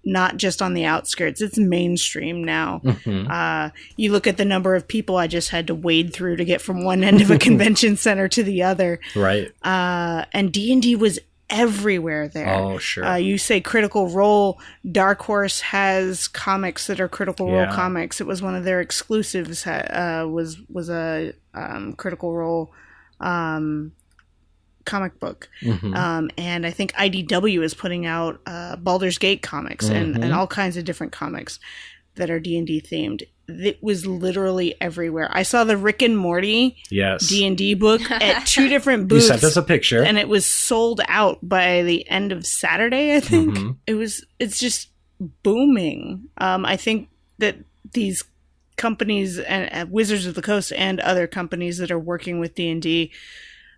not 0.04 0.36
just 0.36 0.60
on 0.60 0.74
the 0.74 0.84
outskirts, 0.84 1.40
it's 1.40 1.58
mainstream 1.58 2.42
now. 2.42 2.80
Mhm. 2.84 3.30
Uh, 3.30 3.70
you 3.96 4.10
look 4.12 4.26
at 4.26 4.36
the 4.36 4.44
number 4.44 4.74
of 4.74 4.88
people 4.88 5.16
I 5.16 5.26
just 5.26 5.50
had 5.50 5.66
to 5.68 5.74
wade 5.74 6.12
through 6.12 6.36
to 6.36 6.44
get 6.44 6.60
from 6.60 6.84
one 6.84 7.04
end 7.04 7.20
of 7.20 7.30
a 7.30 7.38
convention 7.48 7.96
center 7.96 8.28
to 8.28 8.42
the 8.42 8.62
other, 8.62 8.98
right 9.14 9.50
uh, 9.62 10.24
and 10.32 10.52
D 10.52 10.72
and 10.72 10.82
D 10.82 10.96
was 10.96 11.18
everywhere 11.50 12.28
there. 12.28 12.48
oh 12.48 12.78
sure 12.78 13.04
Uh, 13.04 13.16
you 13.16 13.36
say 13.36 13.60
Critical 13.60 14.08
Role. 14.08 14.58
Dark 14.90 15.20
Horse 15.22 15.60
has 15.60 16.26
comics 16.26 16.86
that 16.86 16.98
are 16.98 17.08
Critical 17.08 17.46
Role 17.46 17.62
Yeah. 17.66 17.72
comics. 17.74 18.20
It 18.22 18.26
was 18.26 18.40
one 18.40 18.54
of 18.54 18.64
their 18.64 18.80
exclusives. 18.80 19.66
Uh, 19.66 20.26
was 20.30 20.56
was 20.70 20.88
a 20.88 21.34
um, 21.54 21.92
Critical 21.92 22.34
Role 22.34 22.72
um, 23.20 23.92
comic 24.84 25.18
book. 25.20 25.48
Mhm. 25.62 25.96
Um, 25.96 26.30
and 26.36 26.66
I 26.66 26.70
think 26.70 26.92
IDW 26.94 27.62
is 27.62 27.74
putting 27.74 28.06
out 28.06 28.40
uh, 28.46 28.76
Baldur's 28.76 29.18
Gate 29.18 29.42
comics 29.42 29.88
and, 29.88 30.14
Mhm. 30.16 30.24
and 30.24 30.32
all 30.32 30.46
kinds 30.46 30.76
of 30.76 30.84
different 30.84 31.12
comics 31.12 31.58
that 32.16 32.30
are 32.30 32.40
D 32.40 32.56
and 32.58 32.66
D 32.66 32.80
themed. 32.80 33.22
It 33.48 33.82
was 33.82 34.06
literally 34.06 34.74
everywhere. 34.80 35.28
I 35.32 35.42
saw 35.42 35.64
the 35.64 35.76
Rick 35.76 36.00
and 36.02 36.16
Morty 36.16 36.76
yes 36.90 37.26
D 37.28 37.44
and 37.46 37.56
D 37.58 37.74
book 37.74 38.00
at 38.10 38.46
two 38.46 38.68
different 38.68 39.08
booths. 39.08 39.24
you 39.24 39.30
booths, 39.30 39.40
sent 39.42 39.50
us 39.50 39.56
a 39.56 39.62
picture 39.62 40.02
and 40.02 40.16
it 40.18 40.28
was 40.28 40.46
sold 40.46 41.00
out 41.08 41.38
by 41.42 41.82
the 41.82 42.08
end 42.08 42.32
of 42.32 42.46
Saturday. 42.46 43.14
I 43.16 43.20
think 43.20 43.54
Mhm. 43.56 43.76
it 43.86 43.94
was. 43.94 44.24
It's 44.38 44.58
just 44.60 44.88
booming. 45.42 46.24
Um, 46.38 46.64
I 46.64 46.76
think 46.76 47.08
that 47.38 47.56
these 47.92 48.24
companies 48.76 49.38
and 49.38 49.68
uh, 49.72 49.86
Wizards 49.90 50.26
of 50.26 50.34
the 50.34 50.42
Coast 50.42 50.72
and 50.76 50.98
other 51.00 51.26
companies 51.26 51.78
that 51.78 51.90
are 51.90 51.98
working 51.98 52.38
with 52.40 52.54
D 52.54 52.70
and 52.70 52.80
D 52.82 53.10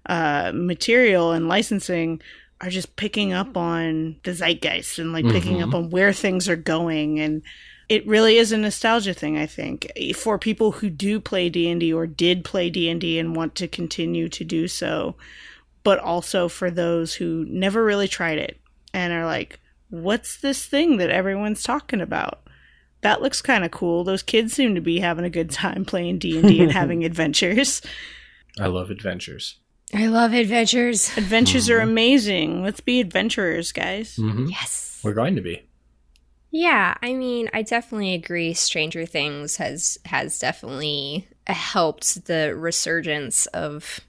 uh, 0.07 0.53
material 0.55 1.33
and 1.33 1.49
licensing 1.49 2.21
are 2.61 2.71
just 2.71 2.97
picking 2.97 3.33
up 3.33 3.57
on 3.57 4.17
the 4.25 4.33
zeitgeist 4.33 4.99
and 4.99 5.13
like 5.13 5.27
picking 5.29 5.59
Mhm. 5.59 5.69
up 5.69 5.75
on 5.75 5.91
where 5.91 6.13
things 6.13 6.49
are 6.49 6.57
going 6.57 7.19
and 7.21 7.43
it 7.91 8.07
really 8.07 8.37
is 8.39 8.53
a 8.53 8.57
nostalgia 8.57 9.13
thing 9.13 9.37
i 9.37 9.45
think 9.45 9.91
for 10.15 10.39
people 10.39 10.73
who 10.73 10.89
do 10.89 11.21
play 11.21 11.51
d&d 11.51 11.93
or 11.93 12.07
did 12.07 12.43
play 12.45 12.71
d&d 12.71 13.19
and 13.19 13.37
want 13.37 13.55
to 13.57 13.69
continue 13.69 14.29
to 14.29 14.45
do 14.45 14.67
so 14.69 15.17
but 15.83 15.99
also 15.99 16.49
for 16.49 16.71
those 16.71 17.13
who 17.15 17.45
never 17.51 17.85
really 17.85 18.09
tried 18.09 18.39
it 18.39 18.59
and 18.95 19.13
are 19.13 19.27
like 19.27 19.59
what's 19.91 20.39
this 20.41 20.65
thing 20.65 20.97
that 20.97 21.11
everyone's 21.11 21.63
talking 21.63 22.01
about 22.01 22.41
that 23.03 23.21
looks 23.21 23.43
kind 23.43 23.65
of 23.65 23.71
cool 23.71 24.05
those 24.05 24.23
kids 24.23 24.55
seem 24.55 24.75
to 24.75 24.81
be 24.81 25.01
having 25.01 25.25
a 25.25 25.31
good 25.31 25.51
time 25.51 25.85
playing 25.85 26.19
d&d 26.19 26.63
and 26.63 26.73
having 26.73 27.05
adventures 27.11 27.83
I 28.59 28.69
love 28.69 28.89
adventures. 28.91 29.59
I 29.95 30.07
love 30.07 30.33
adventures. 30.33 31.17
Adventures 31.17 31.71
are 31.71 31.81
amazing. 31.81 32.63
Let's 32.63 32.81
be 32.81 33.01
adventurers, 33.01 33.71
guys. 33.73 34.17
Mhm. 34.17 34.51
Yes. 34.51 35.01
We're 35.05 35.15
going 35.15 35.37
to 35.37 35.43
be. 35.43 35.63
Yeah, 36.51 36.95
I 37.03 37.15
mean, 37.15 37.49
I 37.53 37.63
definitely 37.63 38.15
agree. 38.15 38.55
Stranger 38.55 39.07
Things 39.07 39.57
has 39.57 39.99
has 40.05 40.39
definitely 40.39 41.27
helped 41.47 42.27
the 42.27 42.55
resurgence 42.57 43.47
of 43.47 44.01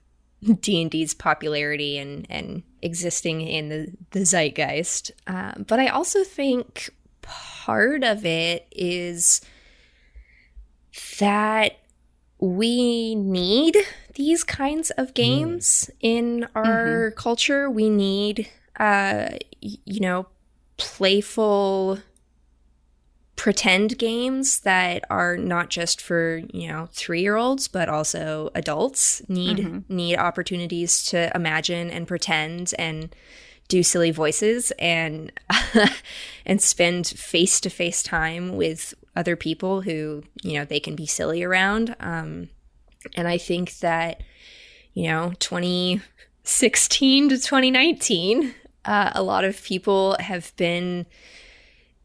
D 0.62 0.82
and 0.82 0.92
D's 0.92 1.14
popularity 1.14 1.98
and 1.98 2.28
and 2.30 2.64
existing 2.82 3.42
in 3.42 3.70
the 3.70 3.88
the 4.12 4.26
zeitgeist. 4.26 5.12
Um, 5.28 5.66
but 5.68 5.80
I 5.80 5.88
also 5.88 6.24
think 6.24 6.92
part 7.22 8.04
of 8.04 8.26
it 8.26 8.68
is 8.72 9.42
that 11.20 11.80
we 12.40 13.16
need 13.16 13.76
these 14.16 14.44
kinds 14.44 14.90
of 14.92 15.14
games 15.14 15.90
in 16.00 16.48
our 16.56 17.12
culture. 17.12 17.70
We 17.70 17.90
need, 17.90 18.50
uh, 18.80 19.30
you 19.62 20.00
know, 20.00 20.28
playful 20.78 22.00
pretend 23.36 23.98
games 23.98 24.62
that 24.62 25.04
are 25.10 25.36
not 25.36 25.70
just 25.70 26.02
for 26.02 26.42
you 26.54 26.70
know 26.70 26.88
three 26.94 27.22
year 27.22 27.36
olds 27.36 27.68
but 27.68 27.90
also 27.90 28.50
adults 28.56 29.22
need 29.28 29.84
need 29.90 30.18
opportunities 30.18 31.06
to 31.06 31.30
imagine 31.36 31.90
and 31.90 32.08
pretend 32.08 32.74
and 32.80 33.14
do 33.68 33.84
silly 33.84 34.12
voices 34.12 34.72
and 34.80 35.32
and 36.46 36.62
spend 36.62 37.08
face 37.08 37.60
to 37.60 37.70
face 37.70 38.02
time 38.02 38.56
with 38.56 38.94
other 39.16 39.36
people 39.36 39.82
who 39.82 40.24
you 40.42 40.54
know 40.54 40.66
they 40.66 40.80
can 40.80 40.96
be 40.96 41.06
silly 41.06 41.44
around. 41.44 41.96
Um 42.00 42.50
and 43.16 43.28
i 43.28 43.38
think 43.38 43.78
that 43.80 44.22
you 44.94 45.08
know 45.08 45.34
2016 45.40 47.30
to 47.30 47.36
2019 47.38 48.54
uh, 48.86 49.12
a 49.16 49.24
lot 49.24 49.44
of 49.44 49.64
people 49.64 50.16
have 50.20 50.56
been 50.58 51.06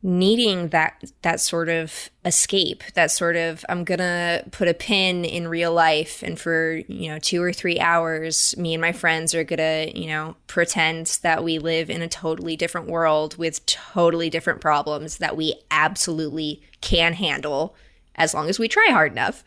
needing 0.03 0.69
that 0.69 1.05
that 1.21 1.41
sort 1.41 1.69
of 1.69 2.09
escape 2.25 2.83
that 2.95 3.11
sort 3.11 3.37
of 3.37 3.67
i'm 3.69 3.85
gonna 3.85 4.43
put 4.51 4.67
a 4.67 4.73
pin 4.73 5.27
in 5.27 5.47
real 5.47 5.75
life 5.75 6.23
and 6.23 6.41
for 6.41 6.81
you 6.89 7.11
know 7.11 7.19
two 7.19 7.43
or 7.43 7.53
three 7.53 7.79
hours 7.79 8.57
me 8.57 8.73
and 8.73 8.81
my 8.81 8.93
friends 8.93 9.35
are 9.35 9.45
gonna 9.45 9.91
you 9.95 10.07
know 10.07 10.35
pretend 10.47 11.19
that 11.23 11.45
we 11.45 11.59
live 11.59 11.91
in 11.91 12.01
a 12.01 12.09
totally 12.09 12.57
different 12.57 12.89
world 12.89 13.37
with 13.37 13.65
totally 13.67 14.31
different 14.31 14.61
problems 14.61 15.19
that 15.19 15.37
we 15.37 15.55
absolutely 15.71 16.63
can 16.81 17.13
handle 17.13 17.77
as 18.15 18.33
long 18.33 18.49
as 18.49 18.59
we 18.59 18.69
try 18.69 18.87
hard 18.91 19.13
enough 19.13 19.45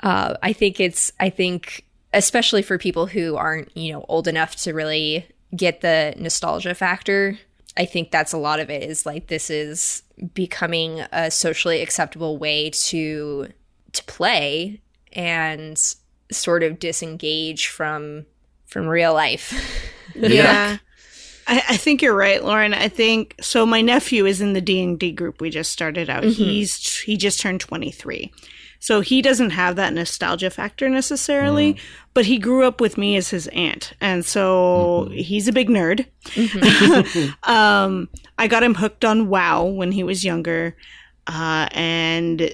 uh, 0.00 0.34
i 0.42 0.52
think 0.52 0.80
it's 0.80 1.12
i 1.20 1.30
think 1.30 1.84
especially 2.12 2.62
for 2.62 2.78
people 2.78 3.06
who 3.06 3.36
aren't 3.36 3.74
you 3.76 3.92
know 3.92 4.04
old 4.08 4.28
enough 4.28 4.56
to 4.56 4.72
really 4.72 5.26
get 5.56 5.80
the 5.80 6.14
nostalgia 6.16 6.74
factor 6.74 7.38
I 7.76 7.86
think 7.86 8.10
that's 8.10 8.32
a 8.32 8.38
lot 8.38 8.60
of 8.60 8.70
it 8.70 8.82
is 8.88 9.04
like 9.04 9.26
this 9.26 9.50
is 9.50 10.02
becoming 10.32 11.00
a 11.12 11.30
socially 11.30 11.82
acceptable 11.82 12.38
way 12.38 12.70
to 12.70 13.48
to 13.92 14.04
play 14.04 14.80
and 15.12 15.76
sort 16.30 16.62
of 16.62 16.78
disengage 16.78 17.68
from 17.68 18.26
from 18.66 18.86
real 18.86 19.12
life. 19.12 19.52
Yeah. 20.16 20.76
I, 21.48 21.62
I 21.70 21.76
think 21.76 22.00
you're 22.00 22.14
right, 22.14 22.44
Lauren. 22.44 22.72
I 22.72 22.88
think 22.88 23.34
so. 23.40 23.66
My 23.66 23.80
nephew 23.80 24.26
is 24.26 24.40
in 24.40 24.52
the 24.52 24.60
D 24.60 24.80
and 24.80 24.96
D 24.96 25.10
group 25.10 25.40
we 25.40 25.50
just 25.50 25.72
started 25.72 26.08
out. 26.08 26.22
He's 26.22 27.00
he 27.00 27.16
just 27.16 27.40
turned 27.40 27.60
23, 27.60 28.32
so 28.84 29.00
he 29.00 29.22
doesn't 29.22 29.50
have 29.50 29.76
that 29.76 29.94
nostalgia 29.94 30.50
factor 30.50 30.90
necessarily. 30.90 31.78
But 32.12 32.26
he 32.26 32.38
grew 32.38 32.64
up 32.66 32.82
with 32.82 32.98
me 32.98 33.16
as 33.16 33.30
his 33.30 33.48
aunt, 33.48 33.94
and 33.98 34.24
so 34.26 35.08
he's 35.12 35.48
a 35.48 35.52
big 35.52 35.68
nerd. 35.70 36.04
um, 37.44 38.08
I 38.38 38.46
got 38.46 38.62
him 38.62 38.74
hooked 38.74 39.04
on 39.06 39.28
WoW 39.28 39.64
when 39.64 39.90
he 39.92 40.02
was 40.02 40.22
younger, 40.24 40.76
uh, 41.26 41.66
and 41.72 42.52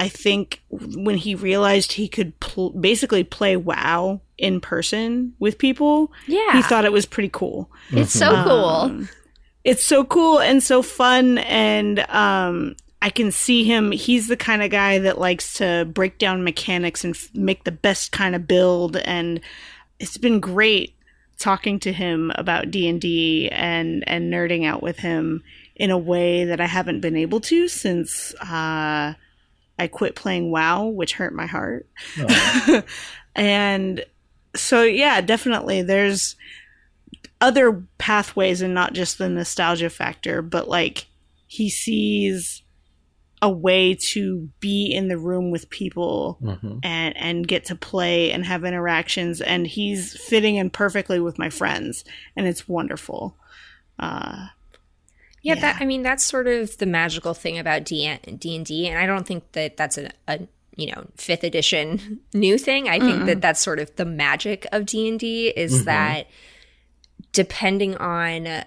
I 0.00 0.08
think 0.08 0.62
when 0.70 1.16
he 1.16 1.34
realized 1.34 1.92
he 1.92 2.08
could 2.08 2.38
pl- 2.40 2.70
basically 2.70 3.22
play 3.22 3.56
WoW 3.56 4.20
in 4.38 4.60
person 4.60 5.34
with 5.38 5.58
people, 5.58 6.10
Yeah. 6.26 6.52
he 6.56 6.62
thought 6.62 6.84
it 6.84 6.92
was 6.92 7.06
pretty 7.06 7.30
cool. 7.30 7.70
it's 7.92 8.12
so 8.12 8.30
cool. 8.44 8.64
Um, 8.64 9.08
it's 9.64 9.84
so 9.86 10.02
cool 10.04 10.40
and 10.40 10.60
so 10.60 10.82
fun 10.82 11.38
and 11.38 12.00
um 12.08 12.74
I 13.02 13.10
can 13.10 13.32
see 13.32 13.64
him 13.64 13.90
he's 13.90 14.28
the 14.28 14.36
kind 14.36 14.62
of 14.62 14.70
guy 14.70 14.98
that 15.00 15.18
likes 15.18 15.54
to 15.54 15.84
break 15.92 16.18
down 16.18 16.44
mechanics 16.44 17.04
and 17.04 17.16
f- 17.16 17.28
make 17.34 17.64
the 17.64 17.72
best 17.72 18.12
kind 18.12 18.36
of 18.36 18.46
build 18.46 18.96
and 18.96 19.40
it's 19.98 20.16
been 20.16 20.38
great 20.38 20.94
talking 21.38 21.80
to 21.80 21.92
him 21.92 22.30
about 22.36 22.70
D&D 22.70 23.48
and 23.50 24.04
and 24.06 24.32
nerding 24.32 24.64
out 24.64 24.82
with 24.82 24.98
him 25.00 25.42
in 25.74 25.90
a 25.90 25.98
way 25.98 26.44
that 26.44 26.60
I 26.60 26.66
haven't 26.66 27.00
been 27.00 27.16
able 27.16 27.40
to 27.40 27.66
since 27.66 28.34
uh 28.40 29.14
I 29.78 29.86
quit 29.88 30.14
playing 30.14 30.52
WoW, 30.52 30.84
which 30.84 31.14
hurt 31.14 31.34
my 31.34 31.46
heart. 31.46 31.88
and 33.34 34.04
so 34.54 34.82
yeah, 34.84 35.20
definitely 35.20 35.82
there's 35.82 36.36
other 37.40 37.82
pathways 37.98 38.62
and 38.62 38.74
not 38.74 38.92
just 38.92 39.18
the 39.18 39.28
nostalgia 39.28 39.90
factor, 39.90 40.40
but 40.40 40.68
like 40.68 41.06
he 41.48 41.68
sees 41.68 42.61
a 43.44 43.50
way 43.50 43.92
to 43.92 44.48
be 44.60 44.86
in 44.86 45.08
the 45.08 45.18
room 45.18 45.50
with 45.50 45.68
people 45.68 46.38
Mhm. 46.40 46.78
and 46.84 47.16
and 47.16 47.46
get 47.48 47.64
to 47.66 47.74
play 47.74 48.30
and 48.30 48.46
have 48.46 48.64
interactions 48.64 49.40
and 49.40 49.66
he's 49.66 50.16
fitting 50.28 50.54
in 50.56 50.70
perfectly 50.70 51.18
with 51.20 51.38
my 51.38 51.50
friends 51.50 52.04
and 52.36 52.46
it's 52.46 52.68
wonderful. 52.68 53.36
Uh 53.98 54.46
Yeah, 55.42 55.54
Yeah. 55.56 55.60
that 55.62 55.76
I 55.82 55.84
mean 55.86 56.02
that's 56.02 56.24
sort 56.24 56.46
of 56.46 56.78
the 56.78 56.86
magical 56.86 57.34
thing 57.34 57.58
about 57.58 57.84
D 57.84 58.06
and 58.06 58.38
D, 58.64 58.86
and 58.88 58.96
I 58.96 59.06
don't 59.06 59.26
think 59.26 59.50
that 59.52 59.76
that's 59.76 59.98
a, 59.98 60.10
a 60.28 60.40
you 60.76 60.92
know 60.92 61.04
fifth 61.16 61.42
edition 61.42 62.20
new 62.32 62.56
thing. 62.56 62.88
I 62.88 63.00
think 63.00 63.26
that 63.26 63.40
that's 63.40 63.60
sort 63.60 63.80
of 63.80 63.94
the 63.96 64.04
magic 64.04 64.66
of 64.70 64.86
D 64.86 65.08
and 65.08 65.18
D 65.18 65.48
is 65.48 65.84
that 65.84 66.28
depending 67.32 67.96
on 67.96 68.64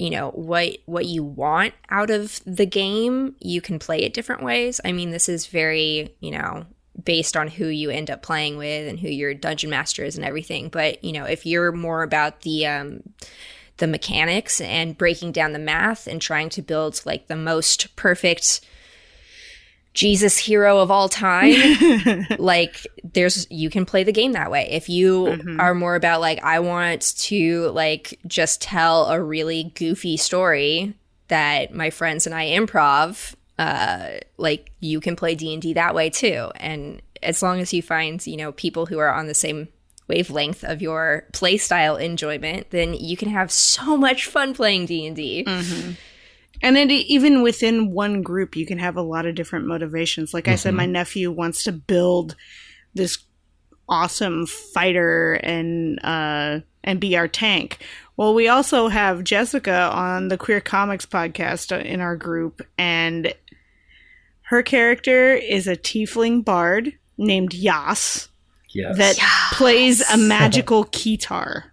you 0.00 0.10
know 0.10 0.30
what 0.30 0.78
what 0.86 1.04
you 1.04 1.22
want 1.22 1.74
out 1.90 2.10
of 2.10 2.40
the 2.46 2.66
game, 2.66 3.36
you 3.40 3.60
can 3.60 3.78
play 3.78 4.02
it 4.02 4.14
different 4.14 4.42
ways. 4.42 4.80
I 4.84 4.92
mean, 4.92 5.10
this 5.10 5.28
is 5.28 5.46
very 5.46 6.14
you 6.20 6.30
know 6.30 6.64
based 7.04 7.36
on 7.36 7.48
who 7.48 7.66
you 7.66 7.90
end 7.90 8.10
up 8.10 8.22
playing 8.22 8.56
with 8.56 8.88
and 8.88 8.98
who 8.98 9.08
your 9.08 9.34
dungeon 9.34 9.70
master 9.70 10.04
is 10.04 10.16
and 10.16 10.24
everything. 10.24 10.70
But 10.70 11.04
you 11.04 11.12
know, 11.12 11.24
if 11.24 11.44
you're 11.44 11.72
more 11.72 12.02
about 12.02 12.40
the 12.42 12.66
um, 12.66 13.02
the 13.76 13.86
mechanics 13.86 14.60
and 14.60 14.96
breaking 14.96 15.32
down 15.32 15.52
the 15.52 15.58
math 15.58 16.06
and 16.06 16.20
trying 16.20 16.48
to 16.50 16.62
build 16.62 17.02
like 17.04 17.26
the 17.26 17.36
most 17.36 17.94
perfect 17.96 18.60
Jesus 19.92 20.38
hero 20.38 20.78
of 20.78 20.90
all 20.90 21.08
time, 21.08 22.26
like 22.38 22.86
there's 23.02 23.46
you 23.50 23.70
can 23.70 23.84
play 23.84 24.04
the 24.04 24.12
game 24.12 24.32
that 24.32 24.50
way. 24.50 24.68
If 24.70 24.88
you 24.88 25.56
are 25.58 25.74
more 25.74 25.96
about 25.96 26.20
like 26.20 26.42
I 26.44 26.60
want 26.60 27.16
to 27.18 27.70
like 27.70 28.18
just 28.26 28.60
tell 28.60 29.06
a 29.06 29.20
really 29.20 29.72
goofy 29.74 30.16
story 30.16 30.94
that 31.28 31.74
my 31.74 31.90
friends 31.90 32.26
and 32.26 32.34
I 32.34 32.50
improv, 32.50 33.34
uh 33.58 34.18
like 34.36 34.72
you 34.80 35.00
can 35.00 35.16
play 35.16 35.34
D&D 35.34 35.72
that 35.74 35.94
way 35.94 36.08
too. 36.08 36.50
And 36.56 37.02
as 37.22 37.42
long 37.42 37.60
as 37.60 37.72
you 37.72 37.82
find, 37.82 38.24
you 38.26 38.36
know, 38.36 38.52
people 38.52 38.86
who 38.86 38.98
are 38.98 39.12
on 39.12 39.26
the 39.26 39.34
same 39.34 39.68
wavelength 40.08 40.64
of 40.64 40.82
your 40.82 41.24
playstyle 41.32 42.00
enjoyment, 42.00 42.70
then 42.70 42.94
you 42.94 43.16
can 43.16 43.28
have 43.28 43.50
so 43.50 43.96
much 43.96 44.26
fun 44.26 44.54
playing 44.54 44.86
D&D. 44.86 45.44
And 46.62 46.76
then 46.76 46.90
even 46.90 47.42
within 47.42 47.90
one 47.90 48.22
group, 48.22 48.54
you 48.56 48.66
can 48.66 48.78
have 48.78 48.96
a 48.96 49.02
lot 49.02 49.26
of 49.26 49.34
different 49.34 49.66
motivations. 49.66 50.34
Like 50.34 50.46
I 50.48 50.56
said, 50.56 50.74
my 50.74 50.86
nephew 50.86 51.30
wants 51.30 51.62
to 51.64 51.72
build 51.72 52.36
this 52.94 53.18
awesome 53.88 54.46
fighter 54.46 55.34
and 55.42 55.98
uh, 56.04 56.60
and 56.84 57.00
be 57.00 57.16
our 57.16 57.28
tank. 57.28 57.78
Well, 58.16 58.34
we 58.34 58.48
also 58.48 58.88
have 58.88 59.24
Jessica 59.24 59.90
on 59.92 60.28
the 60.28 60.36
Queer 60.36 60.60
Comics 60.60 61.06
podcast 61.06 61.72
uh, 61.72 61.80
in 61.80 62.00
our 62.00 62.16
group, 62.16 62.60
and 62.76 63.32
her 64.42 64.62
character 64.62 65.34
is 65.34 65.66
a 65.66 65.76
tiefling 65.76 66.44
bard 66.44 66.92
named 67.16 67.54
Yas 67.54 68.28
Yes. 68.72 68.98
that 68.98 69.16
plays 69.52 70.00
a 70.10 70.16
magical 70.18 70.84
keytar. 70.86 71.64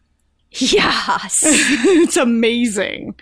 Yes. 0.52 1.44
it's 1.46 2.18
amazing. 2.18 3.16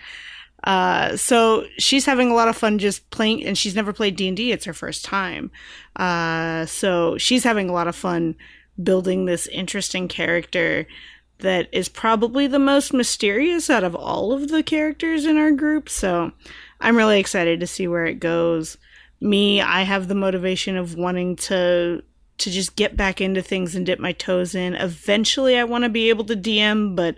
Uh, 0.66 1.16
so 1.16 1.64
she's 1.78 2.04
having 2.04 2.28
a 2.28 2.34
lot 2.34 2.48
of 2.48 2.56
fun 2.56 2.78
just 2.78 3.08
playing, 3.10 3.44
and 3.46 3.56
she's 3.56 3.76
never 3.76 3.92
played 3.92 4.16
D 4.16 4.26
and 4.26 4.36
D. 4.36 4.50
It's 4.50 4.64
her 4.64 4.74
first 4.74 5.04
time. 5.04 5.52
Uh, 5.94 6.66
so 6.66 7.16
she's 7.16 7.44
having 7.44 7.70
a 7.70 7.72
lot 7.72 7.86
of 7.86 7.94
fun 7.94 8.34
building 8.82 9.24
this 9.24 9.46
interesting 9.46 10.08
character 10.08 10.86
that 11.38 11.68
is 11.72 11.88
probably 11.88 12.46
the 12.46 12.58
most 12.58 12.92
mysterious 12.92 13.70
out 13.70 13.84
of 13.84 13.94
all 13.94 14.32
of 14.32 14.48
the 14.48 14.62
characters 14.62 15.24
in 15.24 15.36
our 15.36 15.52
group. 15.52 15.88
So 15.88 16.32
I'm 16.80 16.96
really 16.96 17.20
excited 17.20 17.60
to 17.60 17.66
see 17.66 17.86
where 17.86 18.06
it 18.06 18.20
goes. 18.20 18.76
Me, 19.20 19.60
I 19.60 19.82
have 19.82 20.08
the 20.08 20.14
motivation 20.14 20.76
of 20.76 20.96
wanting 20.96 21.36
to 21.36 22.02
to 22.38 22.50
just 22.50 22.76
get 22.76 22.98
back 22.98 23.22
into 23.22 23.40
things 23.40 23.74
and 23.74 23.86
dip 23.86 23.98
my 23.98 24.12
toes 24.12 24.54
in. 24.54 24.74
Eventually, 24.74 25.56
I 25.56 25.64
want 25.64 25.84
to 25.84 25.88
be 25.88 26.10
able 26.10 26.24
to 26.24 26.36
DM, 26.36 26.94
but 26.94 27.16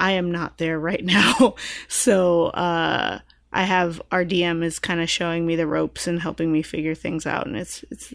I 0.00 0.12
am 0.12 0.32
not 0.32 0.58
there 0.58 0.78
right 0.78 1.04
now. 1.04 1.54
so, 1.88 2.46
uh, 2.46 3.20
I 3.52 3.64
have 3.64 4.00
our 4.12 4.24
DM 4.24 4.64
is 4.64 4.78
kind 4.78 5.00
of 5.00 5.10
showing 5.10 5.46
me 5.46 5.56
the 5.56 5.66
ropes 5.66 6.06
and 6.06 6.20
helping 6.20 6.52
me 6.52 6.62
figure 6.62 6.94
things 6.94 7.26
out, 7.26 7.46
and 7.46 7.56
it's 7.56 7.84
it's 7.90 8.14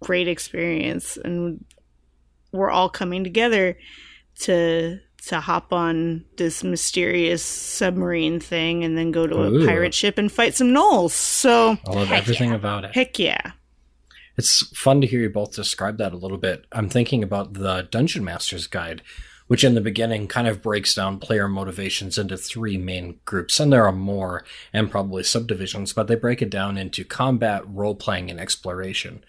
great 0.00 0.28
experience, 0.28 1.16
and 1.16 1.64
we're 2.52 2.70
all 2.70 2.88
coming 2.88 3.24
together 3.24 3.76
to 4.40 5.00
to 5.26 5.40
hop 5.40 5.72
on 5.72 6.24
this 6.36 6.64
mysterious 6.64 7.42
submarine 7.42 8.40
thing 8.40 8.84
and 8.84 8.96
then 8.96 9.10
go 9.10 9.26
to 9.26 9.36
Ooh. 9.36 9.62
a 9.62 9.66
pirate 9.66 9.92
ship 9.92 10.16
and 10.16 10.32
fight 10.32 10.54
some 10.54 10.68
gnolls. 10.68 11.10
So 11.10 11.76
I 11.86 11.90
love 11.90 12.10
everything 12.10 12.50
yeah. 12.50 12.56
about 12.56 12.84
it. 12.84 12.94
Heck 12.94 13.18
yeah. 13.18 13.52
It's 14.38 14.66
fun 14.74 15.02
to 15.02 15.06
hear 15.06 15.20
you 15.20 15.28
both 15.28 15.54
describe 15.54 15.98
that 15.98 16.14
a 16.14 16.16
little 16.16 16.38
bit. 16.38 16.64
I'm 16.72 16.88
thinking 16.88 17.22
about 17.22 17.54
the 17.54 17.86
Dungeon 17.90 18.24
Master's 18.24 18.66
Guide, 18.66 19.02
which 19.50 19.64
in 19.64 19.74
the 19.74 19.80
beginning 19.80 20.28
kind 20.28 20.46
of 20.46 20.62
breaks 20.62 20.94
down 20.94 21.18
player 21.18 21.48
motivations 21.48 22.16
into 22.16 22.36
three 22.36 22.78
main 22.78 23.18
groups. 23.24 23.58
And 23.58 23.72
there 23.72 23.84
are 23.84 23.90
more 23.90 24.44
and 24.72 24.88
probably 24.88 25.24
subdivisions, 25.24 25.92
but 25.92 26.06
they 26.06 26.14
break 26.14 26.40
it 26.40 26.50
down 26.50 26.78
into 26.78 27.04
combat, 27.04 27.64
role 27.66 27.96
playing, 27.96 28.30
and 28.30 28.38
exploration. 28.38 29.24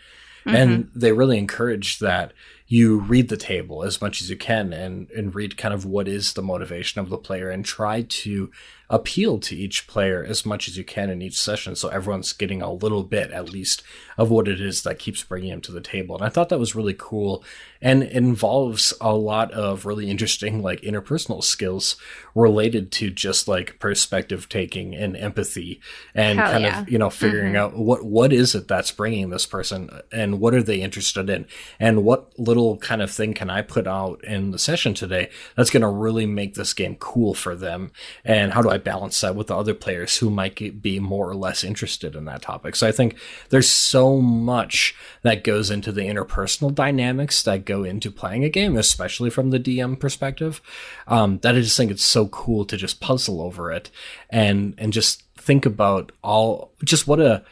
Mm-hmm. 0.46 0.56
And 0.56 0.92
they 0.94 1.12
really 1.12 1.40
encourage 1.40 1.98
that 1.98 2.34
you 2.72 3.00
read 3.00 3.28
the 3.28 3.36
table 3.36 3.84
as 3.84 4.02
much 4.02 4.22
as 4.22 4.30
you 4.30 4.38
can 4.38 4.72
and, 4.72 5.12
and 5.12 5.36
read 5.36 5.58
kind 5.58 5.74
of 5.74 5.84
what 5.84 6.08
is 6.08 6.32
the 6.34 6.42
motivation 6.42 7.02
of 7.02 7.10
the 7.10 7.18
player 7.18 7.50
and 7.50 7.66
try 7.66 8.02
to 8.04 8.50
appeal 8.90 9.40
to 9.40 9.56
each 9.56 9.88
player 9.88 10.24
as 10.24 10.46
much 10.46 10.68
as 10.68 10.78
you 10.78 10.84
can 10.84 11.10
in 11.10 11.22
each 11.22 11.40
session 11.40 11.76
so 11.76 11.88
everyone's 11.90 12.34
getting 12.34 12.62
a 12.62 12.72
little 12.72 13.04
bit 13.04 13.32
at 13.32 13.50
least 13.50 13.84
of 14.18 14.30
what 14.30 14.50
it 14.50 14.60
is 14.60 14.84
that 14.84 15.00
keeps 15.00 15.24
bringing 15.24 15.50
them 15.50 15.62
to 15.62 15.72
the 15.72 15.80
table 15.80 16.14
and 16.16 16.26
i 16.26 16.30
thought 16.30 16.50
that 16.50 16.60
was 16.60 16.76
really 16.76 16.96
cool 16.98 17.44
and 17.82 18.04
involves 18.04 18.94
a 19.00 19.14
lot 19.14 19.50
of 19.54 19.86
really 19.86 20.10
interesting 20.10 20.62
like 20.62 20.82
interpersonal 20.82 21.42
skills 21.42 21.96
related 22.36 22.92
to 22.92 23.10
just 23.10 23.48
like 23.48 23.80
perspective 23.80 24.50
taking 24.50 24.94
and 24.94 25.16
empathy 25.16 25.80
and 26.14 26.38
Hell 26.40 26.52
kind 26.52 26.64
yeah. 26.66 26.82
of 26.82 26.90
you 26.90 26.98
know 26.98 27.10
figuring 27.10 27.54
mm-hmm. 27.54 27.76
out 27.76 27.78
what 27.78 28.04
what 28.04 28.34
is 28.34 28.56
it 28.56 28.68
that's 28.68 28.92
bringing 28.92 29.30
this 29.30 29.46
person 29.46 29.90
and 30.12 30.42
what 30.42 30.54
are 30.54 30.64
they 30.64 30.82
interested 30.82 31.30
in 31.30 31.46
and 31.80 32.04
what 32.04 32.38
little 32.38 32.61
kind 32.78 33.02
of 33.02 33.12
thing 33.12 33.34
can 33.34 33.50
i 33.50 33.62
put 33.62 33.88
out 33.88 34.24
in 34.24 34.52
the 34.52 34.60
session 34.60 34.94
today 34.94 35.30
that's 35.56 35.70
going 35.70 35.82
to 35.82 35.88
really 35.88 36.26
make 36.26 36.54
this 36.54 36.74
game 36.74 36.96
cool 36.96 37.34
for 37.34 37.56
them 37.56 37.92
and 38.24 38.54
how 38.54 38.62
do 38.62 38.70
i 38.70 38.78
balance 38.78 39.20
that 39.22 39.36
with 39.36 39.48
the 39.48 39.56
other 39.56 39.74
players 39.74 40.18
who 40.18 40.30
might 40.30 40.82
be 40.82 41.00
more 41.00 41.30
or 41.30 41.36
less 41.36 41.64
interested 41.64 42.16
in 42.16 42.26
that 42.26 42.42
topic. 42.42 42.76
So 42.76 42.88
I 42.88 42.92
think 42.92 43.18
there's 43.50 43.70
so 43.70 44.18
much 44.22 44.96
that 45.24 45.44
goes 45.44 45.70
into 45.70 45.92
the 45.92 46.02
interpersonal 46.02 46.74
dynamics 46.74 47.44
that 47.44 47.66
go 47.66 47.84
into 47.84 48.12
playing 48.12 48.44
a 48.44 48.50
game, 48.50 48.78
especially 48.78 49.30
from 49.30 49.50
the 49.50 49.60
DM 49.60 50.00
perspective, 50.00 50.62
um, 51.08 51.40
that 51.40 51.56
I 51.56 51.62
just 51.62 51.78
think 51.78 51.92
it's 51.92 52.04
so 52.04 52.28
cool 52.28 52.66
to 52.66 52.78
just 52.78 53.02
puzzle 53.02 53.42
over 53.42 53.72
it 53.72 53.90
and 54.30 54.74
and 54.78 54.94
just 54.94 55.24
think 55.38 55.66
about 55.66 56.12
all 56.24 56.72
just 56.84 57.08
what 57.08 57.20
a 57.20 57.44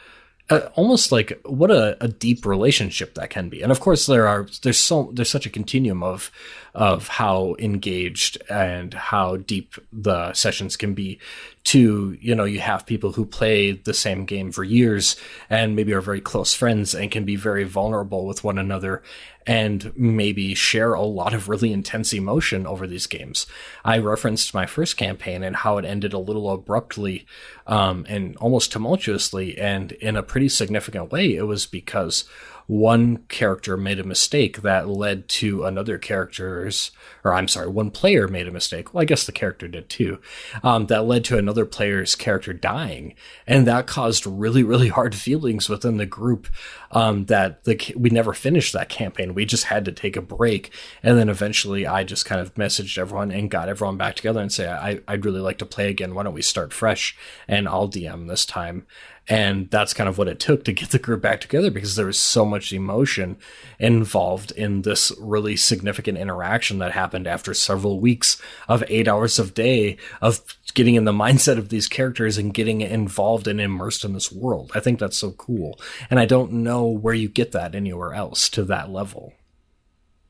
uh, 0.50 0.68
almost 0.74 1.12
like 1.12 1.40
what 1.44 1.70
a, 1.70 1.96
a, 2.02 2.08
deep 2.08 2.44
relationship 2.44 3.14
that 3.14 3.30
can 3.30 3.48
be. 3.48 3.62
And 3.62 3.70
of 3.70 3.80
course, 3.80 4.06
there 4.06 4.26
are 4.26 4.46
there's 4.62 4.78
so 4.78 5.10
there's 5.12 5.30
such 5.30 5.46
a 5.46 5.50
continuum 5.50 6.02
of 6.02 6.30
of 6.74 7.08
how 7.08 7.56
engaged 7.58 8.40
and 8.48 8.94
how 8.94 9.36
deep 9.36 9.74
the 9.92 10.32
sessions 10.32 10.76
can 10.76 10.94
be 10.94 11.18
to 11.64 12.16
you 12.20 12.34
know 12.34 12.44
you 12.44 12.60
have 12.60 12.86
people 12.86 13.12
who 13.12 13.24
play 13.24 13.72
the 13.72 13.92
same 13.92 14.24
game 14.24 14.50
for 14.50 14.64
years 14.64 15.16
and 15.50 15.76
maybe 15.76 15.92
are 15.92 16.00
very 16.00 16.20
close 16.20 16.54
friends 16.54 16.94
and 16.94 17.10
can 17.10 17.24
be 17.24 17.36
very 17.36 17.64
vulnerable 17.64 18.26
with 18.26 18.42
one 18.44 18.58
another 18.58 19.02
and 19.46 19.92
maybe 19.96 20.54
share 20.54 20.94
a 20.94 21.02
lot 21.02 21.34
of 21.34 21.48
really 21.48 21.72
intense 21.72 22.12
emotion 22.12 22.66
over 22.66 22.86
these 22.86 23.06
games. 23.06 23.46
I 23.84 23.98
referenced 23.98 24.54
my 24.54 24.66
first 24.66 24.96
campaign 24.96 25.42
and 25.42 25.56
how 25.56 25.78
it 25.78 25.84
ended 25.84 26.12
a 26.12 26.18
little 26.18 26.50
abruptly 26.50 27.26
um, 27.66 28.04
and 28.08 28.36
almost 28.36 28.72
tumultuously, 28.72 29.58
and 29.58 29.92
in 29.92 30.16
a 30.16 30.22
pretty 30.22 30.48
significant 30.48 31.10
way. 31.10 31.34
It 31.34 31.46
was 31.46 31.66
because 31.66 32.24
one 32.70 33.16
character 33.26 33.76
made 33.76 33.98
a 33.98 34.04
mistake 34.04 34.62
that 34.62 34.88
led 34.88 35.28
to 35.28 35.64
another 35.64 35.98
character's, 35.98 36.92
or 37.24 37.34
I'm 37.34 37.48
sorry, 37.48 37.68
one 37.68 37.90
player 37.90 38.28
made 38.28 38.48
a 38.48 38.52
mistake. 38.52 38.92
Well, 38.92 39.02
I 39.02 39.04
guess 39.04 39.24
the 39.24 39.32
character 39.32 39.68
did 39.68 39.88
too. 39.88 40.20
Um, 40.62 40.86
that 40.86 41.04
led 41.04 41.24
to 41.26 41.38
another 41.38 41.66
player's 41.66 42.14
character 42.14 42.52
dying, 42.52 43.14
and 43.46 43.66
that 43.66 43.86
caused 43.86 44.26
really, 44.26 44.62
really 44.62 44.88
hard 44.88 45.14
feelings 45.14 45.68
within 45.68 45.96
the 45.96 46.06
group. 46.06 46.48
Um, 46.92 47.26
that 47.26 47.64
the 47.64 47.94
we 47.96 48.10
never 48.10 48.32
finished 48.32 48.72
that 48.72 48.88
campaign. 48.88 49.34
We 49.34 49.44
just 49.44 49.64
had 49.64 49.84
to 49.84 49.92
take 49.92 50.16
a 50.16 50.22
break, 50.22 50.72
and 51.02 51.16
then 51.16 51.28
eventually 51.28 51.86
I 51.86 52.04
just 52.04 52.24
kind 52.24 52.40
of 52.40 52.54
messaged 52.54 52.98
everyone 52.98 53.30
and 53.30 53.50
got 53.50 53.68
everyone 53.68 53.96
back 53.96 54.16
together 54.16 54.40
and 54.40 54.52
say, 54.52 54.68
I, 54.68 55.00
I'd 55.06 55.24
really 55.24 55.40
like 55.40 55.58
to 55.58 55.66
play 55.66 55.88
again. 55.88 56.14
Why 56.14 56.22
don't 56.22 56.34
we 56.34 56.42
start 56.42 56.72
fresh? 56.72 57.16
And 57.46 57.68
I'll 57.68 57.88
DM 57.88 58.28
this 58.28 58.44
time. 58.44 58.86
And 59.28 59.70
that's 59.70 59.94
kind 59.94 60.08
of 60.08 60.18
what 60.18 60.26
it 60.26 60.40
took 60.40 60.64
to 60.64 60.72
get 60.72 60.90
the 60.90 60.98
group 60.98 61.22
back 61.22 61.40
together 61.40 61.70
because 61.70 61.94
there 61.94 62.06
was 62.06 62.18
so 62.18 62.44
much 62.44 62.72
emotion 62.72 63.36
involved 63.78 64.50
in 64.50 64.82
this 64.82 65.12
really 65.20 65.56
significant 65.56 66.18
interaction 66.18 66.78
that 66.80 66.90
happened 66.90 67.09
after 67.14 67.54
several 67.54 68.00
weeks 68.00 68.40
of 68.68 68.84
eight 68.88 69.08
hours 69.08 69.38
of 69.38 69.54
day 69.54 69.96
of 70.20 70.40
getting 70.74 70.94
in 70.94 71.04
the 71.04 71.12
mindset 71.12 71.58
of 71.58 71.68
these 71.68 71.88
characters 71.88 72.38
and 72.38 72.54
getting 72.54 72.80
involved 72.80 73.46
and 73.46 73.60
immersed 73.60 74.04
in 74.04 74.12
this 74.12 74.30
world. 74.30 74.70
I 74.74 74.80
think 74.80 74.98
that's 74.98 75.18
so 75.18 75.32
cool. 75.32 75.78
And 76.10 76.20
I 76.20 76.26
don't 76.26 76.52
know 76.52 76.86
where 76.86 77.14
you 77.14 77.28
get 77.28 77.52
that 77.52 77.74
anywhere 77.74 78.14
else 78.14 78.48
to 78.50 78.64
that 78.64 78.90
level. 78.90 79.34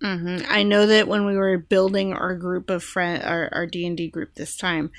Mm-hmm. 0.03 0.51
I 0.51 0.63
know 0.63 0.87
that 0.87 1.09
when 1.09 1.27
we 1.27 1.37
were 1.37 1.59
building 1.59 2.15
our 2.15 2.35
group 2.35 2.71
of 2.71 2.83
friend, 2.83 3.23
our, 3.23 3.51
our 3.53 3.67
D 3.67 3.87
and 3.87 3.97
D 3.97 4.09
group 4.09 4.35
this 4.35 4.57
time, 4.57 4.91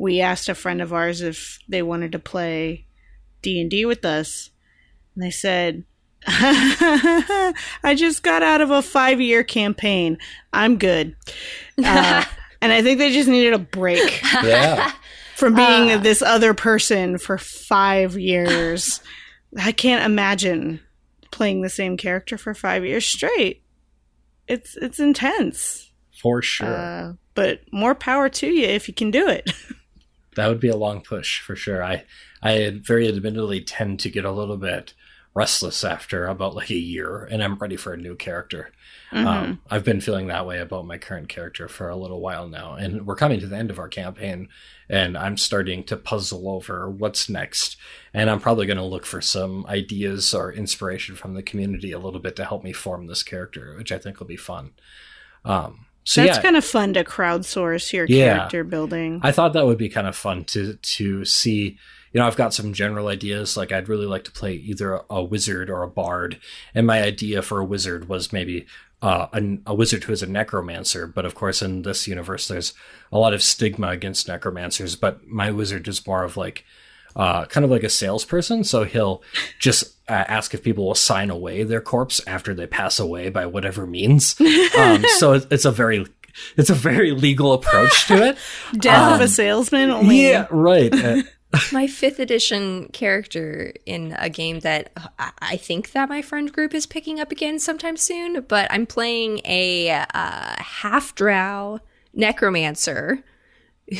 we 0.00 0.22
asked 0.22 0.48
a 0.48 0.54
friend 0.54 0.80
of 0.80 0.94
ours 0.94 1.20
if 1.20 1.58
they 1.68 1.82
wanted 1.82 2.12
to 2.12 2.18
play 2.18 2.86
D&D 3.42 3.84
with 3.84 4.02
us. 4.04 4.50
And 5.14 5.22
they 5.22 5.30
said, 5.30 5.84
I 6.26 7.94
just 7.96 8.22
got 8.22 8.42
out 8.42 8.60
of 8.60 8.70
a 8.70 8.82
five 8.82 9.20
year 9.20 9.42
campaign. 9.42 10.18
I'm 10.52 10.76
good. 10.76 11.16
Uh, 11.78 12.24
and 12.60 12.72
I 12.72 12.82
think 12.82 12.98
they 12.98 13.12
just 13.12 13.28
needed 13.28 13.54
a 13.54 13.58
break. 13.58 14.22
Yeah. 14.42 14.92
From 15.36 15.54
being 15.54 15.90
uh, 15.90 15.98
this 15.98 16.20
other 16.20 16.52
person 16.52 17.16
for 17.18 17.38
five 17.38 18.18
years. 18.18 19.00
I 19.58 19.72
can't 19.72 20.04
imagine 20.04 20.80
playing 21.30 21.62
the 21.62 21.70
same 21.70 21.96
character 21.96 22.36
for 22.36 22.54
five 22.54 22.84
years 22.84 23.06
straight. 23.06 23.62
It's 24.46 24.76
it's 24.76 25.00
intense. 25.00 25.90
For 26.20 26.42
sure. 26.42 26.76
Uh, 26.76 27.12
but 27.34 27.60
more 27.72 27.94
power 27.94 28.28
to 28.28 28.46
you 28.48 28.66
if 28.66 28.88
you 28.88 28.94
can 28.94 29.10
do 29.10 29.26
it. 29.28 29.50
that 30.36 30.48
would 30.48 30.60
be 30.60 30.68
a 30.68 30.76
long 30.76 31.00
push 31.00 31.40
for 31.40 31.56
sure. 31.56 31.82
I 31.82 32.04
I 32.42 32.78
very 32.82 33.08
admittedly 33.08 33.62
tend 33.62 34.00
to 34.00 34.10
get 34.10 34.24
a 34.24 34.32
little 34.32 34.56
bit 34.56 34.92
restless 35.34 35.84
after 35.84 36.26
about 36.26 36.54
like 36.54 36.70
a 36.70 36.74
year, 36.74 37.24
and 37.30 37.42
I'm 37.42 37.56
ready 37.56 37.76
for 37.76 37.92
a 37.92 37.96
new 37.96 38.16
character. 38.16 38.72
Mm-hmm. 39.12 39.26
Um, 39.26 39.60
I've 39.70 39.84
been 39.84 40.00
feeling 40.00 40.26
that 40.26 40.46
way 40.46 40.58
about 40.58 40.86
my 40.86 40.98
current 40.98 41.28
character 41.28 41.68
for 41.68 41.88
a 41.88 41.96
little 41.96 42.20
while 42.20 42.48
now, 42.48 42.74
and 42.74 43.06
we're 43.06 43.16
coming 43.16 43.40
to 43.40 43.46
the 43.46 43.56
end 43.56 43.70
of 43.70 43.78
our 43.78 43.88
campaign, 43.88 44.48
and 44.88 45.16
I'm 45.16 45.36
starting 45.36 45.84
to 45.84 45.96
puzzle 45.96 46.48
over 46.48 46.90
what's 46.90 47.28
next. 47.28 47.76
And 48.12 48.28
I'm 48.28 48.40
probably 48.40 48.66
going 48.66 48.76
to 48.76 48.84
look 48.84 49.06
for 49.06 49.20
some 49.20 49.66
ideas 49.66 50.34
or 50.34 50.52
inspiration 50.52 51.14
from 51.14 51.34
the 51.34 51.42
community 51.42 51.92
a 51.92 51.98
little 51.98 52.20
bit 52.20 52.34
to 52.36 52.44
help 52.44 52.64
me 52.64 52.72
form 52.72 53.06
this 53.06 53.22
character, 53.22 53.74
which 53.76 53.92
I 53.92 53.98
think 53.98 54.18
will 54.18 54.26
be 54.26 54.36
fun. 54.36 54.72
Um, 55.44 55.86
so 56.04 56.24
that's 56.24 56.38
yeah, 56.38 56.42
kind 56.42 56.56
of 56.56 56.64
fun 56.64 56.94
to 56.94 57.04
crowdsource 57.04 57.92
your 57.92 58.06
yeah, 58.06 58.36
character 58.36 58.64
building. 58.64 59.20
I 59.22 59.32
thought 59.32 59.52
that 59.52 59.66
would 59.66 59.78
be 59.78 59.88
kind 59.88 60.06
of 60.06 60.16
fun 60.16 60.44
to 60.46 60.74
to 60.74 61.24
see 61.24 61.78
you 62.12 62.20
know, 62.20 62.26
I've 62.26 62.36
got 62.36 62.54
some 62.54 62.72
general 62.72 63.08
ideas. 63.08 63.56
Like, 63.56 63.72
I'd 63.72 63.88
really 63.88 64.06
like 64.06 64.24
to 64.24 64.32
play 64.32 64.54
either 64.54 65.00
a 65.08 65.22
wizard 65.22 65.70
or 65.70 65.82
a 65.82 65.88
bard. 65.88 66.40
And 66.74 66.86
my 66.86 67.02
idea 67.02 67.42
for 67.42 67.60
a 67.60 67.64
wizard 67.64 68.08
was 68.08 68.32
maybe 68.32 68.66
uh, 69.00 69.28
a, 69.32 69.58
a, 69.66 69.74
wizard 69.74 70.04
who 70.04 70.12
is 70.12 70.22
a 70.22 70.26
necromancer. 70.26 71.06
But 71.06 71.24
of 71.24 71.34
course, 71.34 71.62
in 71.62 71.82
this 71.82 72.08
universe, 72.08 72.48
there's 72.48 72.74
a 73.12 73.18
lot 73.18 73.32
of 73.32 73.42
stigma 73.42 73.88
against 73.88 74.28
necromancers. 74.28 74.96
But 74.96 75.26
my 75.26 75.50
wizard 75.50 75.86
is 75.86 76.06
more 76.06 76.24
of 76.24 76.36
like, 76.36 76.64
uh, 77.16 77.44
kind 77.46 77.64
of 77.64 77.70
like 77.70 77.84
a 77.84 77.88
salesperson. 77.88 78.64
So 78.64 78.84
he'll 78.84 79.22
just 79.58 79.94
uh, 80.08 80.24
ask 80.28 80.52
if 80.52 80.62
people 80.62 80.86
will 80.86 80.94
sign 80.94 81.30
away 81.30 81.62
their 81.62 81.80
corpse 81.80 82.20
after 82.26 82.54
they 82.54 82.66
pass 82.66 82.98
away 82.98 83.30
by 83.30 83.46
whatever 83.46 83.86
means. 83.86 84.38
Um, 84.76 85.04
so 85.18 85.40
it's 85.50 85.64
a 85.64 85.72
very 85.72 86.06
it's 86.56 86.70
a 86.70 86.74
very 86.74 87.10
legal 87.10 87.52
approach 87.52 88.06
to 88.06 88.24
it. 88.24 88.38
Death 88.78 89.08
um, 89.08 89.14
of 89.14 89.20
a 89.20 89.28
salesman. 89.28 89.90
Only. 89.90 90.28
Yeah, 90.28 90.46
right. 90.50 90.92
My 91.72 91.86
fifth 91.86 92.18
edition 92.20 92.88
character 92.88 93.72
in 93.86 94.14
a 94.18 94.28
game 94.28 94.60
that 94.60 94.92
I 95.40 95.56
think 95.56 95.92
that 95.92 96.08
my 96.08 96.22
friend 96.22 96.52
group 96.52 96.74
is 96.74 96.86
picking 96.86 97.18
up 97.18 97.32
again 97.32 97.58
sometime 97.58 97.96
soon, 97.96 98.42
but 98.42 98.68
I'm 98.70 98.86
playing 98.86 99.40
a 99.44 99.90
uh, 99.90 100.54
half 100.62 101.14
drow 101.14 101.80
necromancer 102.14 103.24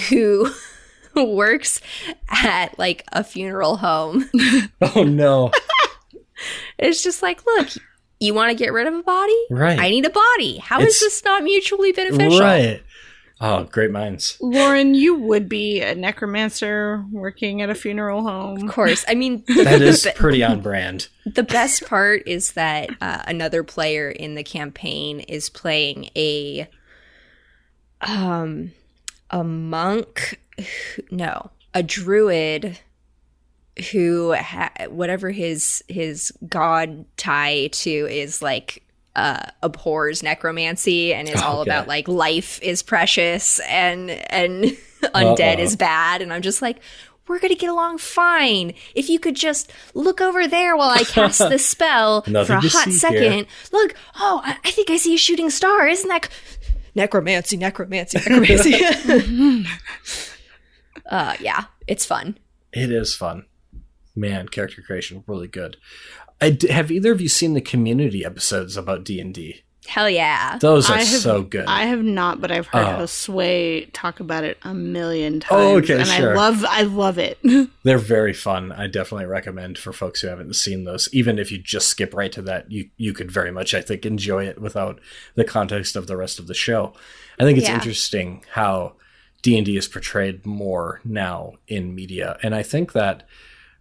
who 0.09 0.51
works 1.17 1.81
at 2.29 2.79
like 2.79 3.05
a 3.13 3.25
funeral 3.25 3.79
home. 3.79 4.31
oh 4.95 5.03
no. 5.03 5.51
it's 6.79 7.03
just 7.03 7.21
like, 7.23 7.45
look, 7.47 7.69
You 8.21 8.33
want 8.35 8.51
to 8.51 8.55
get 8.57 8.73
rid 8.73 8.87
of 8.87 8.95
a 8.95 9.03
body? 9.03 9.45
Right. 9.51 9.79
I 9.79 9.91
need 9.91 10.05
a 10.07 10.11
body. 10.11 10.59
How 10.59 10.79
is 10.81 10.85
It's- 10.97 11.01
this 11.01 11.25
not 11.25 11.43
mutually 11.43 11.91
beneficial? 11.93 12.39
Right. 12.41 12.83
Oh, 13.43 13.65
great 13.65 13.91
minds. 13.91 14.37
Lauren, 14.41 14.95
you 14.95 15.15
would 15.15 15.49
be 15.49 15.81
a 15.81 15.95
necromancer 15.95 17.03
working 17.11 17.63
at 17.63 17.71
a 17.71 17.75
funeral 17.75 18.23
home. 18.23 18.63
Of 18.69 18.71
course. 18.71 19.03
I 19.09 19.15
mean, 19.15 19.43
That 19.49 19.81
is 19.81 20.07
pretty 20.15 20.43
on 20.45 20.61
brand. 20.61 21.09
the 21.25 21.43
best 21.43 21.87
part 21.87 22.23
is 22.27 22.53
that 22.53 22.91
uh, 23.01 23.23
another 23.27 23.63
player 23.65 24.11
in 24.11 24.35
the 24.35 24.43
campaign 24.45 25.21
is 25.21 25.49
playing 25.49 26.11
a 26.17 26.69
um 28.03 28.73
a 29.31 29.45
monk 29.45 30.41
no 31.11 31.51
a 31.75 31.83
druid 31.83 32.79
who 33.93 34.33
ha- 34.35 34.73
whatever 34.89 35.31
his 35.31 35.83
his 35.89 36.33
god 36.49 37.05
tie 37.19 37.69
to 37.73 37.91
is 37.91 38.41
like 38.41 38.83
uh 39.17 39.43
abhors 39.63 40.23
necromancy 40.23 41.13
and 41.13 41.29
is 41.29 41.41
all 41.43 41.61
Okay. 41.61 41.71
about 41.71 41.89
like 41.89 42.07
life 42.09 42.61
is 42.63 42.83
precious 42.83 43.59
and 43.69 44.11
and 44.11 44.65
undead 45.15 45.57
Uh-oh. 45.57 45.63
is 45.63 45.77
bad 45.77 46.23
and 46.23 46.33
i'm 46.33 46.43
just 46.43 46.63
like 46.63 46.79
we're 47.27 47.39
gonna 47.41 47.55
get 47.55 47.71
along 47.71 47.99
fine 47.99 48.73
if 48.95 49.09
you 49.09 49.19
could 49.19 49.35
just 49.37 49.73
look 49.95 50.21
over 50.21 50.47
there 50.47 50.77
while 50.77 50.91
i 50.91 51.03
cast 51.05 51.39
this 51.49 51.65
spell 51.77 52.23
for 52.23 52.33
a 52.33 52.61
hot 52.61 52.91
second 52.93 53.33
here. 53.33 53.47
look 53.73 53.95
oh 54.17 54.43
I, 54.45 54.57
I 54.65 54.71
think 54.71 54.91
i 54.91 54.97
see 54.97 55.15
a 55.15 55.19
shooting 55.19 55.51
star 55.51 55.89
isn't 55.89 56.09
that 56.09 56.25
c- 56.27 56.31
necromancy 56.95 57.57
necromancy 57.57 58.19
necromancy 58.19 59.65
uh 61.11 61.35
yeah 61.41 61.65
it's 61.87 62.05
fun 62.05 62.39
It 62.73 62.93
is 62.93 63.15
fun. 63.17 63.47
Man, 64.17 64.49
character 64.49 64.83
creation 64.83 65.23
really 65.27 65.47
good. 65.49 65.77
I 66.41 66.51
d 66.51 66.69
have 66.69 66.91
either 66.91 67.13
of 67.13 67.21
you 67.21 67.29
seen 67.29 67.55
the 67.55 67.61
community 67.61 68.25
episodes 68.25 68.77
about 68.77 69.05
D 69.05 69.21
and 69.21 69.35
D? 69.35 69.63
hell 69.87 70.09
yeah 70.11 70.57
Those 70.61 70.89
are 70.89 70.95
I 70.95 70.99
have, 70.99 71.07
so 71.21 71.43
good. 71.43 71.65
I 71.67 71.87
have 71.87 72.03
not, 72.05 72.41
but 72.41 72.53
I've 72.53 72.69
heard 72.69 72.87
Oh. 72.87 73.03
Josue 73.03 73.89
talk 73.93 74.21
about 74.21 74.45
it 74.45 74.57
a 74.63 74.73
million 74.73 75.41
times. 75.41 75.51
Oh, 75.51 75.79
okay, 75.79 75.99
and 75.99 76.07
sure. 76.07 76.33
I 76.33 76.37
love, 76.37 76.65
I 76.69 76.83
love 76.83 77.19
it. 77.19 77.39
They're 77.83 77.99
very 77.99 78.33
fun. 78.33 78.71
I 78.71 78.87
definitely 78.87 79.27
recommend 79.27 79.79
for 79.79 79.93
folks 79.93 80.21
who 80.21 80.29
haven't 80.29 80.55
seen 80.55 80.85
those. 80.85 81.09
Even 81.13 81.41
if 81.41 81.51
you 81.51 81.59
just 81.59 81.89
skip 81.89 82.15
right 82.15 82.31
to 82.33 82.43
that, 82.43 82.71
you 82.71 82.91
you 82.99 83.13
could 83.13 83.33
very 83.33 83.51
much, 83.51 83.75
I 83.75 83.81
think, 83.81 84.07
enjoy 84.07 84.47
it 84.47 84.61
without 84.61 85.01
the 85.35 85.45
context 85.45 85.97
of 85.97 86.07
the 86.07 86.17
rest 86.17 86.39
of 86.39 86.47
the 86.47 86.55
show. 86.55 86.93
I 87.41 87.45
think 87.45 87.59
it's 87.59 87.67
Yeah. 87.67 87.75
interesting 87.75 88.45
how 88.53 88.95
D 89.43 89.57
and 89.57 89.67
D 89.67 89.77
is 89.77 89.89
portrayed 89.89 90.47
more 90.47 91.01
now 91.05 91.55
in 91.67 91.95
media, 91.97 92.37
and 92.45 92.55
I 92.55 92.63
think 92.63 92.93
that 92.93 93.27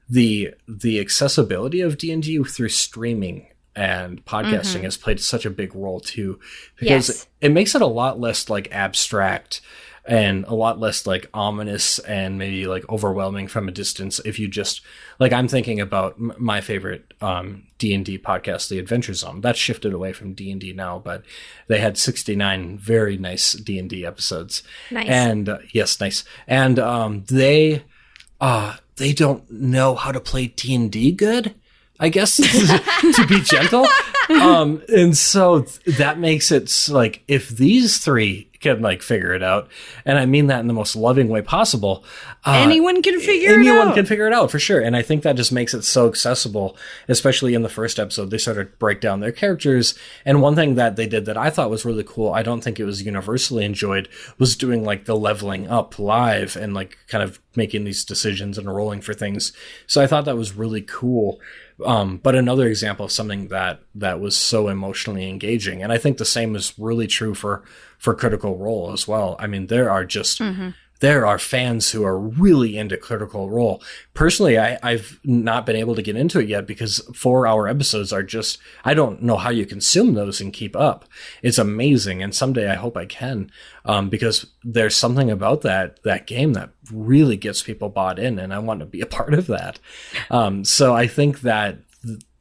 the 0.10 0.54
the 0.68 1.00
accessibility 1.00 1.82
of 1.82 1.98
D 1.98 2.12
and 2.12 2.24
D 2.24 2.42
through 2.44 2.70
streaming 2.70 3.48
and 3.76 4.26
podcasting 4.26 4.84
has 4.84 4.98
played 4.98 5.20
such 5.20 5.46
a 5.46 5.50
big 5.50 5.74
role 5.76 6.00
too, 6.00 6.40
because 6.78 7.10
Yes. 7.10 7.28
it 7.40 7.52
makes 7.52 7.76
it 7.76 7.82
a 7.82 7.86
lot 7.88 8.20
less 8.20 8.50
like 8.50 8.68
abstract 8.72 9.62
and 10.06 10.44
a 10.46 10.56
lot 10.56 10.80
less 10.80 11.06
like 11.06 11.30
ominous 11.34 12.00
and 12.00 12.38
maybe 12.40 12.66
like 12.66 12.88
overwhelming 12.90 13.48
from 13.48 13.68
a 13.68 13.72
distance 13.72 14.20
if 14.26 14.40
you 14.40 14.48
just 14.48 14.82
like 15.20 15.32
i'm 15.32 15.48
thinking 15.48 15.80
about 15.80 16.14
m- 16.14 16.34
my 16.40 16.62
favorite 16.62 17.14
um, 17.22 17.64
d&d 17.78 18.18
podcast 18.18 18.70
the 18.70 18.80
adventure 18.80 19.14
zone 19.14 19.40
that's 19.42 19.60
shifted 19.60 19.94
away 19.94 20.12
from 20.14 20.34
d&d 20.34 20.74
now 20.74 20.98
but 20.98 21.24
they 21.68 21.80
had 21.80 21.96
69 21.98 22.78
very 22.80 23.18
nice 23.18 23.54
d&d 23.54 24.04
episodes 24.06 24.64
Nice. 24.90 25.08
and 25.10 25.48
uh, 25.50 25.60
yes 25.74 26.00
nice 26.00 26.24
and 26.48 26.80
um, 26.80 27.24
they 27.30 27.84
uh, 28.42 28.78
they 29.00 29.14
don't 29.14 29.50
know 29.50 29.96
how 29.96 30.12
to 30.12 30.20
play 30.20 30.48
d&d 30.48 31.12
good 31.14 31.56
I 32.00 32.10
guess 32.10 32.38
to 33.16 33.26
be 33.28 33.42
gentle. 33.42 33.86
Um, 34.30 34.84
and 34.96 35.18
so 35.18 35.62
th- 35.64 35.98
that 35.98 36.20
makes 36.20 36.52
it 36.52 36.72
like 36.88 37.24
if 37.28 37.50
these 37.50 37.98
three 37.98 38.49
can 38.60 38.82
like 38.82 39.02
figure 39.02 39.34
it 39.34 39.44
out, 39.44 39.70
and 40.06 40.18
I 40.18 40.26
mean 40.26 40.48
that 40.48 40.60
in 40.60 40.68
the 40.68 40.74
most 40.74 40.96
loving 40.96 41.28
way 41.30 41.42
possible. 41.42 42.04
Uh, 42.46 42.54
Anyone 42.54 43.02
can 43.02 43.20
figure 43.20 43.52
it 43.52 43.60
anyone 43.60 43.90
out. 43.90 43.96
can 43.96 44.06
figure 44.06 44.28
it 44.28 44.34
out 44.34 44.50
for 44.52 44.60
sure. 44.60 44.80
And 44.82 44.96
I 44.96 45.02
think 45.02 45.24
that 45.24 45.36
just 45.36 45.52
makes 45.52 45.74
it 45.74 45.84
so 45.84 46.08
accessible, 46.08 46.78
especially 47.08 47.54
in 47.54 47.64
the 47.64 47.70
first 47.70 48.00
episode. 48.00 48.32
They 48.32 48.38
sort 48.38 48.58
of 48.58 48.80
break 48.80 49.02
down 49.02 49.20
their 49.20 49.32
characters. 49.32 49.98
And 50.26 50.42
one 50.42 50.56
thing 50.56 50.76
that 50.76 50.96
they 50.96 51.08
did 51.08 51.26
that 51.26 51.38
I 51.38 51.50
thought 51.50 51.70
was 51.70 51.86
really 51.86 52.04
cool, 52.06 52.32
I 52.34 52.44
don't 52.44 52.62
think 52.62 52.80
it 52.80 52.86
was 52.86 53.02
universally 53.04 53.66
enjoyed, 53.66 54.08
was 54.38 54.56
doing 54.56 54.84
like 54.84 55.06
the 55.06 55.16
leveling 55.18 55.68
up 55.68 56.00
live 56.00 56.56
and 56.56 56.74
like 56.74 56.98
kind 57.08 57.24
of 57.24 57.40
making 57.56 57.84
these 57.84 58.06
decisions 58.06 58.58
and 58.58 58.74
rolling 58.74 59.02
for 59.02 59.14
things. 59.14 59.52
So 59.88 60.02
I 60.02 60.08
thought 60.08 60.26
that 60.26 60.38
was 60.38 60.56
really 60.56 60.82
cool. 60.82 61.40
Um, 61.86 62.18
but 62.18 62.36
another 62.36 62.68
example 62.68 63.06
of 63.06 63.12
something 63.12 63.48
that 63.50 63.82
that 63.96 64.20
was 64.20 64.36
so 64.36 64.68
emotionally 64.68 65.30
engaging, 65.30 65.82
and 65.82 65.94
I 65.94 65.98
think 65.98 66.18
the 66.18 66.26
same 66.26 66.56
is 66.56 66.74
really 66.78 67.08
true 67.08 67.34
for 67.34 67.64
for 68.00 68.16
Critical 68.16 68.58
Role 68.58 68.92
as 68.92 69.08
well. 69.08 69.36
I 69.38 69.46
mean, 69.46 69.68
there 69.68 69.92
are 69.92 70.04
just 70.04 70.42
there 71.00 71.26
are 71.26 71.40
fans 71.40 71.92
who 71.92 72.04
are 72.04 72.20
really 72.20 72.78
into 72.78 72.98
Critical 72.98 73.50
Role. 73.50 73.82
Personally, 74.14 74.60
I, 74.60 74.78
I've 74.84 75.20
not 75.24 75.66
been 75.66 75.76
able 75.76 75.96
to 75.96 76.02
get 76.02 76.18
into 76.18 76.40
it 76.40 76.50
yet 76.50 76.68
because 76.68 77.00
four 77.16 77.48
hour 77.48 77.68
episodes 77.68 78.12
are 78.12 78.24
just, 78.24 78.58
I 78.84 78.94
don't 78.94 79.22
know 79.22 79.38
how 79.38 79.50
you 79.50 79.66
consume 79.66 80.14
those 80.14 80.42
and 80.42 80.52
keep 80.52 80.76
up. 80.76 81.06
It's 81.42 81.58
amazing. 81.58 82.22
And 82.22 82.36
someday 82.36 82.70
I 82.70 82.76
hope 82.76 82.98
I 82.98 83.06
can, 83.06 83.50
um, 83.86 84.10
because 84.10 84.46
there's 84.64 84.96
something 84.96 85.32
about 85.32 85.62
that, 85.62 86.04
that 86.04 86.28
game 86.28 86.54
that 86.54 86.72
really 86.92 87.38
gets 87.38 87.64
people 87.64 87.90
bought 87.90 88.20
in 88.20 88.38
and 88.38 88.54
I 88.54 88.60
want 88.60 88.82
to 88.82 88.86
be 88.86 89.02
a 89.02 89.06
part 89.20 89.34
of 89.34 89.48
that. 89.48 89.80
Um, 90.30 90.66
so 90.66 90.96
I 90.96 91.08
think 91.08 91.42
that 91.42 91.80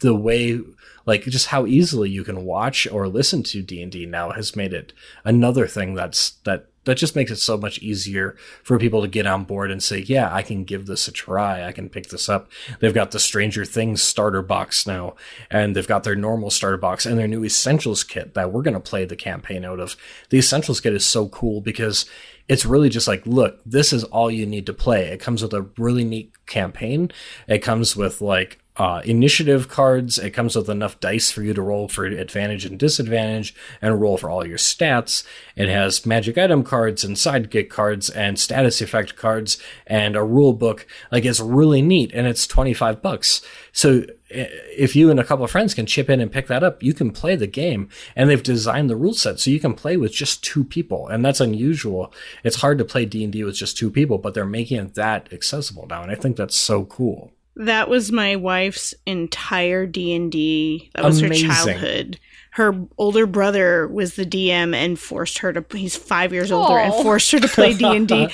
the 0.00 0.14
way, 0.14 0.61
like 1.09 1.22
just 1.22 1.46
how 1.46 1.64
easily 1.64 2.11
you 2.11 2.22
can 2.22 2.44
watch 2.44 2.86
or 2.86 3.09
listen 3.09 3.42
to 3.42 3.62
D&D 3.62 4.04
now 4.04 4.30
has 4.32 4.54
made 4.54 4.74
it 4.74 4.92
another 5.24 5.66
thing 5.66 5.94
that's, 5.94 6.32
that 6.44 6.66
that 6.84 6.96
just 6.96 7.16
makes 7.16 7.30
it 7.30 7.36
so 7.36 7.56
much 7.59 7.78
easier 7.80 8.36
for 8.62 8.78
people 8.78 9.02
to 9.02 9.09
get 9.09 9.26
on 9.26 9.44
board 9.44 9.70
and 9.70 9.82
say, 9.82 9.98
yeah, 9.98 10.32
I 10.32 10.40
can 10.40 10.64
give 10.64 10.86
this 10.86 11.06
a 11.06 11.12
try. 11.12 11.66
I 11.66 11.72
can 11.72 11.90
pick 11.90 12.09
this 12.09 12.30
up. 12.30 12.50
They've 12.80 12.94
got 12.94 13.11
the 13.11 13.18
Stranger 13.18 13.66
Things 13.66 14.02
starter 14.02 14.40
box 14.40 14.86
now, 14.86 15.14
and 15.50 15.76
they've 15.76 15.86
got 15.86 16.04
their 16.04 16.14
normal 16.14 16.48
starter 16.48 16.78
box 16.78 17.04
and 17.04 17.18
their 17.18 17.28
new 17.28 17.44
Essentials 17.44 18.04
kit 18.04 18.32
that 18.32 18.52
we're 18.52 18.62
going 18.62 18.72
to 18.72 18.80
play 18.80 19.04
the 19.04 19.16
campaign 19.16 19.66
out 19.66 19.80
of. 19.80 19.96
The 20.30 20.38
Essentials 20.38 20.80
kit 20.80 20.94
is 20.94 21.04
so 21.04 21.28
cool 21.28 21.61
because 21.61 22.06
it's 22.48 22.64
really 22.64 22.88
just 22.88 23.06
like, 23.06 23.26
look, 23.26 23.61
this 23.66 23.92
is 23.92 24.04
all 24.04 24.30
you 24.30 24.46
need 24.46 24.64
to 24.64 24.72
play. 24.72 25.09
It 25.09 25.20
comes 25.20 25.42
with 25.42 25.52
a 25.52 25.68
really 25.76 26.04
neat 26.04 26.32
campaign. 26.46 27.11
It 27.46 27.59
comes 27.59 27.96
with 27.96 28.22
like 28.22 28.61
uh, 28.79 29.03
initiative 29.05 29.68
cards. 29.68 30.18
It 30.18 30.31
comes 30.31 30.55
with 30.55 30.70
enough 30.70 31.01
dice 31.01 31.31
for 31.31 31.43
you 31.43 31.53
to 31.53 31.61
roll 31.61 31.89
for 31.89 32.07
advantage 32.07 32.64
and 32.64 32.79
disadvantage 32.79 33.55
and 33.83 34.01
roll 34.01 34.16
for 34.16 34.31
all 34.31 34.47
your 34.47 34.59
stats. 34.59 35.24
It 35.57 35.68
has 35.68 36.07
magic 36.07 36.39
item 36.39 36.62
cards 36.62 37.03
and 37.03 37.16
sidekick 37.16 37.68
cards 37.68 38.09
and 38.09 38.39
status 38.39 38.81
effect 38.81 39.16
cards 39.16 39.59
and 39.87 40.14
a 40.14 40.22
rule 40.22 40.53
book. 40.53 40.87
Like 41.11 41.24
it's 41.24 41.41
really 41.41 41.83
neat 41.83 42.12
and 42.14 42.26
it's 42.29 42.47
25 42.47 43.03
bucks. 43.03 43.43
So 43.72 44.05
if 44.31 44.95
you 44.95 45.11
and 45.11 45.18
a 45.18 45.24
couple 45.24 45.45
of 45.45 45.51
friends 45.51 45.74
can 45.74 45.87
chip 45.87 46.09
in 46.09 46.20
and 46.20 46.31
pick 46.31 46.47
that 46.47 46.62
up, 46.62 46.83
you 46.83 46.95
can 46.95 47.11
play 47.11 47.35
the 47.35 47.47
game 47.47 47.89
and 48.14 48.31
they've 48.31 48.43
designed 48.43 48.91
the 48.91 48.97
rule 48.97 49.14
set 49.14 49.41
so 49.41 49.51
you 49.51 49.59
can 49.59 49.74
play 49.74 49.97
with 49.97 50.12
just 50.12 50.45
two 50.45 50.62
people. 50.62 51.09
And 51.09 51.24
that's 51.24 51.41
unusual. 51.41 52.12
It's 52.45 52.61
hard 52.61 52.79
to 52.79 52.85
play 52.85 53.07
D&D 53.07 53.43
with 53.43 53.57
just 53.57 53.76
two 53.76 53.91
people, 53.91 54.18
but 54.18 54.35
they're 54.35 54.45
making 54.45 54.79
it 54.79 54.95
that 54.95 55.33
accessible 55.33 55.87
now. 55.89 56.03
And 56.03 56.12
I 56.12 56.14
think 56.14 56.37
that's 56.37 56.57
so 56.57 56.85
cool. 56.85 57.33
That 57.59 57.88
was 57.88 58.12
my 58.12 58.36
wife's 58.36 58.94
entire 59.04 59.84
D 59.84 60.14
and 60.14 60.30
D. 60.30 60.90
That 60.94 61.04
was 61.04 61.20
Amazing. 61.20 61.48
her 61.48 61.54
childhood. 61.54 62.20
Her 62.52 62.86
older 62.96 63.26
brother 63.26 63.86
was 63.86 64.14
the 64.14 64.24
DM 64.24 64.74
and 64.74 64.98
forced 64.98 65.38
her 65.38 65.52
to. 65.52 65.64
He's 65.76 65.96
five 65.96 66.32
years 66.32 66.50
older 66.50 66.78
and 66.78 66.92
forced 66.92 67.30
her 67.32 67.40
to 67.40 67.48
play 67.48 67.74
D 67.78 67.84
and 67.84 68.09
D. 68.09 68.28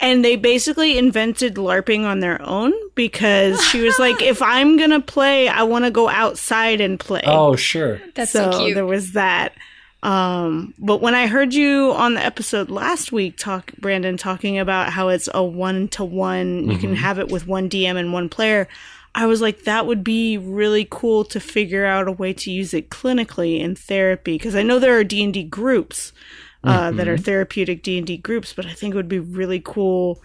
And 0.00 0.24
they 0.24 0.36
basically 0.36 0.96
invented 0.96 1.56
LARPing 1.56 2.04
on 2.04 2.20
their 2.20 2.40
own 2.42 2.72
because 2.94 3.62
she 3.66 3.80
was 3.80 3.98
like, 3.98 4.22
"If 4.22 4.42
I'm 4.42 4.76
gonna 4.78 5.00
play, 5.00 5.48
I 5.48 5.64
want 5.64 5.84
to 5.84 5.90
go 5.90 6.08
outside 6.08 6.80
and 6.80 6.98
play." 6.98 7.22
Oh, 7.24 7.56
sure. 7.56 8.00
That's 8.14 8.32
so, 8.32 8.50
cute. 8.58 8.74
there 8.74 8.86
was 8.86 9.12
that. 9.12 9.54
Um, 10.02 10.74
but 10.78 11.00
when 11.00 11.14
I 11.14 11.26
heard 11.26 11.54
you 11.54 11.92
on 11.92 12.14
the 12.14 12.24
episode 12.24 12.70
last 12.70 13.10
week 13.10 13.36
talk 13.36 13.72
Brandon 13.78 14.16
talking 14.16 14.58
about 14.58 14.92
how 14.92 15.08
it's 15.08 15.28
a 15.34 15.42
one 15.42 15.88
to 15.88 16.04
one, 16.04 16.70
you 16.70 16.78
can 16.78 16.94
have 16.94 17.18
it 17.18 17.28
with 17.28 17.46
one 17.46 17.68
DM 17.68 17.96
and 17.96 18.12
one 18.12 18.28
player, 18.28 18.68
I 19.14 19.26
was 19.26 19.40
like 19.40 19.64
that 19.64 19.86
would 19.86 20.04
be 20.04 20.38
really 20.38 20.86
cool 20.88 21.24
to 21.24 21.40
figure 21.40 21.84
out 21.84 22.06
a 22.06 22.12
way 22.12 22.32
to 22.34 22.50
use 22.52 22.72
it 22.72 22.90
clinically 22.90 23.58
in 23.58 23.74
therapy. 23.74 24.34
Because 24.38 24.54
I 24.54 24.62
know 24.62 24.78
there 24.78 24.96
are 24.96 25.04
D&D 25.04 25.44
groups 25.44 26.12
uh, 26.62 26.90
that 26.92 27.08
are 27.08 27.18
therapeutic 27.18 27.82
D&D 27.82 28.18
groups, 28.18 28.52
but 28.52 28.66
I 28.66 28.72
think 28.72 28.94
it 28.94 28.96
would 28.96 29.08
be 29.08 29.18
really 29.18 29.60
cool 29.60 30.22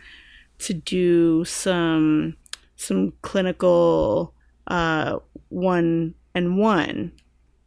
to 0.59 0.73
do 0.73 1.43
some 1.45 2.37
some 2.75 3.13
clinical 3.21 4.33
uh 4.67 5.17
one 5.49 6.13
and 6.35 6.57
one 6.57 7.11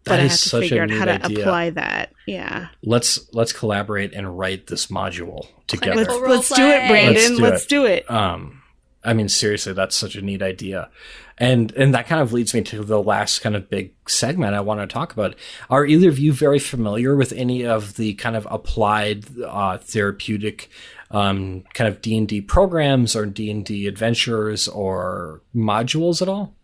but 0.07 0.13
That 0.13 0.21
I 0.21 0.23
have 0.25 0.31
to 0.33 0.37
such 0.39 0.63
figure 0.63 0.83
out 0.83 0.91
how 0.91 1.05
neat 1.05 1.19
to 1.19 1.25
idea. 1.27 1.41
apply 1.41 1.71
that. 1.71 2.13
Yeah. 2.27 2.69
Let's 2.83 3.29
let's 3.35 3.53
collaborate 3.53 4.15
and 4.15 4.39
write 4.39 4.69
this 4.69 4.87
module 4.87 5.49
together. 5.67 6.05
Let's 6.05 6.15
let's 6.21 6.49
do 6.51 6.67
it. 6.67 6.89
Brandon. 6.89 7.15
Let's 7.15 7.37
do 7.37 7.43
Let's 7.43 7.65
it. 7.65 7.69
do 7.69 7.85
it. 7.87 8.11
um 8.11 8.63
I 9.05 9.13
mean, 9.13 9.29
seriously, 9.29 9.73
that's 9.73 9.95
such 9.95 10.17
a 10.17 10.23
neat 10.23 10.43
idea. 10.43 10.91
And 11.39 11.71
and 11.75 11.95
that 11.95 12.07
kind 12.09 12.21
of 12.21 12.33
leads 12.33 12.53
me 12.55 12.63
to 12.63 12.83
the 12.83 13.01
last 13.01 13.41
kind 13.41 13.55
of 13.55 13.71
big 13.71 13.93
segment 14.09 14.55
I 14.55 14.61
want 14.61 14.81
to 14.81 14.87
talk 14.93 15.13
about. 15.13 15.37
Are 15.71 15.85
either 15.87 16.09
of 16.09 16.19
you 16.19 16.33
very 16.33 16.59
familiar 16.59 17.15
with 17.15 17.33
any 17.33 17.65
of 17.65 17.97
the 17.97 18.15
kind 18.15 18.35
of 18.35 18.49
applied 18.51 19.25
uh, 19.43 19.79
therapeutic 19.79 20.71
um, 21.13 21.63
kind 21.75 21.87
of 21.87 22.01
D 22.01 22.17
and 22.17 22.27
D 22.27 22.41
programs 22.41 23.15
or 23.15 23.27
D 23.27 23.49
and 23.51 23.65
D 23.65 23.87
adventures 23.87 24.67
or 24.67 25.43
modules 25.55 26.21
at 26.21 26.29
all? 26.29 26.55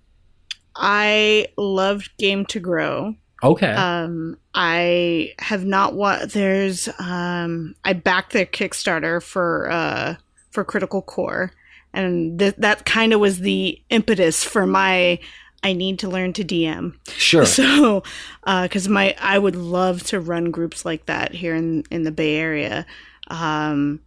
I 0.74 1.46
loved 1.56 2.10
Game 2.18 2.46
to 2.46 2.58
Grow. 2.58 3.14
Okay. 3.42 3.72
Um, 3.72 4.36
I 4.54 5.32
have 5.38 5.64
not 5.64 5.94
what 5.94 6.32
there's 6.32 6.88
um 6.98 7.74
I 7.84 7.92
backed 7.92 8.32
their 8.32 8.46
Kickstarter 8.46 9.22
for 9.22 9.70
uh 9.70 10.16
for 10.50 10.64
Critical 10.64 11.02
Core 11.02 11.52
and 11.92 12.38
th- 12.38 12.56
that 12.58 12.84
kind 12.84 13.12
of 13.12 13.20
was 13.20 13.40
the 13.40 13.80
impetus 13.90 14.44
for 14.44 14.66
my 14.66 15.18
I 15.64 15.74
need 15.74 16.00
to 16.00 16.08
learn 16.08 16.32
to 16.34 16.44
DM. 16.44 16.96
Sure. 17.08 17.46
So, 17.46 18.02
because 18.44 18.88
uh, 18.88 18.90
my 18.90 19.14
I 19.20 19.38
would 19.38 19.54
love 19.54 20.02
to 20.04 20.18
run 20.20 20.50
groups 20.50 20.84
like 20.84 21.06
that 21.06 21.32
here 21.32 21.54
in 21.54 21.84
in 21.90 22.02
the 22.02 22.10
Bay 22.10 22.36
Area. 22.36 22.84
Um, 23.28 24.00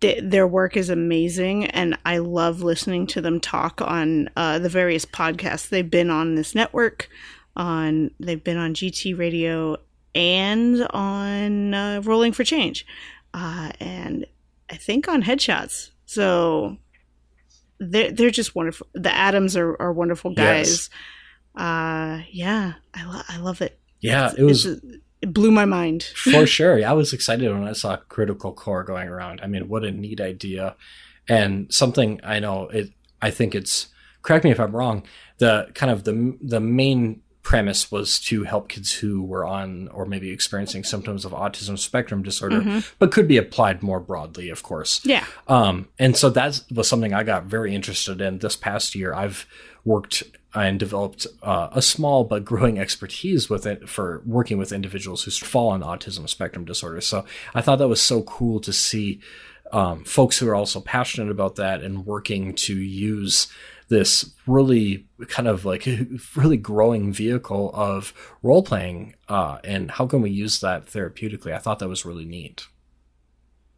th- 0.00 0.22
their 0.24 0.46
work 0.46 0.76
is 0.76 0.88
amazing, 0.88 1.66
and 1.66 1.98
I 2.06 2.18
love 2.18 2.62
listening 2.62 3.06
to 3.08 3.20
them 3.20 3.38
talk 3.38 3.82
on 3.82 4.30
uh, 4.34 4.58
the 4.58 4.70
various 4.70 5.04
podcasts 5.04 5.68
they've 5.68 5.90
been 5.90 6.10
on 6.10 6.36
this 6.36 6.54
network. 6.54 7.10
On 7.56 8.10
they've 8.20 8.42
been 8.42 8.58
on 8.58 8.74
GT 8.74 9.18
Radio 9.18 9.78
and 10.14 10.86
on 10.90 11.74
uh, 11.74 12.00
Rolling 12.04 12.32
for 12.32 12.44
Change, 12.44 12.86
uh, 13.34 13.70
and 13.80 14.26
I 14.70 14.76
think 14.76 15.08
on 15.08 15.22
Headshots. 15.22 15.90
So 16.04 16.76
they're 17.78 18.12
they're 18.12 18.30
just 18.30 18.54
wonderful. 18.54 18.86
The 18.94 19.12
Adams 19.14 19.56
are, 19.56 19.76
are 19.80 19.92
wonderful 19.92 20.32
guys. 20.34 20.90
Yes. 21.56 21.62
Uh, 21.62 22.22
yeah, 22.30 22.74
I 22.94 23.04
lo- 23.04 23.22
I 23.28 23.38
love 23.38 23.62
it. 23.62 23.78
Yeah, 24.00 24.28
it's, 24.28 24.38
it 24.38 24.42
was. 24.42 24.66
it 24.66 25.32
blew 25.32 25.50
my 25.50 25.64
mind 25.64 26.02
for 26.02 26.46
sure. 26.46 26.84
I 26.84 26.92
was 26.92 27.12
excited 27.12 27.50
when 27.50 27.66
I 27.66 27.72
saw 27.72 27.96
Critical 27.96 28.52
Core 28.52 28.84
going 28.84 29.08
around. 29.08 29.40
I 29.42 29.46
mean, 29.46 29.68
what 29.68 29.84
a 29.84 29.90
neat 29.90 30.20
idea, 30.20 30.76
and 31.28 31.72
something 31.72 32.20
I 32.22 32.38
know. 32.38 32.68
It. 32.68 32.90
I 33.22 33.30
think 33.30 33.54
it's. 33.54 33.88
Correct 34.22 34.44
me 34.44 34.50
if 34.50 34.58
I'm 34.58 34.74
wrong. 34.74 35.04
The 35.38 35.70
kind 35.74 35.90
of 35.90 36.04
the 36.04 36.36
the 36.42 36.60
main 36.60 37.22
premise 37.46 37.92
was 37.92 38.18
to 38.18 38.42
help 38.42 38.68
kids 38.68 38.92
who 38.92 39.22
were 39.22 39.44
on 39.44 39.86
or 39.90 40.04
maybe 40.04 40.30
experiencing 40.30 40.82
symptoms 40.82 41.24
of 41.24 41.30
autism 41.30 41.78
spectrum 41.78 42.20
disorder, 42.20 42.60
mm-hmm. 42.60 42.80
but 42.98 43.12
could 43.12 43.28
be 43.28 43.36
applied 43.36 43.84
more 43.84 44.00
broadly, 44.00 44.50
of 44.50 44.64
course. 44.64 45.00
Yeah. 45.04 45.24
Um, 45.46 45.86
and 45.96 46.16
so 46.16 46.28
that 46.30 46.60
was 46.74 46.88
something 46.88 47.14
I 47.14 47.22
got 47.22 47.44
very 47.44 47.72
interested 47.72 48.20
in 48.20 48.38
this 48.38 48.56
past 48.56 48.96
year. 48.96 49.14
I've 49.14 49.46
worked 49.84 50.24
and 50.54 50.80
developed 50.80 51.28
uh, 51.40 51.68
a 51.70 51.80
small 51.80 52.24
but 52.24 52.44
growing 52.44 52.80
expertise 52.80 53.48
with 53.48 53.64
it 53.64 53.88
for 53.88 54.22
working 54.26 54.58
with 54.58 54.72
individuals 54.72 55.22
who 55.22 55.30
fall 55.30 55.68
on 55.68 55.82
autism 55.82 56.28
spectrum 56.28 56.64
disorder. 56.64 57.00
So 57.00 57.24
I 57.54 57.60
thought 57.60 57.76
that 57.76 57.86
was 57.86 58.02
so 58.02 58.22
cool 58.22 58.58
to 58.58 58.72
see 58.72 59.20
um, 59.72 60.02
folks 60.02 60.36
who 60.38 60.48
are 60.48 60.56
also 60.56 60.80
passionate 60.80 61.30
about 61.30 61.54
that 61.56 61.80
and 61.80 62.06
working 62.06 62.54
to 62.54 62.76
use 62.76 63.46
this 63.88 64.34
really 64.46 65.06
kind 65.28 65.48
of 65.48 65.64
like 65.64 65.88
really 66.36 66.56
growing 66.56 67.12
vehicle 67.12 67.70
of 67.74 68.12
role 68.42 68.62
playing 68.62 69.14
uh, 69.28 69.58
and 69.64 69.90
how 69.92 70.06
can 70.06 70.22
we 70.22 70.30
use 70.30 70.60
that 70.60 70.86
therapeutically 70.86 71.52
i 71.52 71.58
thought 71.58 71.78
that 71.78 71.88
was 71.88 72.04
really 72.04 72.24
neat 72.24 72.66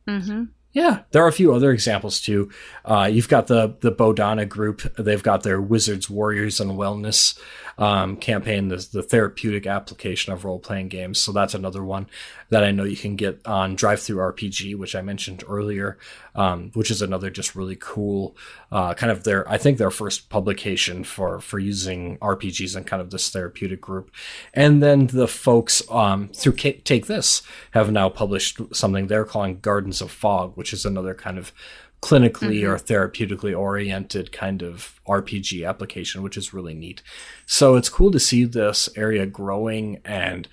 mm-hmm. 0.07 0.45
Yeah, 0.73 1.01
there 1.12 1.25
are 1.25 1.29
a 1.29 1.33
few 1.33 1.55
other 1.55 1.71
examples 1.71 2.21
too. 2.21 2.51
Uh, 2.85 3.09
you've 3.11 3.29
got 3.29 3.47
the 3.47 3.77
the 3.81 3.91
Bodhana 3.91 4.45
group; 4.45 4.83
they've 4.97 5.23
got 5.23 5.43
their 5.43 5.61
Wizards, 5.62 6.11
Warriors, 6.11 6.61
and 6.61 6.73
Wellness 6.73 7.39
um, 7.79 8.16
campaign, 8.16 8.69
the, 8.69 8.87
the 8.93 9.03
therapeutic 9.03 9.66
application 9.66 10.33
of 10.33 10.45
role 10.45 10.59
playing 10.59 10.89
games. 10.89 11.21
So 11.21 11.33
that's 11.33 11.55
another 11.55 11.83
one 11.83 12.07
that 12.51 12.64
I 12.64 12.71
know 12.71 12.85
you 12.85 12.97
can 12.97 13.14
get 13.16 13.47
on 13.47 13.77
DriveThruRPG, 13.77 14.77
which 14.77 14.97
I 14.97 15.01
mentioned 15.01 15.45
earlier, 15.49 15.97
um, 16.35 16.71
which 16.75 16.91
is 16.91 17.01
another 17.01 17.31
just 17.31 17.55
really 17.55 17.77
cool 17.79 18.37
uh, 18.71 18.93
kind 18.95 19.11
of 19.11 19.25
their 19.25 19.49
I 19.49 19.57
think 19.57 19.79
their 19.79 19.91
first 19.91 20.29
publication 20.29 21.03
for 21.03 21.41
for 21.41 21.59
using 21.59 22.19
RPGs 22.19 22.77
and 22.77 22.87
kind 22.87 23.01
of 23.01 23.11
this 23.11 23.31
therapeutic 23.31 23.81
group. 23.81 24.11
And 24.53 24.83
then 24.83 25.07
the 25.07 25.29
folks 25.29 25.83
um, 25.91 26.29
through 26.29 26.57
Take 26.57 27.07
This 27.07 27.41
have 27.71 27.91
now 27.91 28.11
published 28.11 28.61
something 28.73 29.07
they're 29.07 29.25
calling 29.25 29.61
Gardens 29.61 30.03
of 30.03 30.11
Fog 30.11 30.59
which 30.59 30.68
is 30.73 30.85
another 30.85 31.14
kind 31.14 31.39
of 31.39 31.53
clinically 32.01 32.61
mm-hmm. 32.61 32.71
or 32.71 32.79
therapeutically 32.79 33.59
oriented 33.59 34.31
kind 34.31 34.62
of 34.62 35.01
RPG 35.07 35.69
application, 35.69 36.23
which 36.23 36.37
is 36.37 36.55
really 36.55 36.75
neat. 36.75 37.03
So 37.47 37.75
it's 37.75 37.89
cool 37.89 38.11
to 38.12 38.21
see 38.21 38.45
this 38.45 38.89
area 38.97 39.27
growing 39.27 40.01
and 40.05 40.49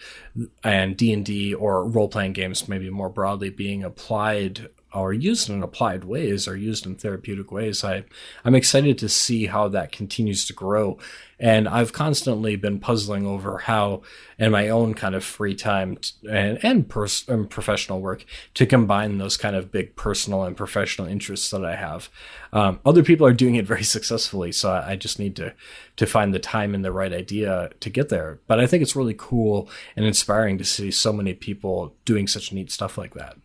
and 0.63 0.97
D 0.97 1.13
and 1.13 1.25
D 1.25 1.53
or 1.53 1.87
role 1.87 2.09
playing 2.09 2.33
games 2.33 2.67
maybe 2.67 2.89
more 2.89 3.09
broadly 3.09 3.49
being 3.49 3.83
applied 3.83 4.69
or 4.95 5.13
used 5.13 5.49
in 5.49 5.61
applied 5.61 6.05
ways 6.05 6.47
are 6.47 6.55
used 6.55 6.85
in 6.85 6.95
therapeutic 6.95 7.51
ways. 7.51 7.83
I, 7.83 8.05
I'm 8.43 8.55
excited 8.55 8.97
to 8.99 9.09
see 9.09 9.47
how 9.47 9.67
that 9.69 9.91
continues 9.91 10.45
to 10.45 10.53
grow. 10.53 10.97
And 11.37 11.67
I've 11.67 11.91
constantly 11.91 12.55
been 12.55 12.79
puzzling 12.79 13.27
over 13.27 13.57
how, 13.57 14.03
in 14.39 14.53
my 14.53 14.69
own 14.69 14.93
kind 14.93 15.15
of 15.15 15.23
free 15.23 15.53
time 15.53 15.97
and, 16.29 16.63
and, 16.63 16.87
pers- 16.87 17.27
and 17.27 17.49
professional 17.49 17.99
work, 17.99 18.23
to 18.53 18.65
combine 18.65 19.17
those 19.17 19.35
kind 19.35 19.53
of 19.53 19.69
big 19.69 19.97
personal 19.97 20.43
and 20.43 20.55
professional 20.55 21.09
interests 21.09 21.49
that 21.49 21.65
I 21.65 21.75
have. 21.75 22.09
Um, 22.53 22.79
other 22.85 23.03
people 23.03 23.27
are 23.27 23.33
doing 23.33 23.55
it 23.55 23.65
very 23.65 23.83
successfully, 23.83 24.53
so 24.53 24.71
I, 24.71 24.91
I 24.91 24.95
just 24.95 25.19
need 25.19 25.35
to 25.35 25.53
to 25.97 26.05
find 26.05 26.33
the 26.33 26.39
time 26.39 26.75
and 26.75 26.83
the 26.83 26.91
right 26.91 27.13
idea 27.13 27.69
to 27.79 27.89
get 27.89 28.09
there. 28.09 28.39
But 28.47 28.59
I 28.59 28.67
think 28.67 28.83
it's 28.83 28.95
really 28.95 29.15
cool 29.17 29.69
and 29.95 30.05
inspiring 30.05 30.57
to 30.57 30.65
see 30.65 30.91
so 30.91 31.13
many 31.13 31.33
people 31.33 31.95
doing 32.03 32.27
such 32.27 32.51
neat 32.51 32.71
stuff 32.71 32.97
like 32.97 33.13
that. 33.13 33.37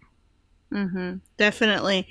Mm-hmm. 0.73 1.17
Definitely. 1.37 2.07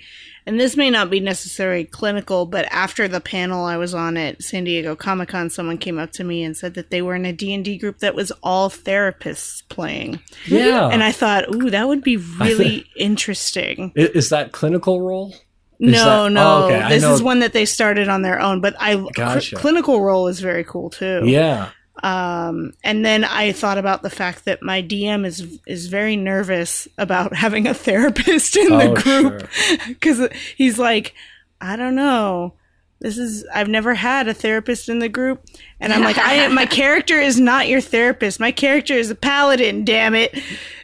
And 0.46 0.60
this 0.60 0.76
may 0.76 0.90
not 0.90 1.10
be 1.10 1.20
necessarily 1.20 1.86
clinical, 1.86 2.46
but 2.46 2.66
after 2.72 3.08
the 3.08 3.22
panel 3.22 3.66
I 3.66 3.78
was 3.78 3.94
on 3.94 4.18
at 4.18 4.42
San 4.44 4.64
Diego 4.64 4.96
Comic 4.96 5.30
Con, 5.30 5.50
someone 5.50 5.78
came 5.78 6.00
up 6.00 6.12
to 6.14 6.24
me 6.24 6.44
and 6.44 6.58
said 6.58 6.74
that 6.74 6.90
they 6.90 7.02
were 7.02 7.16
in 7.16 7.26
a 7.26 7.34
D&D 7.34 7.78
group 7.78 8.00
that 8.00 8.16
was 8.16 8.32
all 8.44 8.70
therapists 8.70 9.68
playing. 9.70 10.20
Yeah. 10.48 10.90
And 10.90 11.04
I 11.04 11.12
thought, 11.12 11.54
ooh, 11.54 11.70
that 11.70 11.88
would 11.88 12.04
be 12.04 12.18
really 12.18 12.86
interesting. 12.98 13.92
Is 13.96 14.30
that 14.30 14.52
clinical 14.52 15.02
role? 15.02 15.36
Is 15.80 15.94
no, 15.94 16.24
that, 16.26 16.32
no. 16.32 16.64
Oh, 16.64 16.66
okay. 16.66 16.90
This 16.90 17.06
is 17.06 17.22
one 17.22 17.40
that 17.40 17.54
they 17.54 17.66
started 17.66 18.10
on 18.10 18.22
their 18.22 18.42
own, 18.42 18.60
but 18.60 18.76
I 18.80 18.96
gotcha. 19.14 19.42
cl- 19.42 19.62
clinical 19.62 20.02
role 20.02 20.28
is 20.28 20.42
very 20.42 20.66
cool 20.66 20.90
too. 20.90 21.22
Yeah. 21.24 21.70
Um, 22.04 22.74
and 22.84 23.06
then 23.06 23.24
I 23.24 23.52
thought 23.52 23.78
about 23.78 24.02
the 24.02 24.10
fact 24.10 24.46
that 24.46 24.64
my 24.64 24.82
DM 24.82 25.26
is 25.26 25.60
is 25.66 25.88
very 25.88 26.16
nervous 26.16 26.88
about 26.98 27.36
having 27.36 27.68
a 27.68 27.74
therapist 27.74 28.56
in 28.56 28.78
the 28.78 28.92
oh, 28.92 28.96
group 28.96 29.50
because 29.88 30.18
sure. 30.18 30.30
he's 30.58 30.80
like, 30.80 31.14
I 31.62 31.76
don't 31.76 31.96
know. 31.96 32.54
This 33.00 33.18
is 33.18 33.46
I've 33.54 33.70
never 33.70 33.94
had 33.94 34.28
a 34.28 34.34
therapist 34.34 34.90
in 34.90 35.00
the 35.00 35.08
group, 35.08 35.46
and 35.80 35.94
I'm 35.94 36.04
like, 36.04 36.18
I 36.18 36.48
my 36.54 36.66
character 36.66 37.18
is 37.18 37.40
not 37.40 37.70
your 37.70 37.82
therapist. 37.82 38.40
My 38.40 38.52
character 38.52 38.94
is 38.94 39.10
a 39.10 39.16
paladin. 39.16 39.86
Damn 39.86 40.16
it! 40.16 40.38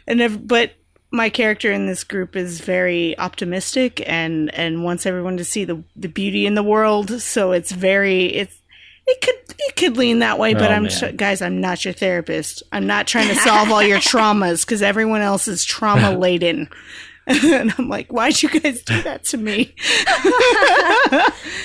And 0.06 0.22
if, 0.22 0.46
but 0.46 0.72
my 1.10 1.28
character 1.28 1.70
in 1.70 1.86
this 1.86 2.04
group 2.04 2.34
is 2.34 2.60
very 2.60 3.18
optimistic 3.18 4.02
and 4.06 4.52
and 4.54 4.82
wants 4.82 5.04
everyone 5.04 5.36
to 5.36 5.44
see 5.44 5.64
the 5.64 5.82
the 5.94 6.08
beauty 6.08 6.46
in 6.46 6.54
the 6.54 6.62
world. 6.62 7.20
So 7.20 7.52
it's 7.52 7.72
very 7.72 8.26
it's 8.26 8.60
it 9.06 9.20
could 9.20 9.34
it 9.58 9.76
could 9.76 9.96
lean 9.96 10.18
that 10.20 10.38
way, 10.38 10.54
but 10.54 10.70
oh, 10.70 10.74
I'm 10.74 10.88
sh- 10.88 11.14
guys, 11.16 11.40
I'm 11.40 11.60
not 11.60 11.84
your 11.84 11.94
therapist. 11.94 12.62
I'm 12.72 12.86
not 12.86 13.06
trying 13.06 13.28
to 13.28 13.34
solve 13.36 13.70
all 13.70 13.82
your 13.82 13.98
traumas 14.00 14.64
because 14.64 14.82
everyone 14.82 15.20
else 15.20 15.48
is 15.48 15.64
trauma 15.64 16.10
laden. 16.18 16.68
and 17.26 17.74
I'm 17.76 17.88
like, 17.88 18.12
why'd 18.12 18.40
you 18.40 18.48
guys 18.48 18.82
do 18.82 19.02
that 19.02 19.24
to 19.26 19.36
me? 19.36 19.74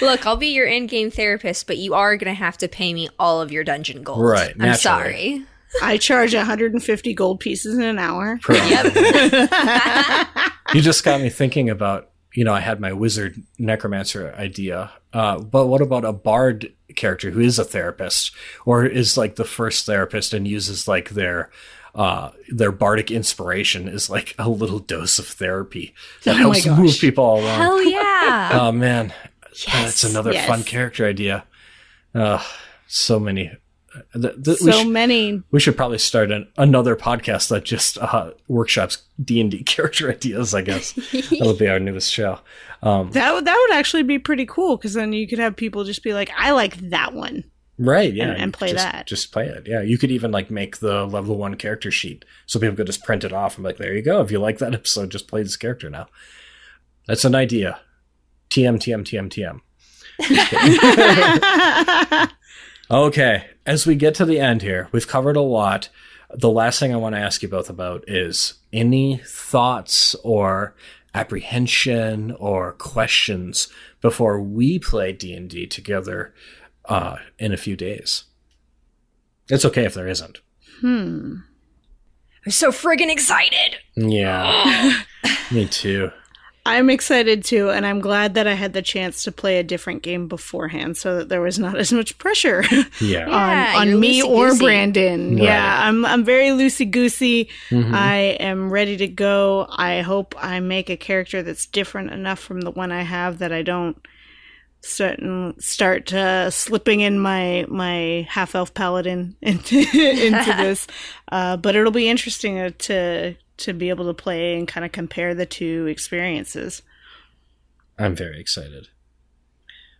Look, 0.01 0.25
I'll 0.25 0.35
be 0.35 0.47
your 0.47 0.65
in-game 0.65 1.11
therapist, 1.11 1.67
but 1.67 1.77
you 1.77 1.93
are 1.93 2.17
gonna 2.17 2.33
have 2.33 2.57
to 2.59 2.67
pay 2.67 2.93
me 2.93 3.09
all 3.19 3.41
of 3.41 3.51
your 3.51 3.63
dungeon 3.63 4.01
gold. 4.01 4.21
Right. 4.21 4.55
I'm 4.59 4.75
sorry. 4.75 5.45
I 5.81 5.97
charge 5.97 6.33
150 6.33 7.13
gold 7.13 7.39
pieces 7.39 7.77
in 7.77 7.83
an 7.83 7.99
hour. 7.99 8.39
Yep. 8.49 8.95
you 10.73 10.81
just 10.81 11.03
got 11.03 11.21
me 11.21 11.29
thinking 11.29 11.69
about 11.69 12.11
you 12.33 12.43
know, 12.45 12.53
I 12.53 12.59
had 12.61 12.79
my 12.79 12.93
wizard 12.93 13.41
necromancer 13.59 14.33
idea. 14.37 14.91
Uh, 15.13 15.39
but 15.39 15.67
what 15.67 15.81
about 15.81 16.05
a 16.05 16.13
bard 16.13 16.73
character 16.95 17.31
who 17.31 17.39
is 17.39 17.59
a 17.59 17.65
therapist 17.65 18.31
or 18.65 18.85
is 18.85 19.17
like 19.17 19.35
the 19.35 19.45
first 19.45 19.85
therapist 19.85 20.33
and 20.33 20.47
uses 20.47 20.87
like 20.87 21.09
their 21.09 21.49
uh, 21.93 22.31
their 22.47 22.71
bardic 22.71 23.11
inspiration 23.11 23.89
is 23.89 24.09
like 24.09 24.33
a 24.39 24.49
little 24.49 24.79
dose 24.79 25.19
of 25.19 25.27
therapy 25.27 25.93
that 26.23 26.35
oh 26.35 26.51
helps 26.51 26.65
move 26.65 26.95
people 26.99 27.35
along. 27.35 27.59
Hell 27.59 27.83
yeah! 27.89 28.49
oh 28.53 28.71
man, 28.71 29.13
yes, 29.51 29.65
that's 29.65 30.03
another 30.05 30.31
yes. 30.31 30.47
fun 30.47 30.63
character 30.63 31.05
idea. 31.05 31.43
Uh, 32.15 32.41
so 32.87 33.19
many 33.19 33.51
The, 34.13 34.35
the, 34.37 34.55
so 34.55 34.71
should, 34.71 34.87
many. 34.87 35.43
We 35.51 35.59
should 35.59 35.75
probably 35.75 35.97
start 35.97 36.31
an, 36.31 36.47
another 36.57 36.95
podcast 36.95 37.49
that 37.49 37.65
just 37.65 37.97
uh, 37.97 38.31
workshops 38.47 39.03
D 39.21 39.41
and 39.41 39.51
D 39.51 39.63
character 39.63 40.09
ideas. 40.09 40.53
I 40.53 40.61
guess 40.61 40.93
that'll 40.93 41.55
be 41.55 41.67
our 41.67 41.79
newest 41.79 42.11
show. 42.11 42.39
Um, 42.81 43.11
that 43.11 43.33
would 43.33 43.45
that 43.45 43.57
would 43.57 43.77
actually 43.77 44.03
be 44.03 44.17
pretty 44.17 44.45
cool 44.45 44.77
because 44.77 44.93
then 44.93 45.13
you 45.13 45.27
could 45.27 45.39
have 45.39 45.55
people 45.55 45.83
just 45.83 46.03
be 46.03 46.13
like, 46.13 46.31
"I 46.37 46.51
like 46.51 46.77
that 46.89 47.13
one." 47.13 47.43
Right, 47.77 48.13
yeah, 48.13 48.29
and, 48.29 48.41
and 48.41 48.53
play 48.53 48.71
just, 48.71 48.85
that. 48.85 49.07
Just 49.07 49.31
play 49.31 49.47
it. 49.47 49.67
Yeah, 49.67 49.81
you 49.81 49.97
could 49.97 50.11
even 50.11 50.31
like 50.31 50.51
make 50.51 50.77
the 50.77 51.05
level 51.05 51.37
one 51.37 51.55
character 51.55 51.89
sheet 51.89 52.25
so 52.45 52.59
people 52.59 52.75
could 52.75 52.85
just 52.85 53.03
print 53.03 53.23
it 53.23 53.33
off 53.33 53.57
and 53.57 53.63
be 53.63 53.69
like, 53.69 53.77
there 53.77 53.95
you 53.95 54.03
go. 54.03 54.21
If 54.21 54.29
you 54.29 54.39
like 54.39 54.59
that 54.59 54.73
episode, 54.75 55.09
just 55.09 55.27
play 55.27 55.41
this 55.41 55.57
character 55.57 55.89
now. 55.89 56.07
That's 57.07 57.25
an 57.25 57.33
idea. 57.33 57.79
TM 58.51 58.77
TM 58.77 59.03
TM 59.03 59.31
TM. 59.31 59.61
Okay, 62.91 63.45
as 63.65 63.85
we 63.85 63.95
get 63.95 64.15
to 64.15 64.25
the 64.25 64.39
end 64.39 64.61
here, 64.61 64.89
we've 64.91 65.07
covered 65.07 65.37
a 65.37 65.41
lot. 65.41 65.89
The 66.33 66.49
last 66.49 66.79
thing 66.79 66.93
I 66.93 66.97
want 66.97 67.15
to 67.15 67.21
ask 67.21 67.41
you 67.41 67.49
both 67.49 67.69
about 67.69 68.03
is 68.07 68.55
any 68.71 69.21
thoughts 69.25 70.15
or 70.23 70.75
apprehension 71.13 72.31
or 72.33 72.73
questions 72.73 73.67
before 74.01 74.41
we 74.41 74.79
play 74.79 75.11
D&D 75.11 75.67
together 75.67 76.33
uh, 76.85 77.17
in 77.37 77.51
a 77.53 77.57
few 77.57 77.75
days. 77.75 78.25
It's 79.49 79.65
okay 79.65 79.85
if 79.85 79.93
there 79.93 80.07
isn't. 80.07 80.39
Hmm. 80.79 81.35
I'm 82.45 82.51
so 82.51 82.71
friggin' 82.71 83.11
excited. 83.11 83.77
Yeah. 83.95 85.01
Me 85.51 85.67
too. 85.67 86.11
I'm 86.65 86.91
excited 86.91 87.43
too, 87.43 87.71
and 87.71 87.85
I'm 87.87 88.01
glad 88.01 88.35
that 88.35 88.45
I 88.45 88.53
had 88.53 88.73
the 88.73 88.83
chance 88.83 89.23
to 89.23 89.31
play 89.31 89.57
a 89.57 89.63
different 89.63 90.03
game 90.03 90.27
beforehand 90.27 90.95
so 90.95 91.17
that 91.17 91.29
there 91.29 91.41
was 91.41 91.57
not 91.57 91.75
as 91.77 91.91
much 91.91 92.17
pressure 92.19 92.63
Yeah. 92.69 92.83
Yeah, 93.01 93.73
on, 93.77 93.87
you're 93.87 93.95
on 93.95 93.99
me 93.99 94.21
or 94.21 94.47
loosey-goosey. 94.49 94.63
Brandon. 94.65 95.35
Right. 95.35 95.43
Yeah, 95.43 95.79
I'm 95.87 96.05
I'm 96.05 96.23
very 96.23 96.49
loosey 96.49 96.89
goosey. 96.89 97.49
Mhm. 97.71 97.93
I 97.93 98.37
am 98.39 98.69
ready 98.71 98.95
to 98.97 99.07
go. 99.07 99.65
I 99.69 100.01
hope 100.01 100.35
I 100.37 100.59
make 100.59 100.89
a 100.91 100.97
character 100.97 101.41
that's 101.41 101.65
different 101.65 102.11
enough 102.11 102.39
from 102.39 102.61
the 102.61 102.71
one 102.71 102.91
I 102.91 103.01
have 103.03 103.39
that 103.39 103.51
I 103.51 103.63
don't 103.63 103.97
certain 104.83 105.53
start 105.59 106.11
uh, 106.13 106.49
slipping 106.49 107.01
in 107.01 107.19
my 107.19 107.65
my 107.69 108.25
half 108.29 108.55
elf 108.55 108.73
paladin 108.73 109.35
into 109.41 109.77
into 109.77 110.53
this. 110.57 110.87
Uh, 111.31 111.57
but 111.57 111.75
it'll 111.75 111.91
be 111.91 112.09
interesting 112.09 112.59
uh, 112.59 112.69
to 112.79 113.35
to 113.61 113.73
be 113.73 113.89
able 113.89 114.05
to 114.05 114.13
play 114.13 114.57
and 114.57 114.67
kind 114.67 114.85
of 114.85 114.91
compare 114.91 115.33
the 115.33 115.45
two 115.45 115.87
experiences. 115.87 116.81
I'm 117.97 118.15
very 118.15 118.39
excited. 118.39 118.87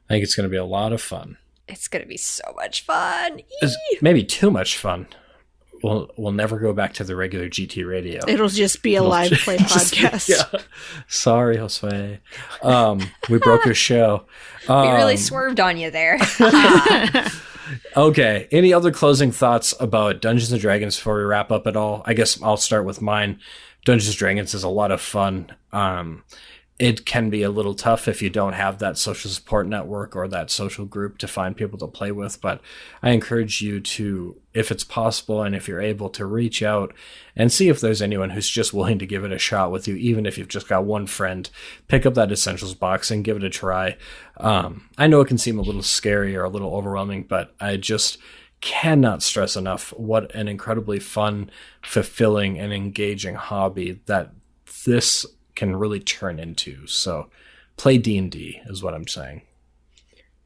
I 0.10 0.14
think 0.14 0.24
it's 0.24 0.36
going 0.36 0.46
to 0.46 0.52
be 0.52 0.58
a 0.58 0.66
lot 0.66 0.92
of 0.94 1.02
fun. 1.02 1.38
It's 1.68 1.88
gonna 1.88 2.06
be 2.06 2.18
so 2.18 2.44
much 2.58 2.84
fun. 2.84 3.40
It's 3.62 3.78
maybe 4.02 4.26
too 4.26 4.52
much 4.52 4.78
fun. 4.78 5.08
We'll 5.84 6.12
we'll 6.18 6.34
never 6.34 6.60
go 6.60 6.74
back 6.74 6.94
to 6.96 7.06
the 7.06 7.16
regular 7.16 7.48
GT 7.48 7.88
radio. 7.88 8.20
It'll 8.28 8.50
just 8.50 8.84
be 8.84 8.96
a 8.96 8.98
It'll 8.98 9.10
live 9.10 9.30
just- 9.30 9.44
play 9.44 9.58
just- 9.60 9.94
podcast. 9.94 10.28
yeah. 10.28 10.60
Sorry, 11.08 11.56
Josue. 11.58 12.20
Um, 12.62 13.00
we 13.30 13.38
broke 13.38 13.64
your 13.64 13.74
show. 13.90 14.26
We 14.68 14.76
really 14.76 15.14
Um, 15.14 15.18
swerved 15.18 15.60
on 15.62 15.78
you 15.78 15.92
there. 15.92 16.18
Okay. 17.96 18.48
Any 18.52 18.74
other 18.74 18.92
closing 18.92 19.32
thoughts 19.32 19.74
about 19.80 20.22
Dungeons 20.22 20.52
and 20.52 20.62
Dragons 20.62 20.96
before 20.96 21.18
we 21.18 21.24
wrap 21.24 21.52
up 21.52 21.68
at 21.68 21.76
all? 21.76 22.04
I 22.06 22.14
guess 22.14 22.42
I'll 22.42 22.58
start 22.58 22.86
with 22.86 23.02
mine. 23.02 23.40
Dungeons 23.86 24.10
and 24.10 24.18
Dragons 24.18 24.54
is 24.54 24.64
a 24.64 24.70
lot 24.70 24.92
of 24.92 25.02
fun. 25.02 25.52
Um, 25.72 26.24
it 26.82 27.06
can 27.06 27.30
be 27.30 27.44
a 27.44 27.52
little 27.52 27.76
tough 27.76 28.08
if 28.08 28.24
you 28.24 28.30
don't 28.32 28.54
have 28.54 28.80
that 28.80 28.98
social 28.98 29.30
support 29.30 29.68
network 29.68 30.16
or 30.16 30.28
that 30.28 30.50
social 30.50 30.84
group 30.84 31.20
to 31.20 31.28
find 31.28 31.56
people 31.56 31.78
to 31.78 31.86
play 31.86 32.12
with. 32.12 32.42
But 32.42 32.60
I 33.04 33.12
encourage 33.12 33.62
you 33.62 33.80
to, 33.82 34.36
if 34.56 34.72
it's 34.72 34.84
possible 34.84 35.44
and 35.44 35.56
if 35.56 35.68
you're 35.68 35.80
able 35.80 36.10
to 36.10 36.26
reach 36.26 36.64
out 36.64 36.92
and 37.36 37.54
see 37.54 37.70
if 37.70 37.80
there's 37.80 38.02
anyone 38.02 38.32
who's 38.32 38.50
just 38.50 38.74
willing 38.74 38.98
to 38.98 39.06
give 39.06 39.24
it 39.24 39.32
a 39.32 39.38
shot 39.38 39.70
with 39.70 39.88
you, 39.88 39.96
even 39.98 40.26
if 40.26 40.40
you've 40.40 40.48
just 40.48 40.68
got 40.68 40.84
one 40.84 41.06
friend, 41.06 41.52
pick 41.88 42.04
up 42.08 42.16
that 42.16 42.32
essentials 42.32 42.74
box 42.74 43.12
and 43.12 43.24
give 43.24 43.38
it 43.38 43.44
a 43.44 43.50
try. 43.52 43.96
Um, 44.38 44.90
I 44.98 45.06
know 45.06 45.22
it 45.22 45.28
can 45.28 45.38
seem 45.38 45.60
a 45.60 45.64
little 45.64 45.84
scary 45.84 46.36
or 46.36 46.46
a 46.46 46.50
little 46.50 46.74
overwhelming, 46.74 47.26
but 47.30 47.54
I 47.60 47.78
just 47.78 48.18
cannot 48.60 49.22
stress 49.22 49.56
enough 49.56 49.94
what 49.98 50.34
an 50.34 50.48
incredibly 50.48 50.98
fun, 50.98 51.52
fulfilling, 51.84 52.58
and 52.58 52.74
engaging 52.74 53.36
hobby 53.36 54.02
that 54.08 54.32
this 54.84 55.28
can 55.62 55.76
really 55.76 56.00
turn 56.00 56.40
into. 56.40 56.88
So, 56.88 57.30
play 57.78 58.00
D 58.00 58.18
and 58.18 58.32
D 58.32 58.60
is 58.66 58.82
what 58.82 58.96
I'm 58.96 59.08
saying. 59.08 59.44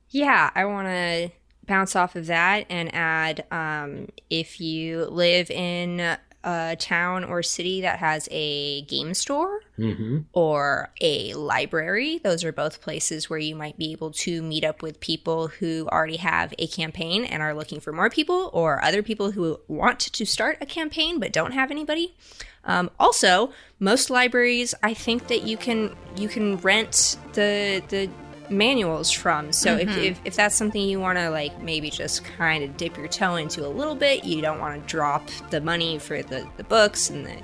Yeah, 0.09 0.51
I 0.53 0.66
want 0.66 0.89
to 0.89 1.32
bounce 1.66 1.95
off 1.95 2.18
of 2.18 2.26
that 2.28 2.66
and 2.70 2.93
add 2.93 3.45
um, 3.49 4.09
if 4.30 4.59
you 4.59 5.05
live 5.05 5.49
in 5.49 6.18
a 6.45 6.77
town 6.79 7.23
or 7.25 7.43
city 7.43 7.81
that 7.81 7.99
has 7.99 8.29
a 8.31 8.83
game 8.83 9.13
store 9.13 9.61
Mm-hmm. 9.77 10.19
or 10.31 10.93
a 11.01 11.33
library, 11.33 12.19
those 12.23 12.45
are 12.45 12.53
both 12.53 12.79
places 12.79 13.29
where 13.29 13.37
you 13.37 13.57
might 13.57 13.77
be 13.77 13.91
able 13.91 14.11
to 14.11 14.41
meet 14.41 14.63
up 14.63 14.81
with 14.81 15.01
people 15.01 15.49
who 15.49 15.85
already 15.91 16.15
have 16.15 16.53
a 16.57 16.67
campaign 16.67 17.25
and 17.25 17.43
are 17.43 17.53
looking 17.53 17.81
for 17.81 17.91
more 17.91 18.09
people, 18.09 18.49
or 18.53 18.81
other 18.81 19.03
people 19.03 19.31
who 19.31 19.59
want 19.67 19.99
to 19.99 20.25
start 20.25 20.59
a 20.61 20.65
campaign 20.65 21.19
but 21.19 21.33
don't 21.33 21.51
have 21.51 21.71
anybody. 21.71 22.15
Um, 22.63 22.89
also, 22.97 23.51
most 23.79 24.09
libraries, 24.09 24.73
I 24.81 24.93
think 24.93 25.27
that 25.27 25.43
you 25.43 25.57
can 25.57 25.93
you 26.15 26.29
can 26.29 26.55
rent 26.57 27.17
the 27.33 27.83
the 27.89 28.09
manuals 28.49 29.11
from. 29.11 29.51
So 29.51 29.75
if, 29.75 29.89
if 29.97 30.19
if 30.25 30.35
that's 30.35 30.55
something 30.55 30.81
you 30.81 30.99
want 30.99 31.17
to 31.17 31.29
like 31.29 31.61
maybe 31.61 31.89
just 31.89 32.23
kind 32.23 32.63
of 32.63 32.77
dip 32.77 32.97
your 32.97 33.07
toe 33.07 33.35
into 33.35 33.65
a 33.65 33.69
little 33.69 33.95
bit, 33.95 34.23
you 34.23 34.41
don't 34.41 34.59
want 34.59 34.81
to 34.81 34.87
drop 34.89 35.27
the 35.49 35.61
money 35.61 35.99
for 35.99 36.21
the 36.21 36.47
the 36.57 36.63
books 36.63 37.09
and 37.09 37.25
the 37.25 37.35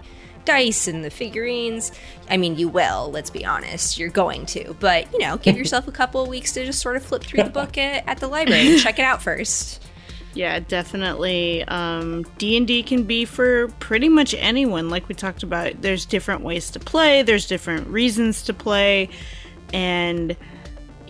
dice 0.45 0.87
and 0.87 1.03
the 1.03 1.09
figurines. 1.09 1.91
I 2.29 2.37
mean, 2.37 2.57
you 2.57 2.67
will. 2.67 3.11
Let's 3.11 3.29
be 3.29 3.45
honest, 3.45 3.97
you're 3.97 4.09
going 4.09 4.45
to. 4.47 4.75
But 4.79 5.11
you 5.11 5.19
know, 5.19 5.37
give 5.37 5.57
yourself 5.57 5.87
a 5.87 5.91
couple 5.91 6.21
of 6.21 6.27
weeks 6.27 6.53
to 6.53 6.65
just 6.65 6.79
sort 6.79 6.95
of 6.95 7.03
flip 7.03 7.23
through 7.23 7.43
the 7.43 7.49
book 7.49 7.77
at, 7.77 8.07
at 8.07 8.19
the 8.19 8.27
library 8.27 8.71
and 8.71 8.79
check 8.79 8.99
it 8.99 9.05
out 9.05 9.21
first. 9.21 9.83
Yeah, 10.33 10.59
definitely. 10.59 11.63
Um, 11.65 12.23
D&D 12.37 12.83
can 12.83 13.03
be 13.03 13.25
for 13.25 13.67
pretty 13.79 14.07
much 14.07 14.33
anyone. 14.35 14.89
Like 14.89 15.09
we 15.09 15.15
talked 15.15 15.43
about, 15.43 15.81
there's 15.81 16.05
different 16.05 16.41
ways 16.41 16.71
to 16.71 16.79
play. 16.79 17.21
There's 17.21 17.47
different 17.47 17.87
reasons 17.87 18.41
to 18.43 18.53
play, 18.53 19.09
and 19.73 20.37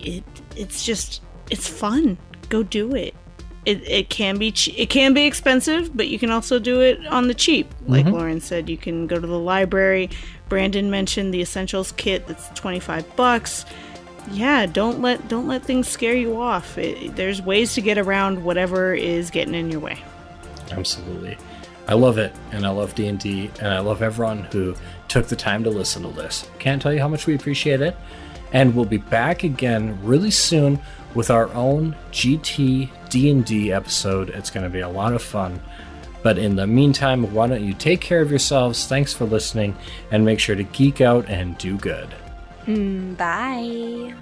it 0.06 0.24
it's 0.56 0.86
just 0.86 1.22
it's 1.50 1.68
fun. 1.68 2.18
Go 2.50 2.64
do 2.64 2.96
it. 2.96 3.16
It, 3.64 3.88
it 3.88 4.10
can 4.10 4.38
be 4.38 4.52
che- 4.52 4.74
it 4.76 4.90
can 4.90 5.14
be 5.14 5.26
expensive, 5.26 5.96
but 5.96 6.08
you 6.08 6.18
can 6.18 6.32
also 6.32 6.58
do 6.58 6.82
it 6.82 7.06
on 7.08 7.28
the 7.28 7.34
cheap. 7.34 7.72
Like 7.86 8.06
mm-hmm. 8.06 8.16
Lauren 8.16 8.42
said, 8.42 8.70
you 8.70 8.78
can 8.78 9.06
go 9.06 9.20
to 9.20 9.28
the 9.28 9.40
library. 9.40 10.10
Brandon 10.50 10.90
mentioned 10.90 11.34
the 11.34 11.42
essentials 11.42 11.94
kit 11.94 12.28
that's 12.28 12.50
25 12.60 13.16
bucks 13.16 13.66
yeah 14.30 14.68
don't 14.68 15.02
let 15.02 15.28
don't 15.30 15.48
let 15.48 15.64
things 15.64 15.88
scare 15.88 16.14
you 16.14 16.40
off 16.40 16.78
it, 16.78 17.16
there's 17.16 17.42
ways 17.42 17.74
to 17.74 17.82
get 17.82 17.98
around 17.98 18.44
whatever 18.44 18.94
is 18.94 19.32
getting 19.32 19.56
in 19.56 19.72
your 19.72 19.80
way 19.80 19.98
Absolutely. 20.72 21.38
I 21.88 21.96
love 21.96 22.18
it, 22.18 22.34
and 22.52 22.66
I 22.66 22.70
love 22.70 22.96
D 22.96 23.08
and 23.08 23.20
D, 23.20 23.52
and 23.60 23.68
I 23.68 23.80
love 23.80 24.02
everyone 24.02 24.44
who 24.46 24.76
took 25.08 25.28
the 25.28 25.36
time 25.36 25.64
to 25.64 25.70
listen 25.70 26.04
to 26.04 26.10
this. 26.10 26.50
Can't 26.60 26.82
tell 26.82 26.94
you 26.94 27.00
how 27.00 27.08
much 27.08 27.28
we 27.28 27.36
appreciate 27.36 27.82
it. 27.82 27.96
And 28.54 28.76
we'll 28.76 28.86
be 28.86 28.98
back 28.98 29.44
again 29.44 29.98
really 30.04 30.32
soon 30.32 30.80
with 31.14 31.30
our 31.30 31.50
own 31.54 31.96
GT 32.12 32.90
D 33.10 33.30
and 33.30 33.46
D 33.46 33.72
episode. 33.72 34.30
It's 34.30 34.50
going 34.50 34.64
to 34.64 34.70
be 34.70 34.80
a 34.80 34.90
lot 34.90 35.14
of 35.14 35.22
fun. 35.22 35.62
But 36.24 36.38
in 36.38 36.56
the 36.56 36.68
meantime, 36.68 37.34
why 37.34 37.48
don't 37.48 37.64
you 37.64 37.74
take 37.74 38.02
care 38.02 38.22
of 38.22 38.30
yourselves? 38.30 38.86
Thanks 38.86 39.14
for 39.14 39.26
listening, 39.26 39.76
and 40.12 40.24
make 40.24 40.40
sure 40.40 40.56
to 40.56 40.64
geek 40.64 41.02
out 41.02 41.28
and 41.28 41.58
do 41.58 41.78
good. 41.78 42.10
Mm, 42.66 43.18
bye. 43.18 44.14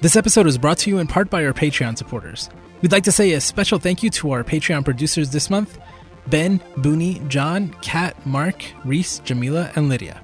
This 0.00 0.16
episode 0.16 0.46
was 0.46 0.58
brought 0.58 0.78
to 0.78 0.90
you 0.90 0.98
in 0.98 1.06
part 1.06 1.30
by 1.30 1.44
our 1.46 1.54
Patreon 1.54 1.96
supporters. 1.96 2.50
We'd 2.82 2.92
like 2.92 3.04
to 3.04 3.12
say 3.12 3.32
a 3.32 3.40
special 3.40 3.78
thank 3.78 4.02
you 4.02 4.10
to 4.10 4.32
our 4.32 4.44
Patreon 4.44 4.84
producers 4.84 5.30
this 5.30 5.48
month 5.48 5.78
Ben, 6.26 6.60
Booney, 6.76 7.26
John, 7.28 7.74
Kat, 7.82 8.14
Mark, 8.26 8.64
Reese, 8.84 9.20
Jamila, 9.20 9.72
and 9.74 9.88
Lydia. 9.88 10.21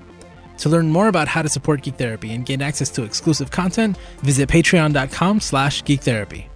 To 0.59 0.69
learn 0.69 0.91
more 0.91 1.09
about 1.09 1.29
how 1.29 1.43
to 1.43 1.49
support 1.49 1.83
Geek 1.83 1.95
Therapy 1.95 2.33
and 2.33 2.45
gain 2.45 2.61
access 2.61 2.91
to 2.91 3.05
exclusive 3.05 3.51
content, 3.51 3.97
visit 4.19 4.49
patreon.com 4.49 5.41
slash 5.41 5.83
geektherapy. 5.85 6.48